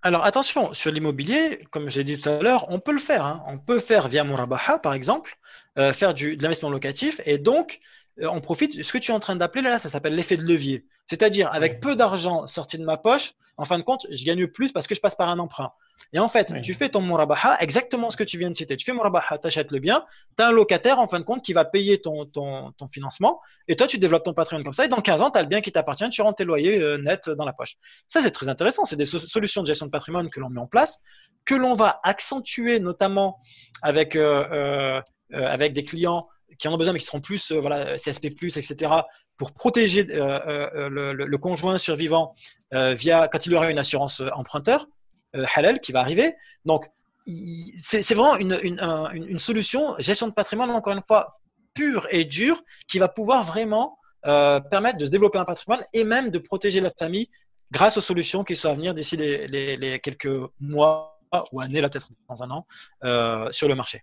[0.05, 3.25] Alors attention, sur l'immobilier, comme j'ai dit tout à l'heure, on peut le faire.
[3.25, 3.45] Hein.
[3.47, 5.37] On peut faire via Murabaha, par exemple,
[5.79, 7.79] euh, faire du, de l'investissement locatif et donc
[8.21, 8.83] euh, on profite.
[8.83, 10.87] Ce que tu es en train d'appeler là, ça s'appelle l'effet de levier.
[11.07, 14.73] C'est-à-dire, avec peu d'argent sorti de ma poche, en fin de compte, je gagne plus
[14.73, 15.73] parce que je passe par un emprunt.
[16.13, 18.77] Et en fait, tu fais ton murabaha, exactement ce que tu viens de citer.
[18.77, 20.05] Tu fais murabaha, tu achètes le bien,
[20.37, 23.41] tu as un locataire en fin de compte qui va payer ton, ton, ton, financement,
[23.69, 25.49] et toi, tu développes ton patrimoine comme ça, et dans 15 ans, tu as le
[25.49, 27.77] bien qui t'appartient, tu rentres tes loyers euh, nets dans la poche.
[28.09, 28.85] Ça, c'est très intéressant.
[28.85, 31.01] C'est des solutions de gestion de patrimoine que l'on met en place,
[31.45, 33.41] que l'on va accentuer notamment
[33.83, 35.01] avec, euh, euh,
[35.35, 36.23] euh avec des clients
[36.59, 38.93] qui en ont besoin, mais qui seront plus voilà, CSP, etc.,
[39.39, 42.35] pour protéger le, le, le, conjoint survivant
[42.71, 44.87] via, quand il aura une assurance emprunteur.
[45.35, 46.35] Euh, halal qui va arriver.
[46.65, 46.87] Donc,
[47.27, 51.35] c'est vraiment une, une, solution, gestion de patrimoine, encore une fois,
[51.73, 56.05] pure et dure, qui va pouvoir vraiment euh, permettre de se développer un patrimoine et
[56.05, 57.31] même de protéger la famille
[57.71, 60.29] grâce aux solutions qui sont à venir d'ici les, quelques
[60.61, 61.19] mois
[61.53, 62.67] ou années, là peut-être dans un an,
[63.05, 64.03] euh, sur le marché.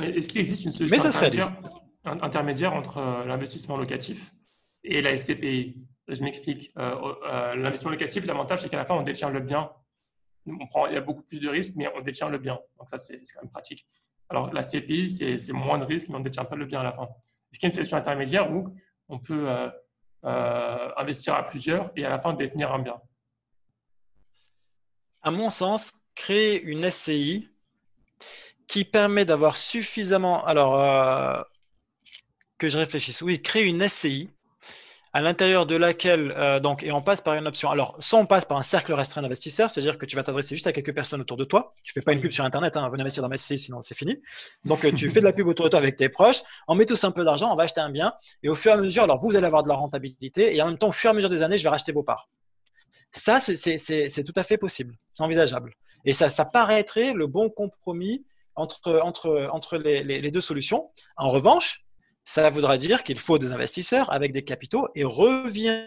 [0.00, 1.08] Est-ce qu'il existe une solution
[2.04, 4.32] intermédiaire, entre l'investissement locatif
[4.82, 5.76] et la SCPI
[6.08, 6.72] je m'explique.
[6.78, 9.70] Euh, euh, l'investissement locatif, l'avantage, c'est qu'à la fin, on détient le bien.
[10.46, 12.58] On prend, il y a beaucoup plus de risques, mais on détient le bien.
[12.78, 13.86] Donc ça, c'est quand même pratique.
[14.28, 16.84] Alors la CPI, c'est moins de risques, mais on ne détient pas le bien à
[16.84, 17.04] la fin.
[17.04, 18.74] Est-ce qu'il y a une solution intermédiaire où
[19.08, 19.48] on peut
[20.24, 23.00] euh, investir à plusieurs et à la fin détenir un bien?
[25.22, 27.48] À mon sens, créer une SCI
[28.68, 30.44] qui permet d'avoir suffisamment.
[30.44, 31.44] Alors,
[32.58, 33.22] que je réfléchisse.
[33.22, 34.30] Oui, créer une SCI
[35.16, 37.70] à l'intérieur de laquelle, euh, donc, et on passe par une option.
[37.70, 40.66] Alors, soit on passe par un cercle restreint d'investisseurs, c'est-à-dire que tu vas t'adresser juste
[40.66, 41.72] à quelques personnes autour de toi.
[41.84, 43.94] Tu fais pas une pub sur Internet, hein, venez investir dans ma SCI, sinon c'est
[43.94, 44.20] fini.
[44.66, 46.42] Donc, euh, tu fais de la pub autour de toi avec tes proches.
[46.68, 48.12] On met tous un peu d'argent, on va acheter un bien.
[48.42, 50.54] Et au fur et à mesure, alors vous allez avoir de la rentabilité.
[50.54, 52.02] Et en même temps, au fur et à mesure des années, je vais racheter vos
[52.02, 52.28] parts.
[53.10, 54.96] Ça, c'est tout à fait possible.
[55.14, 55.72] C'est envisageable.
[56.04, 60.90] Et ça, ça paraîtrait le bon compromis entre, entre, entre les, les deux solutions.
[61.16, 61.85] En revanche,
[62.26, 65.86] ça voudra dire qu'il faut des investisseurs avec des capitaux et revient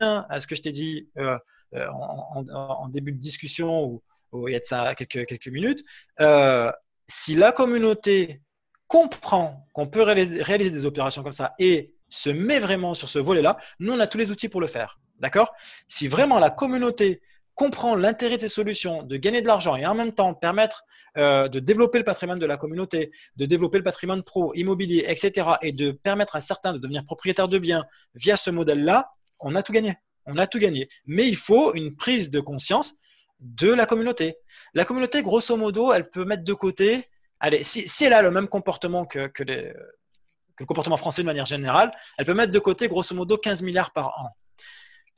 [0.00, 1.36] à ce que je t'ai dit euh,
[1.74, 3.84] euh, en, début de discussion
[4.32, 5.82] ou, il y a de ça quelques, minutes.
[6.20, 6.70] Euh,
[7.08, 8.42] si la communauté
[8.86, 13.56] comprend qu'on peut réaliser, des opérations comme ça et se met vraiment sur ce volet-là,
[13.80, 15.00] nous, on a tous les outils pour le faire.
[15.18, 15.50] D'accord?
[15.88, 17.22] Si vraiment la communauté
[17.58, 20.84] comprend l'intérêt de ces solutions, de gagner de l'argent et en même temps permettre
[21.16, 25.50] euh, de développer le patrimoine de la communauté, de développer le patrimoine pro, immobilier, etc.
[25.60, 29.10] et de permettre à certains de devenir propriétaires de biens via ce modèle-là,
[29.40, 29.96] on a tout gagné.
[30.24, 30.86] On a tout gagné.
[31.04, 32.94] Mais il faut une prise de conscience
[33.40, 34.36] de la communauté.
[34.72, 37.08] La communauté, grosso modo, elle peut mettre de côté,
[37.40, 41.90] allez, si, elle a le même comportement que, que le comportement français de manière générale,
[42.18, 44.28] elle peut mettre de côté, grosso modo, 15 milliards par an.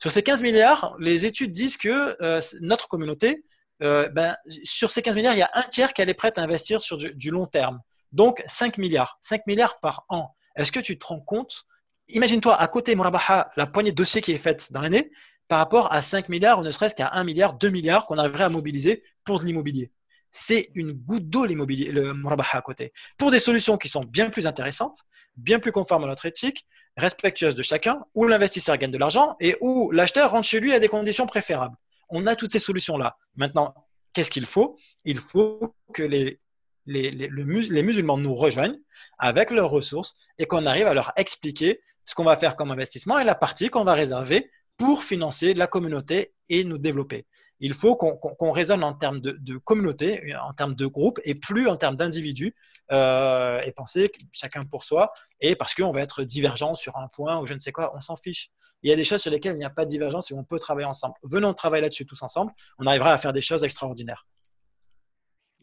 [0.01, 3.45] Sur ces 15 milliards, les études disent que euh, notre communauté,
[3.83, 6.41] euh, ben, sur ces 15 milliards, il y a un tiers qui est prête à
[6.41, 7.79] investir sur du, long terme.
[8.11, 10.35] Donc 5 milliards, 5 milliards par an.
[10.55, 11.65] Est-ce que tu te rends compte?
[12.09, 15.11] Imagine-toi à côté Murabaha, la poignée de dossiers qui est faite dans l'année
[15.47, 18.45] par rapport à 5 milliards ou ne serait-ce qu'à 1 milliard, 2 milliards qu'on arriverait
[18.45, 19.91] à mobiliser pour de l'immobilier.
[20.31, 22.91] C'est une goutte d'eau l'immobilier, le Murabaha à côté.
[23.19, 24.97] Pour des solutions qui sont bien plus intéressantes,
[25.35, 26.65] bien plus conformes à notre éthique,
[26.97, 30.79] respectueuse de chacun, où l'investisseur gagne de l'argent et où l'acheteur rentre chez lui à
[30.79, 31.75] des conditions préférables.
[32.09, 33.17] On a toutes ces solutions-là.
[33.35, 33.73] Maintenant,
[34.13, 34.77] qu'est-ce qu'il faut?
[35.05, 36.39] Il faut que les,
[36.85, 38.77] les, les, musulmans nous rejoignent
[39.17, 43.19] avec leurs ressources et qu'on arrive à leur expliquer ce qu'on va faire comme investissement
[43.19, 44.51] et la partie qu'on va réserver
[44.81, 47.27] pour financer la communauté et nous développer.
[47.59, 51.77] Il faut qu'on raisonne en termes de, communauté, en termes de groupe et plus en
[51.77, 52.55] termes d'individus
[52.91, 57.39] euh, et penser chacun pour soi et parce qu'on va être divergent sur un point
[57.39, 58.49] ou je ne sais quoi, on s'en fiche.
[58.81, 60.43] Il y a des choses sur lesquelles il n'y a pas de divergence et on
[60.43, 61.13] peut travailler ensemble.
[61.21, 64.25] Venons travailler là-dessus tous ensemble, on arrivera à faire des choses extraordinaires.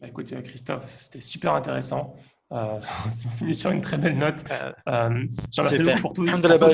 [0.01, 2.15] Écoute, Christophe, c'était super intéressant.
[2.51, 4.43] Euh, on finit sur une très belle note.
[4.51, 5.09] Euh, euh
[5.57, 6.25] remercie pour tout.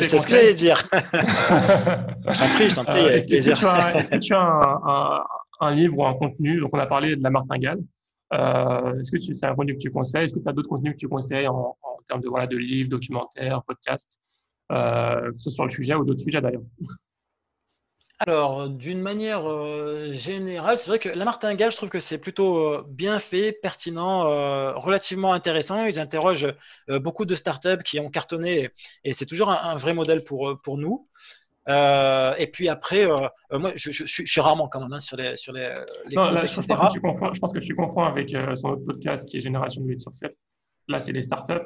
[0.01, 0.77] C'est ce que j'allais dire.
[0.93, 2.99] je t'en prie, je t'en prie.
[2.99, 5.23] Euh, est-ce que, tu as, un,
[5.59, 6.59] un, livre ou un contenu?
[6.59, 7.79] Donc, on a parlé de la martingale.
[8.33, 10.23] Euh, est-ce que c'est un contenu que tu conseilles?
[10.23, 12.57] Est-ce que tu as d'autres contenus que tu conseilles en, en termes de, voilà, de
[12.57, 14.19] livres, documentaires, podcasts,
[14.69, 16.63] que ce soit sur le sujet ou d'autres sujets d'ailleurs?
[18.19, 22.59] Alors, d'une manière euh, générale, c'est vrai que la martingale, je trouve que c'est plutôt
[22.59, 25.85] euh, bien fait, pertinent, euh, relativement intéressant.
[25.85, 26.53] Ils interrogent
[26.87, 28.69] beaucoup de startups qui ont cartonné
[29.03, 31.07] et, c'est toujours un, vrai modèle pour, pour nous.
[31.67, 33.05] et puis après,
[33.51, 35.73] moi, je, suis rarement quand même hein, sur les, sur les,
[36.15, 39.27] non, là, je, pense que je pense que je suis confonds avec son autre podcast
[39.27, 40.33] qui est Génération de sur 7.
[40.87, 41.65] Là, c'est les startups.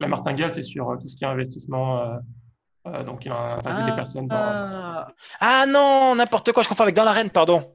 [0.00, 2.18] La martingale, c'est sur tout ce qui est investissement
[2.94, 3.96] euh, donc, il a interviewé des ah.
[3.96, 5.04] personnes dans...
[5.40, 7.74] Ah non, n'importe quoi, je confonds avec Dans l'arène, pardon.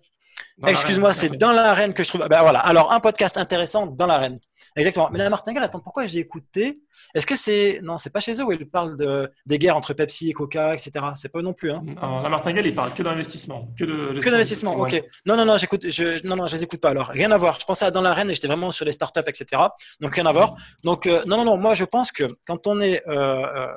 [0.66, 2.28] Excuse-moi, c'est dans l'arène que je trouve.
[2.28, 2.60] Ben voilà.
[2.60, 4.40] Alors, un podcast intéressant dans l'arène.
[4.76, 5.10] Exactement.
[5.12, 6.82] Mais la martingale, attends, pourquoi j'ai écouté?
[7.16, 7.80] Est-ce que c'est.
[7.84, 9.32] Non, c'est pas chez eux où ils parlent de...
[9.46, 11.06] des guerres entre Pepsi et Coca, etc.
[11.16, 11.72] C'est pas non plus.
[11.72, 11.82] Hein.
[12.02, 13.68] Non, la martingale, il parle que d'investissement.
[13.78, 15.04] Que de, que d'investissement, ok.
[15.26, 15.90] Non, non, non, j'écoute.
[15.90, 16.26] Je...
[16.28, 17.08] Non, non, je les écoute pas alors.
[17.08, 17.60] Rien à voir.
[17.60, 19.64] Je pensais à dans l'arène et j'étais vraiment sur les startups, etc.
[20.00, 20.56] Donc, rien à voir.
[20.84, 23.04] Donc, euh, non, non, non, moi, je pense que quand on est.
[23.08, 23.68] Euh,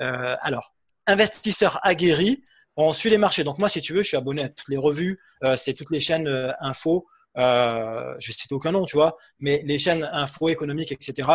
[0.00, 0.74] euh, alors,
[1.06, 2.42] investisseur aguerri,
[2.76, 3.44] on suit les marchés.
[3.44, 5.90] Donc moi, si tu veux, je suis abonné à toutes les revues, euh, c'est toutes
[5.90, 7.06] les chaînes euh, info.
[7.42, 11.28] Euh, je cite aucun nom, tu vois, mais les chaînes info économiques, etc.,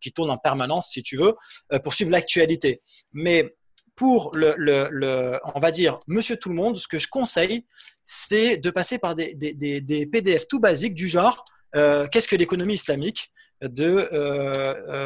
[0.00, 1.34] qui tournent en permanence, si tu veux,
[1.72, 2.82] euh, pour suivre l'actualité.
[3.12, 3.54] Mais
[3.94, 7.66] pour le, on va dire, monsieur tout le monde, ce que je conseille,
[8.04, 11.44] c'est de passer par des, PDF tout basiques du genre
[11.76, 14.08] euh, Qu'est-ce que l'économie islamique de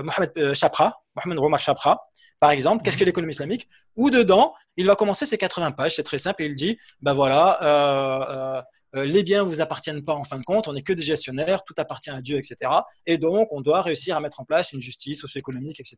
[0.03, 2.01] Mohamed Chapra, Mohamed Omar Chapra,
[2.45, 3.07] par exemple, qu'est-ce que mhm.
[3.07, 3.71] l'économie islamique?
[3.97, 7.15] Où dedans, il va commencer ses 80 pages, c'est très simple, et il dit, ben
[7.15, 8.59] voilà, euh,
[8.99, 10.93] euh, euh, les biens ne vous appartiennent pas en fin de compte, on n'est que
[10.93, 12.71] des gestionnaires, tout appartient à Dieu, etc.
[13.07, 15.97] Et donc, on doit réussir à mettre en place une justice socio-économique, etc.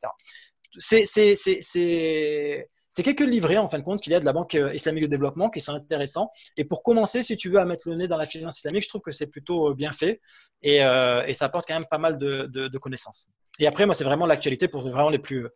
[2.90, 5.08] C'est quelques livrets, en fin de compte, qu'il y a de la Banque islamique de
[5.08, 6.30] développement qui sont intéressants.
[6.56, 8.88] Et pour commencer, si tu veux, à mettre le nez dans la finance islamique, je
[8.88, 10.20] trouve que c'est plutôt bien fait
[10.62, 13.26] et, ça apporte quand même pas mal de, de connaissances.
[13.58, 15.48] Et après, moi, c'est vraiment l'actualité pour vraiment les plus,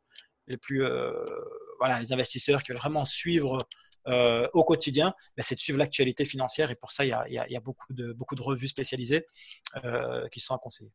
[0.50, 1.12] les plus euh,
[1.78, 3.58] voilà, les investisseurs qui veulent vraiment suivre
[4.06, 7.24] euh, au quotidien, ben, c'est de suivre l'actualité financière et pour ça, il y a,
[7.28, 9.26] il y a beaucoup, de, beaucoup de revues spécialisées
[9.84, 10.90] euh, qui sont à conseiller.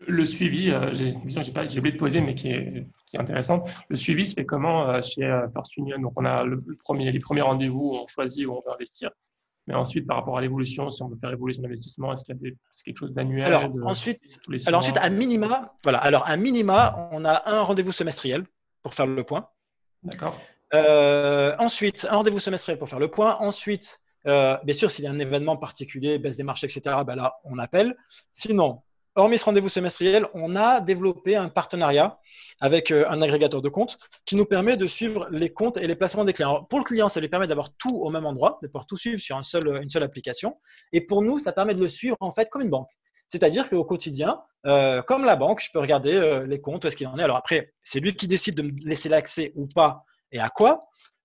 [0.00, 3.20] Le suivi, j'ai une question que j'ai oublié de poser, mais qui est, qui est,
[3.20, 3.70] intéressante.
[3.88, 5.22] Le suivi fait comment chez
[5.54, 8.56] First Union Donc, on a le, premier, les premiers rendez-vous où on choisit où on
[8.56, 9.10] veut investir.
[9.66, 12.36] Mais ensuite, par rapport à l'évolution, si on veut faire évoluer son investissement, est-ce qu'il
[12.36, 12.50] y a
[12.84, 14.20] quelque chose d'annuel alors, ensuite,
[14.66, 15.98] alors ensuite, à minima, voilà.
[15.98, 18.44] Alors, à minima, on a un rendez-vous semestriel
[18.84, 19.48] pour faire le point.
[20.04, 20.38] D'accord.
[20.74, 23.36] Euh, ensuite, un rendez-vous semestriel pour faire le point.
[23.40, 27.16] Ensuite, euh, bien sûr, s'il y a un événement particulier, baisse des marchés, etc., ben
[27.16, 27.96] là, on appelle.
[28.32, 28.82] Sinon,
[29.14, 32.18] hormis ce rendez-vous semestriel, on a développé un partenariat
[32.60, 33.96] avec euh, un agrégateur de comptes
[34.26, 36.64] qui nous permet de suivre les comptes et les placements des clients.
[36.64, 39.20] pour le client, ça lui permet d'avoir tout au même endroit, de pouvoir tout suivre
[39.20, 40.58] sur une seule, une seule application.
[40.92, 42.90] Et pour nous, ça permet de le suivre en fait comme une banque.
[43.34, 46.96] C'est-à-dire qu'au quotidien, euh, comme la banque, je peux regarder euh, les comptes, où est-ce
[46.96, 47.22] qu'il en est.
[47.24, 50.78] Alors après, c'est lui qui décide de me laisser l'accès ou pas et à quoi.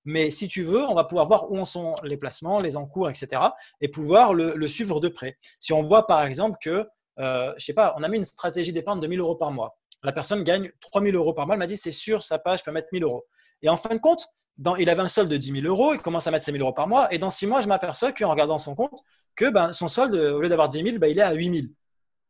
[0.06, 3.12] Mais si tu veux, on va pouvoir voir où en sont les placements, les encours,
[3.12, 3.44] etc.
[3.80, 5.38] et pouvoir le, suivre de près.
[5.60, 6.88] Si on voit par exemple que,
[7.20, 9.78] euh, je sais pas, on a mis une stratégie d'épargne de 1000 euros par mois.
[10.02, 11.54] La personne gagne 3000 euros par mois.
[11.54, 13.28] Elle m'a dit, c'est sûr, ça passe, je peux mettre 1000 euros.
[13.62, 14.26] Et en fin de compte,
[14.80, 16.74] il avait un solde de 10 000 euros, il commence à mettre 5 000 euros
[16.74, 17.14] par mois.
[17.14, 19.00] Et dans 6 mois, je m'aperçois qu'en regardant son compte,
[19.36, 21.68] que ben, son solde, au lieu d'avoir 10 000, ben, il est à 8 000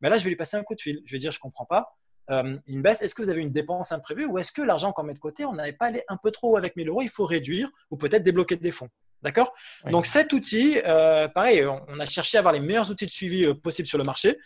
[0.00, 1.02] mais là, je vais lui passer un coup de fil.
[1.04, 1.96] Je vais dire, je comprends pas.
[2.30, 5.02] Euh, une baisse, est-ce que vous avez une dépense imprévue ou est-ce que l'argent qu'on
[5.02, 7.24] met de côté, on n'avait pas allé un peu trop avec 1000 euros, il faut
[7.24, 8.88] réduire ou peut-être débloquer des fonds.
[9.22, 9.52] D'accord?
[9.90, 13.42] Donc cet outil, euh, pareil, on, a cherché à avoir les meilleurs outils de suivi
[13.44, 14.38] euh, possibles sur le marché.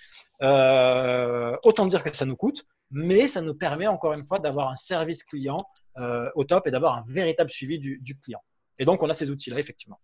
[1.65, 4.77] autant dire que ça nous coûte, mais ça nous permet encore une fois d'avoir un
[4.77, 5.59] service client
[6.35, 8.41] au top et d'avoir un véritable suivi du, du client.
[8.79, 10.01] Et donc on a ces outils-là, effectivement.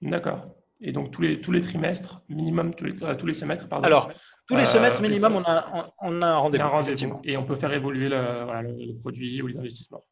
[0.00, 0.46] D'accord.
[0.80, 3.86] Et donc tous les, tous les trimestres, minimum tous les, tous les semestres, pardon.
[3.86, 4.10] Alors,
[4.46, 7.20] tous les euh, semestres minimum, on a, on, a un rendez-vous.
[7.24, 10.04] et on peut faire évoluer le, voilà, le, produit ou les investissements.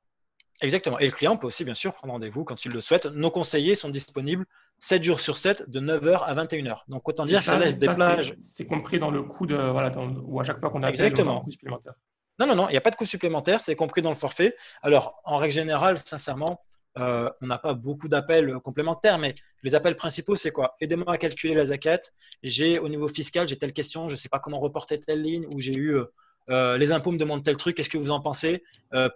[0.63, 0.99] Exactement.
[0.99, 3.07] Et le client peut aussi, bien sûr, prendre rendez-vous quand il le souhaite.
[3.07, 4.47] Nos conseillers sont disponibles
[4.79, 6.85] 7 jours sur 7, de 9h à 21h.
[6.89, 8.35] Donc, autant dire que ça laisse des plages.
[8.41, 9.57] C'est compris dans le coût de.
[9.57, 9.91] Voilà,
[10.23, 11.41] ou à chaque fois qu'on a Exactement.
[11.41, 11.93] un coût supplémentaire.
[12.39, 14.57] Non, non, non, il n'y a pas de coût supplémentaire, c'est compris dans le forfait.
[14.83, 16.61] Alors, en règle générale, sincèrement,
[16.97, 20.77] euh, on n'a pas beaucoup d'appels complémentaires, mais les appels principaux, c'est quoi?
[20.81, 22.01] Aidez-moi à calculer la zakat.
[22.43, 25.47] J'ai au niveau fiscal, j'ai telle question, je ne sais pas comment reporter telle ligne,
[25.55, 26.05] ou j'ai eu euh,
[26.51, 28.63] euh, les impôts me demandent tel truc, qu'est-ce que vous en pensez?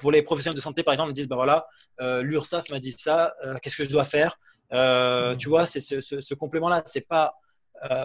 [0.01, 1.67] Pour les professionnels de santé, par exemple, ils me disent, bah voilà,
[2.23, 4.39] l'URSSAF m'a dit ça, qu'est-ce que je dois faire?
[4.73, 5.37] Mmh.
[5.37, 7.35] Tu vois, c'est ce, complément-là, c'est pas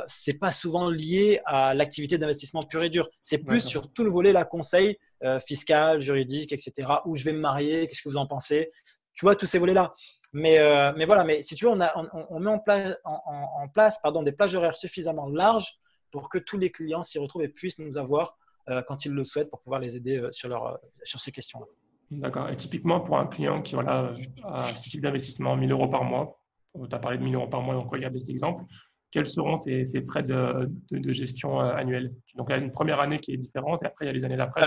[0.07, 3.07] c'est pas souvent lié à l'activité d'investissement pur et dur.
[3.23, 4.99] C'est plus sur tout le volet, la conseil
[5.47, 6.89] fiscal, juridique, etc.
[7.05, 8.69] Où je vais me marier, qu'est-ce que vous en pensez?
[9.13, 9.93] Tu vois, tous ces volets-là.
[10.33, 13.67] Mais, euh, mais voilà, mais si tu veux, on, a, on, met en place, en,
[13.67, 15.77] place pardon, des plages horaires suffisamment larges
[16.09, 18.35] pour que tous les clients s'y retrouvent et puissent nous avoir
[18.69, 21.67] euh, quand ils le souhaitent pour pouvoir les aider euh, sur, leur, sur ces questions-là.
[22.09, 22.49] D'accord.
[22.49, 26.39] Et typiquement, pour un client qui voilà, a ce type d'investissement, 1000 euros par mois,
[26.73, 28.63] tu as parlé de 1000 euros par mois, donc regardez cet exemple,
[29.11, 32.99] quels seront ces, ces frais de, de, gestion annuels Donc, il y a une première
[32.99, 34.65] année qui est différente et après, il y a les années d'après.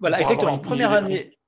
[0.00, 0.58] Voilà, exactement.
[0.58, 1.38] Première année,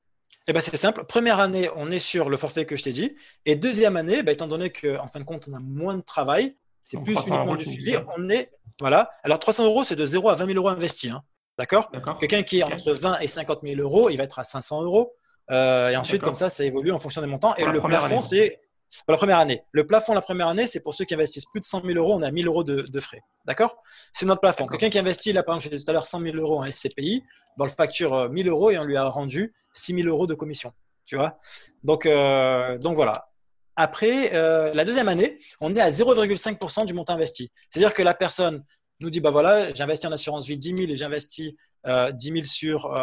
[0.46, 1.04] eh ben, c'est simple.
[1.04, 3.14] Première année, on est sur le forfait que je t'ai dit.
[3.46, 6.56] Et deuxième année, ben, étant donné qu'en fin de compte, on a moins de travail,
[6.82, 7.96] c'est plus uniquement du suivi.
[8.16, 8.50] On est,
[8.80, 9.10] voilà.
[9.22, 11.10] Alors, 300 euros, c'est de 0 à 20 000 euros investis.
[11.10, 11.22] Hein.
[11.58, 11.90] D'accord?
[12.20, 15.14] Quelqu'un qui est entre 20 et 50 000 euros, il va être à 500 euros.
[15.50, 17.54] Euh, et ensuite, comme ça, ça évolue en fonction des montants.
[17.56, 18.60] et le plafond, c'est
[19.02, 19.62] pour la première année.
[19.72, 22.14] Le plafond la première année, c'est pour ceux qui investissent plus de 100 000 euros,
[22.14, 23.22] on a 1000 euros de, frais.
[23.44, 23.82] D'accord?
[24.12, 24.66] C'est notre plafond.
[24.66, 26.70] Quelqu'un qui investit, là, par exemple, je disais tout à l'heure 100 000 euros en
[26.70, 27.24] SCPI,
[27.58, 30.72] dans le facture 1000 euros et on lui a rendu 6 000 euros de commission.
[31.06, 31.38] Tu vois?
[31.82, 33.28] Donc, euh, donc voilà.
[33.76, 37.50] Après, euh, la deuxième année, on est à 0,5% du montant investi.
[37.70, 38.64] C'est-à-dire que la personne
[39.02, 41.52] nous dit, bah voilà, j'investis en assurance vie 10 000 et j'investis
[41.84, 42.94] 10 000 sur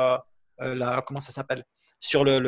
[0.57, 1.65] la, comment ça s'appelle?
[2.03, 2.39] Sur le,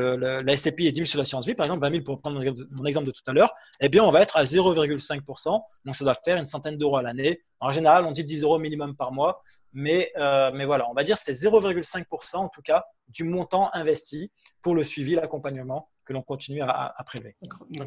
[0.42, 2.86] la SCPI et 10 000 sur l'assurance vie, par exemple, 20 000 pour prendre mon
[2.86, 5.62] exemple de tout à l'heure, eh bien, on va être à 0,5%.
[5.86, 7.40] Donc, ça doit faire une centaine d'euros à l'année.
[7.60, 9.44] En général, on dit 10 euros minimum par mois.
[9.72, 13.70] Mais, euh, mais voilà, on va dire que c'était 0,5% en tout cas du montant
[13.74, 14.32] investi
[14.64, 17.36] pour le suivi, l'accompagnement que l'on continue à, prélever.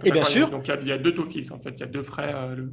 [0.05, 0.48] et bien sûr.
[0.51, 1.70] Donc, il y, a deux taux fixes en fait.
[1.70, 2.32] Il y a deux frais.
[2.32, 2.68] Euh,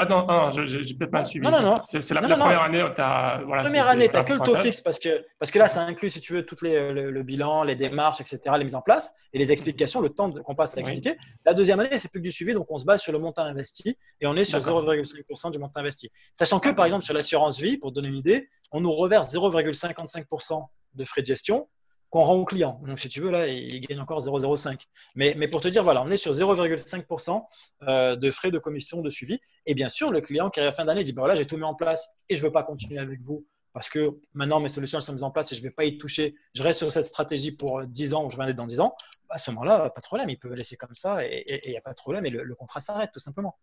[0.00, 1.44] ah non, non j'ai peut-être pas suivi.
[1.44, 1.74] Non, non, non.
[1.82, 2.80] C'est la, première année.
[2.98, 5.66] As, voilà, première année, tu n'as que le taux fixe parce que, parce que là,
[5.66, 8.80] ça inclut, si tu veux, tout les, le, bilan, les démarches, etc., les mises en
[8.80, 11.16] place et les explications, le temps qu'on passe à expliquer.
[11.44, 13.42] La deuxième année, c'est plus que du suivi, donc on se base sur le montant
[13.42, 16.12] investi et on est sur 0,5% du montant investi.
[16.32, 20.64] Sachant que, par exemple, sur l'assurance vie, pour donner une idée, on nous reverse 0,55%
[20.94, 21.66] de frais de gestion
[22.10, 22.80] qu'on rend au client.
[22.86, 24.80] Donc, si tu veux, là, il gagne encore 0,05.
[25.14, 27.42] Mais, mais pour te dire, voilà, on est sur 0,5%
[27.82, 29.38] euh, de frais de commission de suivi.
[29.66, 31.46] Et bien sûr, le client qui arrive à la fin d'année dit, ben voilà, j'ai
[31.46, 34.60] tout mis en place et je ne veux pas continuer avec vous parce que maintenant,
[34.60, 36.34] mes solutions elles sont mises en place et je ne vais pas y toucher.
[36.54, 38.80] Je reste sur cette stratégie pour 10 ans ou je vais en être dans 10
[38.80, 38.96] ans.
[39.28, 40.30] Bah, à ce moment-là, pas de problème.
[40.30, 42.80] Il peut laisser comme ça et il n'y a pas de problème et le, contrat
[42.80, 43.56] s'arrête tout simplement.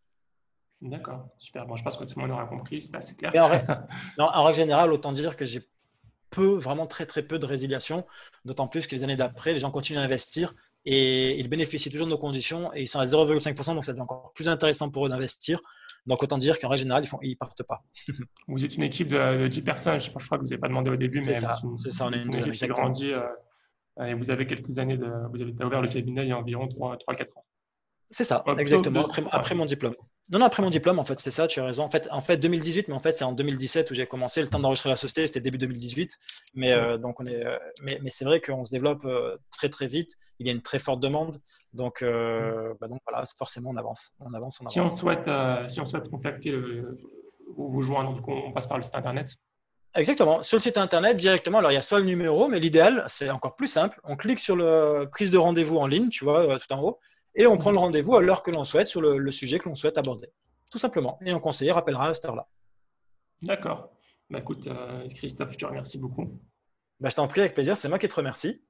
[0.82, 1.66] D'accord, super.
[1.66, 3.32] Bon, je pense que tout le monde aura compris, c'est assez clair.
[4.18, 5.68] En, en règle générale, autant dire que j'ai
[6.30, 8.06] peu, vraiment très très peu de résiliation,
[8.44, 10.54] d'autant plus que les années d'après, les gens continuent à investir
[10.86, 14.02] et ils bénéficient toujours de nos conditions et ils sont à 0,5%, donc ça devient
[14.02, 15.60] encore plus intéressant pour eux d'investir.
[16.06, 17.84] Donc autant dire qu'en règle générale, ils ne ils partent pas.
[18.48, 20.96] vous êtes une équipe de 10 personnes, je, crois que vous n'avez pas demandé au
[20.96, 21.58] début, mais c'est ça,
[21.90, 23.24] ça, on est une, équipe qui grandi euh,
[24.06, 26.68] et vous avez quelques années, de, vous avez ouvert le cabinet il y a environ
[26.68, 27.46] 3-4 ans.
[28.12, 29.96] C'est ça, exactement, après, mon diplôme.
[30.32, 31.84] Non, non, après mon diplôme, en fait, c'est ça, tu as raison.
[31.84, 34.42] En fait, en fait 2018, mais en fait, c'est en 2017 où j'ai commencé.
[34.42, 36.18] Le temps d'enregistrer la société, c'était début 2018.
[36.56, 39.70] Mais, euh, donc on est, euh, mais, mais c'est vrai qu'on se développe euh, très,
[39.70, 40.16] très vite.
[40.40, 41.38] Il y a une très forte demande.
[41.74, 44.14] Donc, bah, donc voilà, forcément, on avance.
[44.20, 44.74] On avance, on avance.
[44.74, 45.30] Si on souhaite,
[45.68, 46.98] si on souhaite contacter le,
[47.56, 49.36] ou vous joindre, on passe par le site internet
[49.94, 50.42] Exactement.
[50.44, 53.30] Sur le site internet, directement, alors il y a soit le numéro, mais l'idéal, c'est
[53.30, 54.02] encore plus simple.
[54.04, 57.00] On clique sur le prise de rendez-vous en ligne, tu vois, tout en haut
[57.36, 59.76] et on prend le rendez-vous à l'heure que l'on souhaite sur le, sujet que l'on
[59.76, 60.28] souhaite aborder.
[60.72, 61.20] Tout simplement.
[61.26, 62.48] Et un conseiller rappellera à cette heure-là.
[63.42, 63.92] D'accord.
[64.30, 66.40] Bah, écoute, euh, Christophe, je te remercie beaucoup.
[67.00, 67.76] Bah, je t'en prie, avec plaisir.
[67.78, 68.64] C'est moi qui te remercie.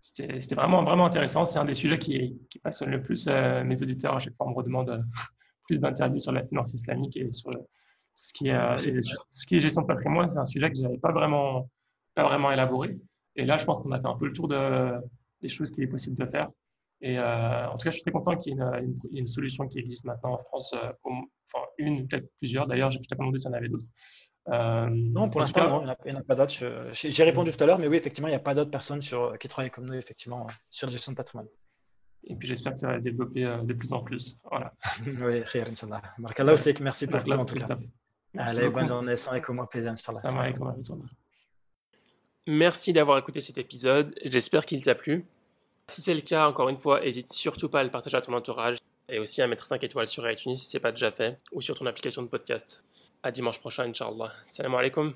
[0.00, 1.44] C'était vraiment, vraiment intéressant.
[1.44, 4.14] C'est un des sujets qui, qui passionne le plus euh, mes auditeurs.
[4.14, 5.00] À chaque fois, on me redemande euh,
[5.68, 7.58] plus d'interviews sur la finance islamique et sur tout
[8.16, 8.78] ce qui est,
[9.30, 10.26] ce qui est gestion de patrimoine.
[10.26, 11.70] C'est un sujet que je n'avais pas vraiment,
[12.14, 12.98] pas vraiment élaboré.
[13.36, 14.92] Et là, je pense qu'on a fait un peu le tour de,
[15.40, 16.48] des choses qu'il est possible de faire.
[17.02, 19.78] Et euh, en tout cas, je suis très content qu'il y, ait une, solution qui
[19.78, 22.66] existe maintenant en France, euh, enfin une, peut-être plusieurs.
[22.66, 23.86] D'ailleurs, je t'ai pas demandé s'il y en avait d'autres.
[24.48, 26.52] Euh, non, pour l'instant, il n'y en a, pas d'autres.
[26.92, 29.38] J'ai répondu tout à l'heure, mais oui, effectivement, il n'y a pas d'autres personnes sur,
[29.38, 31.48] qui travaillent comme nous, effectivement, sur la gestion de patrimoine.
[32.24, 34.36] Et puis j'espère que ça va se développer de plus en plus.
[34.50, 34.74] Voilà.
[35.06, 36.02] oui, Inch'Allah.
[36.80, 37.76] Merci pour tout en tout cas.
[38.36, 39.16] Allez, bonne journée.
[39.16, 39.94] Salam moi plaisir,
[42.46, 44.14] Merci d'avoir écouté cet épisode.
[44.24, 45.24] J'espère qu'il t'a plu.
[45.90, 48.32] Si c'est le cas, encore une fois, n'hésite surtout pas à le partager à ton
[48.32, 51.40] entourage et aussi à mettre 5 étoiles sur iTunes si ce n'est pas déjà fait
[51.52, 52.84] ou sur ton application de podcast.
[53.22, 54.32] À dimanche prochain, Inch'Allah.
[54.44, 55.14] Salam alaikum.